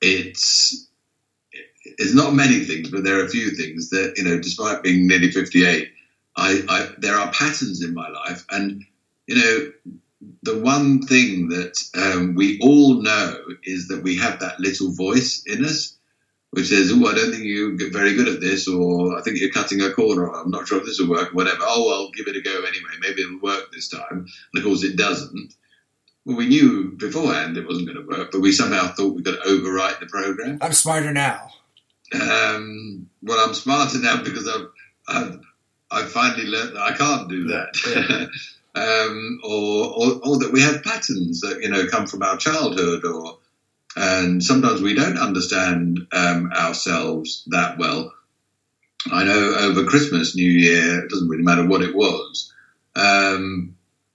it's 0.00 0.88
it's 1.82 2.14
not 2.14 2.34
many 2.34 2.61
things, 2.61 2.90
but 2.90 3.02
there 3.02 3.18
are 3.18 3.24
a 3.24 3.30
few 3.30 3.56
things 3.56 3.90
that 3.90 4.14
you 4.16 4.22
know, 4.22 4.38
despite 4.38 4.84
being 4.84 5.09
nearly 5.09 5.32
58. 5.32 5.88
I, 6.36 6.64
I 6.68 6.88
there 6.98 7.16
are 7.16 7.32
patterns 7.32 7.82
in 7.82 7.92
my 7.92 8.09
life, 8.09 8.44
and 8.50 8.84
you 9.29 9.37
know, 9.37 9.72
the 10.43 10.59
one 10.59 11.03
thing 11.03 11.49
that 11.49 11.79
um, 11.95 12.35
we 12.35 12.59
all 12.61 13.01
know 13.03 13.37
is 13.62 13.89
that 13.89 14.03
we 14.03 14.16
have 14.16 14.41
that 14.41 14.59
little 14.59 14.91
voice 14.93 15.43
in 15.47 15.64
us, 15.64 15.97
which 16.51 16.68
says, 16.68 16.91
"Oh, 16.91 17.07
I 17.07 17.14
don't 17.14 17.31
think 17.31 17.45
you 17.45 17.76
get 17.76 17.93
very 17.93 18.14
good 18.14 18.26
at 18.26 18.41
this," 18.41 18.66
or 18.66 19.16
"I 19.18 19.22
think 19.22 19.39
you're 19.39 19.53
cutting 19.53 19.83
a 19.83 19.93
corner," 19.93 20.26
or 20.26 20.41
"I'm 20.41 20.51
not 20.51 20.66
sure 20.66 20.79
if 20.79 20.87
this 20.87 20.99
will 20.99 21.11
work," 21.11 21.35
whatever. 21.35 21.61
Oh, 21.61 21.87
well, 21.87 22.11
give 22.11 22.26
it 22.26 22.37
a 22.37 22.41
go 22.41 22.62
anyway. 22.62 22.91
Maybe 23.01 23.20
it'll 23.20 23.41
work 23.41 23.70
this 23.70 23.89
time. 23.89 24.11
And 24.11 24.57
of 24.57 24.64
course, 24.64 24.83
it 24.83 24.97
doesn't. 24.97 25.55
Well, 26.24 26.39
we 26.39 26.49
knew 26.49 26.95
beforehand 26.97 27.59
it 27.59 27.66
wasn't 27.66 27.89
going 27.89 28.01
to 28.03 28.09
work, 28.09 28.31
but 28.33 28.41
we 28.41 28.53
somehow 28.53 28.89
thought 28.89 29.14
we 29.14 29.22
could 29.22 29.41
overwrite 29.41 30.01
the 30.01 30.07
program. 30.07 30.59
I'm 30.62 30.72
smarter 30.72 31.12
now. 31.12 31.51
Um, 32.14 33.11
well, 33.22 33.47
I'm 33.47 33.55
smarter 33.55 33.99
now 33.99 34.22
because 34.22 34.49
I've, 34.49 34.68
I've, 35.07 35.41
I've 35.91 36.11
finally 36.11 36.47
learned 36.47 36.76
that 36.76 36.83
I 36.83 36.93
can't 36.93 37.29
do 37.29 37.49
that. 37.49 38.31
um, 38.79 39.41
or, 39.43 39.87
or, 39.87 40.20
or 40.22 40.39
that 40.39 40.53
we 40.53 40.61
have 40.61 40.83
patterns 40.83 41.41
that, 41.41 41.61
you 41.61 41.68
know, 41.68 41.87
come 41.87 42.07
from 42.07 42.22
our 42.22 42.37
childhood 42.37 43.05
or, 43.05 43.39
and 43.97 44.43
sometimes 44.43 44.81
we 44.81 44.95
don't 44.95 45.18
understand 45.18 46.01
um, 46.12 46.53
ourselves 46.53 47.43
that 47.49 47.79
well. 47.79 48.12
I 49.11 49.24
know 49.24 49.55
over 49.55 49.85
Christmas, 49.85 50.37
New 50.37 50.51
Year, 50.51 51.05
it 51.05 51.11
doesn't 51.11 51.29
really 51.29 51.43
matter 51.43 51.66
what 51.66 51.83
it 51.83 51.95
was, 51.95 52.53
um, 52.97 53.74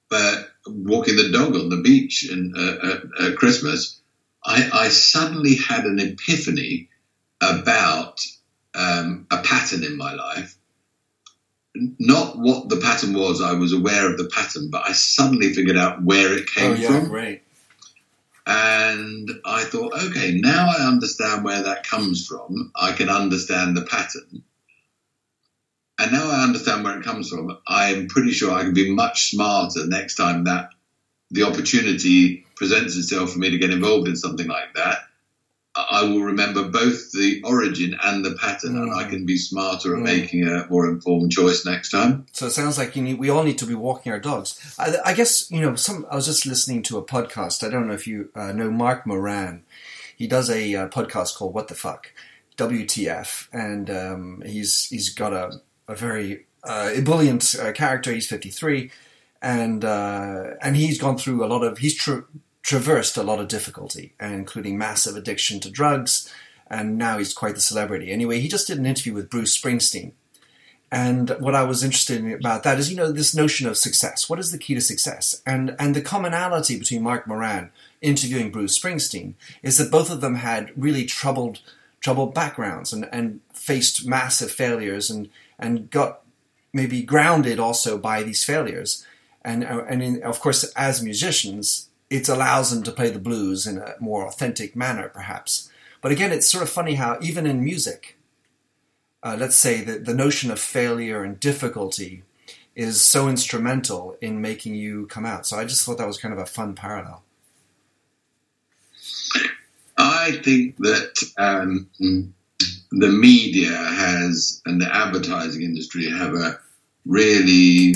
but 0.10 0.50
walking 0.68 1.16
the 1.16 1.32
dog 1.32 1.56
on 1.56 1.70
the 1.70 1.82
beach 1.82 2.30
in, 2.30 2.54
uh, 2.56 2.88
at, 2.88 3.32
at 3.32 3.38
Christmas, 3.38 4.00
I, 4.46 4.70
I 4.74 4.90
suddenly 4.90 5.56
had 5.56 5.86
an 5.86 6.00
epiphany 6.00 6.90
about 7.42 8.20
um, 8.76 9.26
a 9.32 9.38
pattern 9.38 9.84
in 9.84 9.98
my 9.98 10.14
life. 10.14 10.56
Not 11.76 12.38
what 12.38 12.70
the 12.70 12.78
pattern 12.78 13.14
was, 13.14 13.42
I 13.42 13.54
was 13.54 13.74
aware 13.74 14.10
of 14.12 14.18
the 14.18 14.30
pattern, 14.34 14.70
but 14.70 14.84
I 14.88 14.92
suddenly 14.94 15.54
figured 15.54 15.78
out 15.78 16.04
where 16.04 16.34
it 16.34 16.48
came 16.48 16.72
oh 16.72 16.76
yeah, 16.76 16.88
from. 16.88 17.10
great. 17.10 17.42
And 18.46 19.30
I 19.46 19.64
thought, 19.64 19.94
okay, 19.94 20.34
now 20.36 20.70
I 20.70 20.86
understand 20.86 21.44
where 21.44 21.64
that 21.64 21.88
comes 21.88 22.28
from. 22.28 22.72
I 22.76 22.92
can 22.92 23.10
understand 23.10 23.76
the 23.76 23.84
pattern. 23.84 24.44
And 26.00 26.12
now 26.12 26.30
I 26.30 26.44
understand 26.44 26.84
where 26.84 27.00
it 27.00 27.06
comes 27.06 27.30
from. 27.30 27.58
I'm 27.68 28.08
pretty 28.08 28.32
sure 28.32 28.52
I 28.52 28.64
can 28.64 28.74
be 28.74 28.94
much 28.94 29.32
smarter 29.32 29.86
next 29.88 30.16
time 30.16 30.44
that 30.44 30.70
the 31.32 31.44
opportunity 31.44 32.46
presents 32.56 32.96
itself 32.96 33.32
for 33.32 33.40
me 33.40 33.50
to 33.50 33.58
get 33.58 33.72
involved 33.72 34.08
in 34.08 34.16
something 34.16 34.48
like 34.48 34.74
that. 34.76 35.00
I 35.76 36.04
will 36.04 36.22
remember 36.22 36.68
both 36.70 37.12
the 37.14 37.42
origin 37.44 37.96
and 38.04 38.24
the 38.24 38.36
pattern, 38.36 38.78
and 38.78 38.94
I 38.94 39.10
can 39.10 39.26
be 39.26 39.38
smarter 39.38 39.96
at 39.96 40.02
Mm. 40.02 40.06
making 40.06 40.48
a 40.48 40.68
more 40.70 40.88
informed 40.88 41.32
choice 41.32 41.66
next 41.66 41.90
time. 41.90 42.28
So 42.32 42.46
it 42.46 42.52
sounds 42.52 42.78
like 42.78 42.96
you 42.96 43.02
need, 43.02 43.18
we 43.18 43.30
all 43.30 43.44
need 43.44 43.58
to 43.58 43.66
be 43.66 43.74
walking 43.74 44.12
our 44.12 44.20
dogs. 44.20 44.76
I, 44.78 44.98
I 45.04 45.14
guess 45.14 45.50
you 45.50 45.62
know. 45.62 45.76
Some 45.76 46.06
I 46.12 46.16
was 46.16 46.26
just 46.28 46.46
listening 46.46 46.84
to 46.84 46.98
a 47.00 47.04
podcast. 47.04 47.66
I 47.66 47.70
don't 47.72 47.88
know 47.88 47.94
if 47.94 48.06
you 48.06 48.30
uh, 48.36 48.52
know 48.52 48.70
Marc 48.70 49.08
Maron. 49.08 49.64
He 50.16 50.28
does 50.28 50.50
a 50.50 50.76
uh, 50.76 50.88
podcast 50.90 51.36
called 51.36 51.56
"What 51.56 51.70
the 51.70 51.76
Fuck," 51.76 52.12
WTF, 52.58 53.48
and 53.52 53.90
um, 53.90 54.44
he's 54.46 54.86
he's 54.90 55.10
got 55.10 55.34
a 55.34 55.62
a 55.88 55.96
very 55.96 56.46
uh, 56.64 56.92
ebullient 56.94 57.56
uh, 57.60 57.72
character. 57.72 58.12
He's 58.14 58.28
fifty 58.28 58.50
three, 58.52 58.92
and 59.42 59.84
uh, 59.84 60.52
and 60.62 60.76
he's 60.76 61.00
gone 61.00 61.18
through 61.18 61.44
a 61.44 61.48
lot 61.48 61.64
of 61.64 61.80
he's 61.80 61.96
tra- 61.96 62.26
traversed 62.64 63.18
a 63.18 63.24
lot 63.24 63.40
of 63.40 63.48
difficulty, 63.50 64.14
including 64.20 64.78
massive 64.78 65.16
addiction 65.16 65.60
to 65.60 65.70
drugs, 65.70 66.34
and 66.68 66.98
now 66.98 67.18
he's 67.18 67.34
quite 67.34 67.56
the 67.56 67.62
celebrity. 67.62 68.12
Anyway, 68.12 68.40
he 68.40 68.48
just 68.48 68.68
did 68.68 68.80
an 68.80 68.86
interview 68.86 69.14
with 69.14 69.30
Bruce 69.30 69.60
Springsteen. 69.60 70.14
And 70.90 71.32
what 71.40 71.56
I 71.56 71.64
was 71.64 71.84
interested 71.84 72.20
in 72.20 72.32
about 72.32 72.62
that 72.64 72.78
is, 72.78 72.90
you 72.90 72.96
know, 72.96 73.12
this 73.12 73.36
notion 73.36 73.68
of 73.68 73.78
success. 73.78 74.30
What 74.30 74.40
is 74.40 74.52
the 74.52 74.60
key 74.60 74.76
to 74.76 74.82
success? 74.82 75.42
And 75.46 75.76
and 75.80 75.96
the 75.96 76.02
commonality 76.02 76.78
between 76.78 77.02
Marc 77.02 77.28
Maron 77.28 77.72
interviewing 78.02 78.52
Bruce 78.52 78.80
Springsteen 78.80 79.34
is 79.64 79.80
that 79.80 79.90
both 79.90 80.12
of 80.12 80.22
them 80.22 80.36
had 80.36 80.72
really 80.76 81.06
troubled 81.06 81.62
troubled 82.00 82.36
backgrounds 82.36 82.94
and, 82.94 83.10
and 83.12 83.40
faced 83.54 84.08
massive 84.08 84.52
failures 84.52 85.10
and 85.10 85.30
and 85.58 85.90
got 85.90 86.22
maybe 86.74 87.02
grounded 87.02 87.60
also 87.60 87.98
by 87.98 88.22
these 88.22 88.44
failures. 88.44 89.04
And 89.44 89.64
uh, 89.64 89.84
and 89.90 90.04
in, 90.04 90.22
of 90.22 90.40
course, 90.40 90.64
as 90.76 91.02
musicians, 91.02 91.90
it 92.14 92.30
allows 92.30 92.70
them 92.70 92.84
to 92.84 92.92
play 92.92 93.10
the 93.10 93.18
blues 93.18 93.66
in 93.66 93.80
a 93.80 93.96
more 94.00 94.28
authentic 94.28 94.76
manner, 94.76 95.10
perhaps. 95.10 95.72
But 96.00 96.12
again, 96.12 96.32
it's 96.32 96.48
sort 96.48 96.64
of 96.64 96.70
funny 96.70 96.94
how 96.94 97.18
even 97.22 97.48
in 97.48 97.64
music, 97.64 98.20
uh, 99.24 99.36
let's 99.40 99.56
say 99.56 99.82
that 99.82 100.06
the 100.06 100.14
notion 100.14 100.52
of 100.52 100.60
failure 100.60 101.24
and 101.24 101.40
difficulty 101.40 102.22
is 102.76 103.02
so 103.02 103.28
instrumental 103.28 104.16
in 104.22 104.40
making 104.42 104.76
you 104.76 105.08
come 105.08 105.26
out. 105.26 105.48
So 105.48 105.58
I 105.58 105.66
just 105.66 105.84
thought 105.86 105.98
that 105.98 106.06
was 106.06 106.20
kind 106.20 106.34
of 106.36 106.40
a 106.40 106.46
fun 106.46 106.76
parallel. 106.76 107.24
I 109.98 110.40
think 110.44 110.78
that 110.78 111.16
um, 111.40 111.90
the 112.92 113.08
media 113.10 113.76
has 113.76 114.62
and 114.68 114.80
the 114.80 114.96
advertising 114.96 115.64
industry 115.64 116.12
have 116.12 116.36
a 116.36 116.60
really 117.08 117.96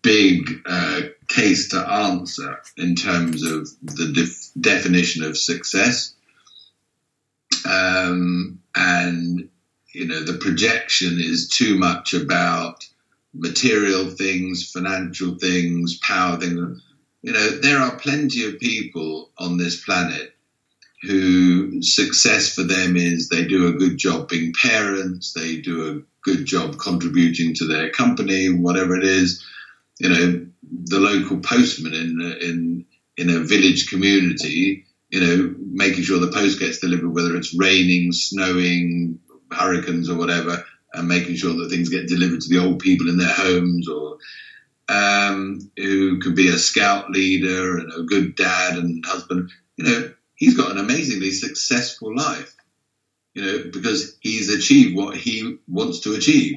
big 0.00 0.48
uh, 0.64 1.00
case 1.28 1.68
to 1.68 1.78
answer 1.78 2.60
in 2.76 2.94
terms 2.94 3.42
of 3.42 3.68
the 3.82 4.12
def- 4.12 4.50
definition 4.60 5.24
of 5.24 5.36
success. 5.36 6.14
Um, 7.64 8.60
and, 8.76 9.48
you 9.92 10.06
know, 10.06 10.22
the 10.22 10.38
projection 10.38 11.18
is 11.18 11.48
too 11.48 11.78
much 11.78 12.14
about 12.14 12.86
material 13.32 14.10
things, 14.10 14.70
financial 14.70 15.36
things, 15.36 15.98
power 15.98 16.38
things. 16.38 16.82
You 17.22 17.32
know, 17.32 17.50
there 17.60 17.78
are 17.78 17.96
plenty 17.96 18.44
of 18.46 18.60
people 18.60 19.30
on 19.38 19.56
this 19.56 19.82
planet 19.82 20.34
who 21.02 21.82
success 21.82 22.54
for 22.54 22.62
them 22.62 22.96
is 22.96 23.28
they 23.28 23.44
do 23.44 23.68
a 23.68 23.72
good 23.72 23.98
job 23.98 24.28
being 24.28 24.52
parents, 24.54 25.32
they 25.32 25.58
do 25.58 25.90
a 25.90 26.02
good 26.22 26.46
job 26.46 26.78
contributing 26.78 27.54
to 27.54 27.66
their 27.66 27.90
company, 27.90 28.48
whatever 28.48 28.96
it 28.96 29.04
is. 29.04 29.44
You 29.98 30.08
know, 30.08 30.46
the 30.70 31.00
local 31.00 31.38
postman 31.38 31.94
in 31.94 32.20
in 32.40 32.84
in 33.16 33.30
a 33.30 33.40
village 33.40 33.88
community, 33.88 34.84
you 35.10 35.20
know, 35.20 35.54
making 35.58 36.02
sure 36.02 36.18
the 36.18 36.32
post 36.32 36.58
gets 36.58 36.78
delivered, 36.78 37.14
whether 37.14 37.36
it's 37.36 37.54
raining, 37.54 38.12
snowing, 38.12 39.18
hurricanes, 39.52 40.10
or 40.10 40.18
whatever, 40.18 40.64
and 40.94 41.08
making 41.08 41.36
sure 41.36 41.54
that 41.54 41.70
things 41.70 41.88
get 41.88 42.08
delivered 42.08 42.40
to 42.40 42.48
the 42.48 42.60
old 42.60 42.80
people 42.80 43.08
in 43.08 43.18
their 43.18 43.32
homes, 43.32 43.88
or 43.88 44.18
um, 44.88 45.60
who 45.76 46.18
could 46.20 46.34
be 46.34 46.48
a 46.48 46.58
scout 46.58 47.10
leader 47.10 47.78
and 47.78 47.92
a 47.92 48.02
good 48.02 48.34
dad 48.36 48.76
and 48.76 49.04
husband. 49.06 49.50
You 49.76 49.84
know, 49.84 50.12
he's 50.34 50.56
got 50.56 50.70
an 50.70 50.78
amazingly 50.78 51.30
successful 51.30 52.14
life, 52.14 52.54
you 53.34 53.42
know, 53.42 53.70
because 53.72 54.16
he's 54.20 54.52
achieved 54.52 54.96
what 54.96 55.16
he 55.16 55.58
wants 55.68 56.00
to 56.00 56.14
achieve. 56.14 56.56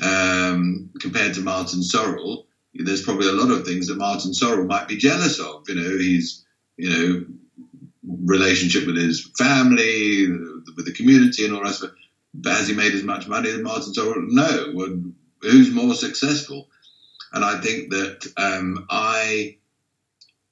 Um, 0.00 0.90
compared 1.00 1.34
to 1.34 1.40
Martin 1.40 1.80
Sorrell, 1.80 2.44
there's 2.78 3.02
probably 3.02 3.28
a 3.28 3.32
lot 3.32 3.50
of 3.50 3.64
things 3.64 3.88
that 3.88 3.98
Martin 3.98 4.32
Sorrell 4.32 4.66
might 4.66 4.88
be 4.88 4.96
jealous 4.96 5.38
of. 5.40 5.68
You 5.68 5.74
know, 5.74 5.98
he's, 5.98 6.44
you 6.76 6.90
know, 6.90 7.26
relationship 8.24 8.86
with 8.86 8.96
his 8.96 9.30
family, 9.36 10.28
with 10.76 10.86
the 10.86 10.94
community, 10.94 11.44
and 11.44 11.54
all 11.54 11.66
it. 11.66 11.90
But 12.34 12.52
has 12.52 12.68
he 12.68 12.74
made 12.74 12.94
as 12.94 13.02
much 13.02 13.26
money 13.26 13.50
as 13.50 13.60
Martin 13.60 13.92
Sorrell? 13.92 14.26
No. 14.28 14.72
Well, 14.74 15.02
who's 15.42 15.70
more 15.70 15.94
successful? 15.94 16.68
And 17.32 17.44
I 17.44 17.60
think 17.60 17.90
that 17.90 18.32
um, 18.36 18.86
I 18.88 19.58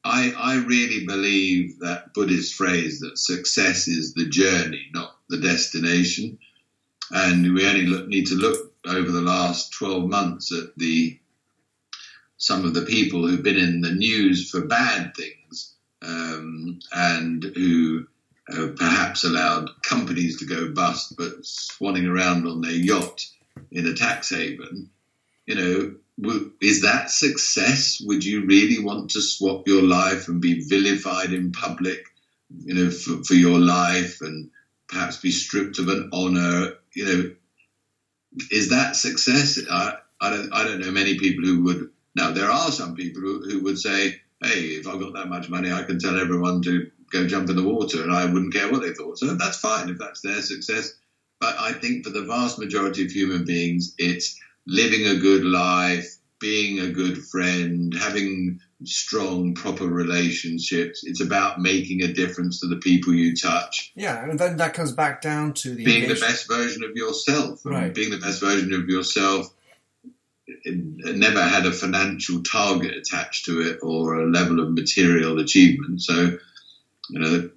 I, 0.06 0.32
I 0.38 0.54
really 0.64 1.04
believe 1.04 1.80
that 1.80 2.14
Buddhist 2.14 2.54
phrase 2.54 3.00
that 3.00 3.18
success 3.18 3.88
is 3.88 4.14
the 4.14 4.28
journey, 4.28 4.86
not 4.94 5.16
the 5.28 5.38
destination. 5.38 6.38
And 7.10 7.54
we 7.54 7.66
only 7.66 7.86
look, 7.86 8.06
need 8.06 8.26
to 8.28 8.36
look 8.36 8.72
over 8.86 9.10
the 9.10 9.20
last 9.20 9.72
12 9.72 10.08
months 10.08 10.52
at 10.52 10.76
the 10.76 11.18
some 12.38 12.64
of 12.64 12.74
the 12.74 12.82
people 12.82 13.26
who've 13.26 13.42
been 13.42 13.56
in 13.56 13.80
the 13.80 13.92
news 13.92 14.50
for 14.50 14.66
bad 14.66 15.14
things 15.16 15.74
um, 16.02 16.78
and 16.92 17.44
who 17.54 18.06
have 18.48 18.76
perhaps 18.76 19.24
allowed 19.24 19.70
companies 19.82 20.38
to 20.38 20.46
go 20.46 20.72
bust 20.72 21.16
but 21.16 21.42
swanning 21.42 22.08
around 22.08 22.46
on 22.46 22.60
their 22.60 22.70
yacht 22.70 23.26
in 23.72 23.86
a 23.86 23.94
tax 23.94 24.30
haven. 24.30 24.88
You 25.46 25.54
know, 25.54 25.94
is 26.60 26.82
that 26.82 27.10
success? 27.10 28.00
Would 28.04 28.24
you 28.24 28.46
really 28.46 28.82
want 28.82 29.10
to 29.10 29.20
swap 29.20 29.66
your 29.66 29.82
life 29.82 30.28
and 30.28 30.40
be 30.40 30.60
vilified 30.60 31.32
in 31.32 31.52
public, 31.52 32.04
you 32.64 32.74
know, 32.74 32.90
for, 32.90 33.22
for 33.24 33.34
your 33.34 33.58
life 33.58 34.20
and 34.20 34.50
perhaps 34.88 35.18
be 35.18 35.30
stripped 35.30 35.78
of 35.78 35.88
an 35.88 36.10
honor? 36.12 36.74
You 36.94 37.04
know, 37.04 37.30
is 38.50 38.70
that 38.70 38.96
success? 38.96 39.58
I, 39.70 39.94
I 40.20 40.30
don't, 40.30 40.52
I 40.52 40.64
don't 40.64 40.80
know 40.80 40.90
many 40.90 41.18
people 41.18 41.44
who 41.44 41.64
would. 41.64 41.90
Now, 42.16 42.32
there 42.32 42.50
are 42.50 42.72
some 42.72 42.96
people 42.96 43.20
who, 43.20 43.42
who 43.42 43.62
would 43.64 43.78
say, 43.78 44.16
hey, 44.42 44.60
if 44.80 44.88
I've 44.88 44.98
got 44.98 45.12
that 45.12 45.28
much 45.28 45.50
money, 45.50 45.70
I 45.70 45.82
can 45.82 45.98
tell 45.98 46.18
everyone 46.18 46.62
to 46.62 46.90
go 47.12 47.26
jump 47.26 47.50
in 47.50 47.56
the 47.56 47.62
water 47.62 48.02
and 48.02 48.12
I 48.12 48.24
wouldn't 48.24 48.54
care 48.54 48.72
what 48.72 48.80
they 48.80 48.94
thought. 48.94 49.18
So 49.18 49.34
that's 49.34 49.58
fine 49.58 49.90
if 49.90 49.98
that's 49.98 50.22
their 50.22 50.40
success. 50.40 50.94
But 51.40 51.56
I 51.60 51.74
think 51.74 52.04
for 52.04 52.10
the 52.10 52.24
vast 52.24 52.58
majority 52.58 53.04
of 53.04 53.12
human 53.12 53.44
beings, 53.44 53.94
it's 53.98 54.40
living 54.66 55.06
a 55.06 55.20
good 55.20 55.44
life, 55.44 56.06
being 56.40 56.80
a 56.80 56.90
good 56.90 57.18
friend, 57.18 57.94
having 57.94 58.60
strong, 58.84 59.54
proper 59.54 59.86
relationships. 59.86 61.04
It's 61.04 61.20
about 61.20 61.60
making 61.60 62.02
a 62.02 62.14
difference 62.14 62.60
to 62.60 62.66
the 62.66 62.76
people 62.76 63.12
you 63.12 63.36
touch. 63.36 63.92
Yeah, 63.94 64.24
and 64.24 64.40
then 64.40 64.56
that 64.56 64.72
comes 64.72 64.92
back 64.92 65.20
down 65.20 65.52
to 65.54 65.74
the 65.74 65.84
being 65.84 66.04
engagement. 66.04 66.20
the 66.20 66.26
best 66.26 66.48
version 66.48 66.82
of 66.82 66.96
yourself. 66.96 67.60
Right. 67.64 67.94
Being 67.94 68.10
the 68.10 68.18
best 68.18 68.40
version 68.40 68.72
of 68.72 68.88
yourself 68.88 69.52
it 70.46 71.16
never 71.16 71.42
had 71.42 71.66
a 71.66 71.72
financial 71.72 72.42
target 72.42 72.96
attached 72.96 73.44
to 73.46 73.60
it 73.60 73.78
or 73.82 74.20
a 74.20 74.30
level 74.30 74.60
of 74.60 74.72
material 74.72 75.38
achievement. 75.40 76.02
So, 76.02 76.38
you 77.10 77.18
know, 77.18 77.50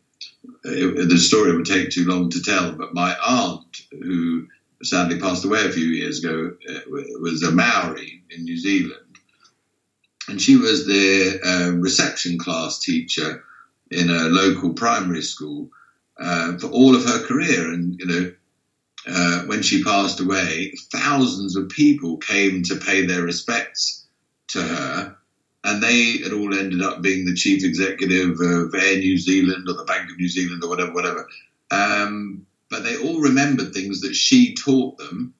it, 0.63 1.09
the 1.09 1.17
story 1.17 1.55
would 1.55 1.65
take 1.65 1.91
too 1.91 2.05
long 2.05 2.29
to 2.31 2.41
tell. 2.41 2.71
But 2.71 2.93
my 2.93 3.15
aunt, 3.25 3.81
who 3.91 4.47
sadly 4.83 5.19
passed 5.19 5.45
away 5.45 5.65
a 5.65 5.71
few 5.71 5.85
years 5.85 6.23
ago, 6.23 6.55
uh, 6.69 6.79
was 7.19 7.43
a 7.43 7.51
Maori 7.51 8.23
in 8.31 8.43
New 8.43 8.57
Zealand. 8.57 9.17
And 10.27 10.41
she 10.41 10.57
was 10.57 10.85
the 10.85 11.39
uh, 11.43 11.71
reception 11.77 12.37
class 12.37 12.79
teacher 12.79 13.43
in 13.91 14.09
a 14.09 14.29
local 14.29 14.73
primary 14.73 15.23
school 15.23 15.69
uh, 16.19 16.57
for 16.57 16.67
all 16.67 16.95
of 16.95 17.03
her 17.03 17.25
career. 17.25 17.71
And, 17.71 17.99
you 17.99 18.05
know, 18.05 18.31
uh, 19.07 19.43
when 19.43 19.61
she 19.61 19.83
passed 19.83 20.19
away, 20.19 20.73
thousands 20.91 21.55
of 21.55 21.69
people 21.69 22.17
came 22.17 22.63
to 22.63 22.75
pay 22.75 23.05
their 23.05 23.23
respects 23.23 24.07
to 24.49 24.61
her. 24.61 25.15
And 25.63 25.83
they 25.83 26.19
had 26.19 26.31
all 26.31 26.57
ended 26.57 26.81
up 26.81 27.01
being 27.01 27.25
the 27.25 27.35
chief 27.35 27.63
executive 27.63 28.39
of 28.39 28.73
Air 28.73 28.97
New 28.97 29.17
Zealand 29.17 29.67
or 29.67 29.73
the 29.73 29.83
Bank 29.83 30.09
of 30.09 30.17
New 30.17 30.29
Zealand 30.29 30.63
or 30.63 30.69
whatever, 30.69 30.93
whatever. 30.93 31.27
Um, 31.71 32.45
but 32.69 32.83
they 32.83 32.97
all 32.97 33.19
remembered 33.19 33.73
things 33.73 34.01
that 34.01 34.15
she 34.15 34.55
taught 34.55 34.97
them 34.97 35.33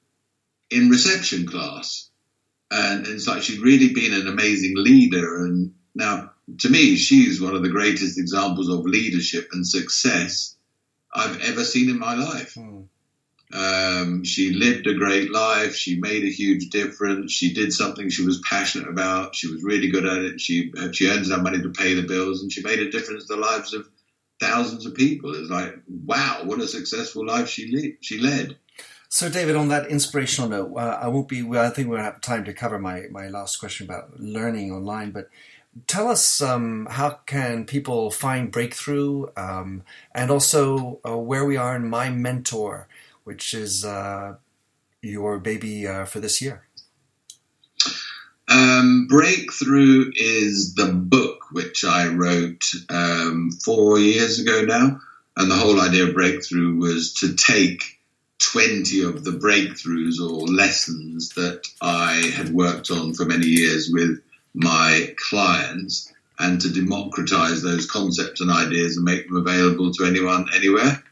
in 0.70 0.90
reception 0.90 1.48
class. 1.48 2.10
And, 2.72 3.06
and 3.06 3.16
it's 3.16 3.28
like 3.28 3.42
she'd 3.42 3.62
really 3.62 3.94
been 3.94 4.14
an 4.14 4.28
amazing 4.28 4.74
leader. 4.76 5.44
And 5.46 5.74
now, 5.96 6.32
to 6.60 6.70
me, 6.70 6.98
she's 6.98 7.42
one 7.42 7.56
of 7.56 7.64
the 7.64 7.70
greatest 7.70 8.20
examples 8.20 8.70
of 8.70 8.86
leadership 8.86 9.50
and 9.52 9.66
success 9.66 10.56
I've 11.14 11.40
ever 11.42 11.64
seen 11.64 11.90
in 11.90 11.98
my 11.98 12.14
life. 12.16 12.56
Mm. 12.56 12.88
Um, 13.52 14.24
she 14.24 14.54
lived 14.54 14.86
a 14.86 14.94
great 14.94 15.32
life. 15.32 15.76
She 15.76 16.00
made 16.00 16.24
a 16.24 16.32
huge 16.32 16.70
difference. 16.70 17.32
She 17.32 17.54
did 17.54 17.74
something 17.74 18.10
she 18.10 18.26
was 18.26 18.42
passionate 18.48 18.88
about. 18.88 19.36
She 19.36 19.52
was 19.52 19.64
really 19.64 19.90
good 19.90 20.06
at 20.06 20.20
it. 20.20 20.40
She 20.40 20.72
she 20.92 21.10
earned 21.10 21.26
enough 21.26 21.42
money 21.42 21.62
to 21.62 21.70
pay 21.70 21.96
the 21.96 22.04
bills, 22.04 22.42
and 22.42 22.52
she 22.52 22.62
made 22.62 22.80
a 22.80 22.92
difference 22.92 23.26
to 23.26 23.36
the 23.36 23.42
lives 23.42 23.74
of 23.74 23.90
thousands 24.40 24.86
of 24.86 24.94
people. 24.94 25.34
It's 25.34 25.50
like, 25.50 25.76
wow, 25.88 26.42
what 26.46 26.60
a 26.60 26.68
successful 26.68 27.26
life 27.26 27.50
she 27.50 27.98
she 28.02 28.20
led. 28.20 28.58
So, 29.12 29.28
David, 29.28 29.56
on 29.56 29.70
that 29.70 29.88
inspirational 29.88 30.50
note, 30.50 30.76
uh, 30.76 31.00
I 31.02 31.08
won't 31.08 31.28
be. 31.28 31.42
Well, 31.42 31.66
I 31.66 31.72
think 31.72 31.90
we'll 31.90 32.00
have 32.00 32.22
time 32.22 32.46
to 32.46 32.54
cover 32.54 32.78
my 32.78 33.06
my 33.10 33.30
last 33.30 33.58
question 33.58 33.86
about 33.86 34.20
learning 34.20 34.72
online, 34.72 35.12
but. 35.12 35.30
Tell 35.86 36.08
us 36.08 36.42
um, 36.42 36.88
how 36.90 37.20
can 37.28 37.64
people 37.64 38.10
find 38.10 38.52
breakthrough, 38.52 39.28
um, 39.38 39.84
and 40.16 40.32
also 40.32 41.00
uh, 41.08 41.16
where 41.16 41.46
we 41.46 41.58
are 41.58 41.76
in 41.76 41.84
MyMentor, 41.84 42.86
which 43.24 43.54
is 43.54 43.86
uh, 43.86 44.36
your 45.02 45.40
baby 45.40 45.88
uh, 45.88 46.06
for 46.06 46.20
this 46.20 46.42
year. 46.42 46.64
Um, 48.50 49.08
Breakthrough 49.08 50.12
is 50.16 50.74
the 50.74 50.92
book 50.92 51.52
which 51.52 51.86
I 51.86 52.08
wrote 52.08 52.64
um, 52.90 53.52
four 53.64 54.00
years 54.00 54.40
ago 54.40 54.64
now. 54.64 55.00
And 55.38 55.50
the 55.50 55.56
whole 55.56 55.80
idea 55.80 56.06
of 56.06 56.16
Breakthrough 56.16 56.76
was 56.76 57.14
to 57.16 57.36
take 57.36 58.00
20 58.40 59.04
of 59.04 59.24
the 59.24 59.32
breakthroughs 59.32 60.20
or 60.20 60.48
lessons 60.48 61.30
that 61.30 61.62
I 61.82 62.32
had 62.36 62.50
worked 62.50 62.90
on 62.90 63.14
for 63.14 63.26
many 63.26 63.46
years 63.46 63.90
with 63.92 64.22
my 64.54 65.14
clients 65.18 66.12
and 66.40 66.60
to 66.62 66.70
democratize 66.70 67.62
those 67.62 67.86
concepts 67.86 68.42
and 68.42 68.50
ideas 68.50 68.96
and 68.96 69.06
make 69.06 69.28
them 69.28 69.38
available 69.38 69.92
to 69.94 70.06
anyone, 70.06 70.48
anywhere. 70.56 71.04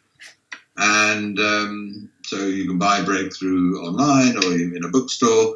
And 0.77 1.39
um, 1.39 2.09
so 2.23 2.45
you 2.45 2.67
can 2.67 2.77
buy 2.77 3.01
Breakthrough 3.01 3.79
online 3.79 4.37
or 4.37 4.53
in 4.53 4.83
a 4.83 4.89
bookstore. 4.89 5.55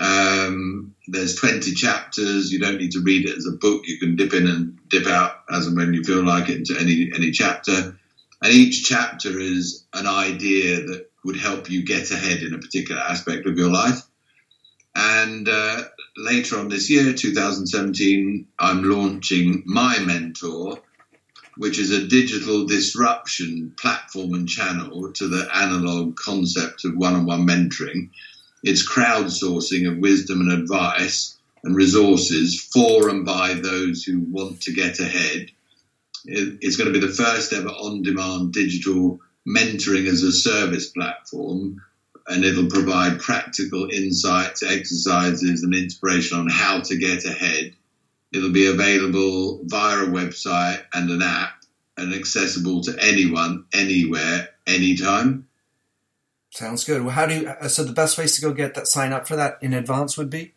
Um, 0.00 0.94
there's 1.08 1.34
20 1.34 1.72
chapters. 1.74 2.52
You 2.52 2.60
don't 2.60 2.78
need 2.78 2.92
to 2.92 3.02
read 3.02 3.28
it 3.28 3.36
as 3.36 3.46
a 3.46 3.52
book. 3.52 3.82
You 3.86 3.98
can 3.98 4.16
dip 4.16 4.32
in 4.32 4.46
and 4.46 4.78
dip 4.88 5.06
out 5.06 5.42
as 5.50 5.66
and 5.66 5.76
when 5.76 5.92
you 5.92 6.04
feel 6.04 6.24
like 6.24 6.48
it 6.48 6.58
into 6.58 6.76
any 6.80 7.10
any 7.14 7.30
chapter. 7.32 7.98
And 8.42 8.52
each 8.52 8.84
chapter 8.84 9.38
is 9.38 9.84
an 9.94 10.06
idea 10.06 10.82
that 10.82 11.10
would 11.24 11.36
help 11.36 11.70
you 11.70 11.84
get 11.84 12.10
ahead 12.10 12.42
in 12.42 12.54
a 12.54 12.58
particular 12.58 13.00
aspect 13.00 13.46
of 13.46 13.56
your 13.56 13.70
life. 13.70 14.02
And 14.94 15.48
uh, 15.48 15.84
later 16.16 16.58
on 16.58 16.68
this 16.68 16.90
year, 16.90 17.12
2017, 17.12 18.46
I'm 18.58 18.82
launching 18.82 19.62
MyMentor, 19.62 20.80
which 21.56 21.78
is 21.78 21.90
a 21.90 22.06
digital 22.06 22.66
disruption 22.66 23.74
platform 23.78 24.34
and 24.34 24.48
channel 24.48 25.12
to 25.12 25.28
the 25.28 25.48
analog 25.54 26.16
concept 26.16 26.84
of 26.84 26.96
one 26.96 27.14
on 27.14 27.26
one 27.26 27.46
mentoring. 27.46 28.10
It's 28.62 28.88
crowdsourcing 28.88 29.90
of 29.90 29.98
wisdom 29.98 30.40
and 30.40 30.52
advice 30.52 31.38
and 31.64 31.76
resources 31.76 32.60
for 32.72 33.08
and 33.08 33.24
by 33.24 33.54
those 33.54 34.02
who 34.04 34.20
want 34.20 34.62
to 34.62 34.72
get 34.72 34.98
ahead. 34.98 35.50
It's 36.24 36.76
going 36.76 36.92
to 36.92 36.98
be 36.98 37.04
the 37.04 37.12
first 37.12 37.52
ever 37.52 37.68
on 37.68 38.02
demand 38.02 38.52
digital 38.52 39.20
mentoring 39.46 40.06
as 40.06 40.22
a 40.22 40.32
service 40.32 40.88
platform, 40.90 41.82
and 42.28 42.44
it'll 42.44 42.68
provide 42.68 43.20
practical 43.20 43.88
insights, 43.90 44.62
exercises, 44.62 45.64
and 45.64 45.74
inspiration 45.74 46.38
on 46.38 46.48
how 46.48 46.80
to 46.80 46.96
get 46.96 47.24
ahead. 47.24 47.74
It'll 48.32 48.52
be 48.52 48.66
available 48.66 49.60
via 49.64 50.04
a 50.04 50.06
website 50.06 50.82
and 50.94 51.10
an 51.10 51.22
app 51.22 51.62
and 51.96 52.14
accessible 52.14 52.80
to 52.82 52.96
anyone, 53.00 53.66
anywhere, 53.72 54.48
anytime. 54.66 55.48
Sounds 56.50 56.84
good. 56.84 57.02
Well, 57.02 57.14
how 57.14 57.26
do 57.26 57.34
you? 57.34 57.48
Uh, 57.48 57.68
so 57.68 57.84
the 57.84 57.92
best 57.92 58.18
ways 58.18 58.36
to 58.36 58.42
go 58.42 58.52
get 58.52 58.74
that 58.74 58.86
sign 58.86 59.12
up 59.12 59.26
for 59.26 59.36
that 59.36 59.58
in 59.62 59.72
advance 59.72 60.18
would 60.18 60.30
be. 60.30 60.52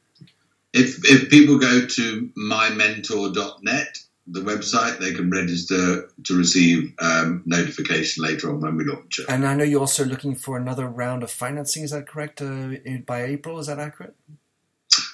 If 0.73 0.99
if 1.09 1.30
people 1.30 1.57
go 1.57 1.86
to 1.86 2.30
mymentor.net, 2.38 3.97
the 4.28 4.41
website, 4.41 4.99
they 4.99 5.13
can 5.13 5.30
register 5.30 6.09
to 6.23 6.38
receive 6.38 6.93
um, 6.99 7.43
notification 7.45 8.23
later 8.23 8.49
on 8.49 8.59
when 8.59 8.76
we 8.76 8.84
launch 8.84 9.19
it. 9.19 9.26
And 9.30 9.47
I 9.47 9.55
know 9.55 9.63
you're 9.63 9.80
also 9.80 10.03
looking 10.03 10.36
for 10.36 10.57
another 10.57 10.88
round 10.88 11.23
of 11.23 11.32
financing. 11.32 11.84
Is 11.84 11.91
that 11.91 12.07
correct? 12.07 12.41
Uh, 12.41 12.71
by 13.05 13.23
April, 13.23 13.59
is 13.59 13.67
that 13.67 13.80
accurate? 13.80 14.15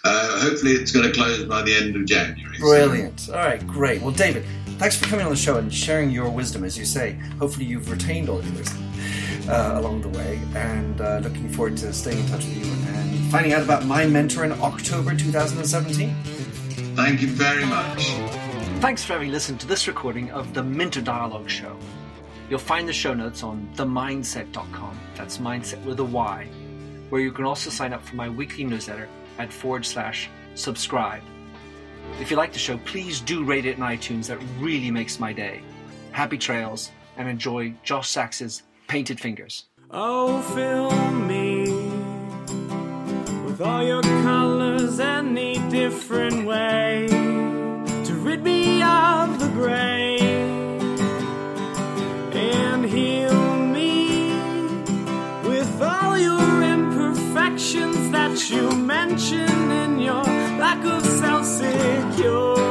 Uh, 0.04 0.40
hopefully, 0.40 0.72
it's 0.72 0.92
going 0.92 1.06
to 1.06 1.12
close 1.12 1.44
by 1.46 1.62
the 1.62 1.76
end 1.76 1.96
of 1.96 2.06
January. 2.06 2.58
Brilliant. 2.58 3.20
So. 3.20 3.34
All 3.34 3.40
right, 3.40 3.66
great. 3.68 4.02
Well, 4.02 4.12
David, 4.12 4.46
thanks 4.80 4.98
for 4.98 5.06
coming 5.06 5.26
on 5.26 5.32
the 5.32 5.38
show 5.38 5.58
and 5.58 5.72
sharing 5.72 6.10
your 6.10 6.30
wisdom, 6.30 6.64
as 6.64 6.78
you 6.78 6.86
say. 6.86 7.14
Hopefully, 7.40 7.66
you've 7.66 7.90
retained 7.90 8.28
all 8.28 8.42
your 8.42 8.54
wisdom 8.54 8.92
uh, 9.48 9.74
along 9.76 10.02
the 10.02 10.10
way, 10.10 10.42
and 10.56 11.00
uh, 11.02 11.20
looking 11.20 11.50
forward 11.50 11.78
to 11.78 11.94
staying 11.94 12.18
in 12.18 12.26
touch 12.28 12.46
with 12.46 12.66
you 12.66 12.72
and 12.94 13.32
finding 13.32 13.54
out 13.54 13.62
about 13.62 13.84
MyMentor 13.84 14.44
in 14.44 14.52
October 14.54 15.16
2017. 15.16 16.16
Thank 16.96 17.22
you 17.22 17.28
very 17.28 17.66
much. 17.66 18.08
Thanks 18.82 19.04
for 19.04 19.14
having 19.14 19.32
listened 19.32 19.60
to 19.60 19.68
this 19.68 19.88
recording 19.88 20.32
of 20.32 20.56
the 20.56 20.64
Minter 20.64 21.02
Dialogue 21.02 21.48
Show. 21.50 21.78
You'll 22.50 22.60
find 22.60 22.88
the 22.88 22.94
show 22.94 23.14
notes 23.14 23.44
on 23.44 23.70
themyndset.com. 23.76 25.00
That's 25.16 25.38
mindset 25.38 25.86
with 25.86 26.00
a 26.00 26.04
Y, 26.04 26.50
where 27.10 27.22
you 27.22 27.32
can 27.32 27.46
also 27.46 27.70
sign 27.70 27.94
up 27.94 28.04
for 28.04 28.16
my 28.16 28.28
weekly 28.28 28.64
newsletter 28.64 29.08
at 29.38 29.52
forward 29.52 29.86
slash 29.86 30.30
subscribe. 30.56 31.22
If 32.20 32.30
you 32.30 32.38
like 32.38 32.54
the 32.54 32.60
show, 32.60 32.78
please 32.80 33.20
do 33.20 33.44
rate 33.44 33.66
it 33.66 33.78
in 33.78 33.84
iTunes. 33.84 34.28
That 34.28 34.40
really 34.60 34.92
makes 34.92 35.20
my 35.20 35.34
day. 35.34 35.62
Happy 36.12 36.38
trails 36.38 36.92
and 37.18 37.28
enjoy 37.28 37.74
Josh 37.84 38.10
Sachs's 38.10 38.64
Painted 38.88 39.20
Fingers. 39.20 39.66
Oh, 39.90 40.42
fill 40.54 40.92
me 41.12 41.66
with 43.46 43.62
all 43.62 43.84
your 43.84 44.02
colors 44.02 45.00
any 45.00 45.58
different 45.70 46.46
way 46.46 47.08
to 47.10 48.14
rid 48.16 48.44
me 48.44 48.82
of 48.82 49.40
the 49.40 49.48
gray 49.50 50.21
that 57.62 58.50
you 58.50 58.72
mention 58.72 59.72
in 59.72 60.00
your 60.00 60.24
lack 60.24 60.84
of 60.84 61.06
self 61.06 61.46
security. 61.46 62.71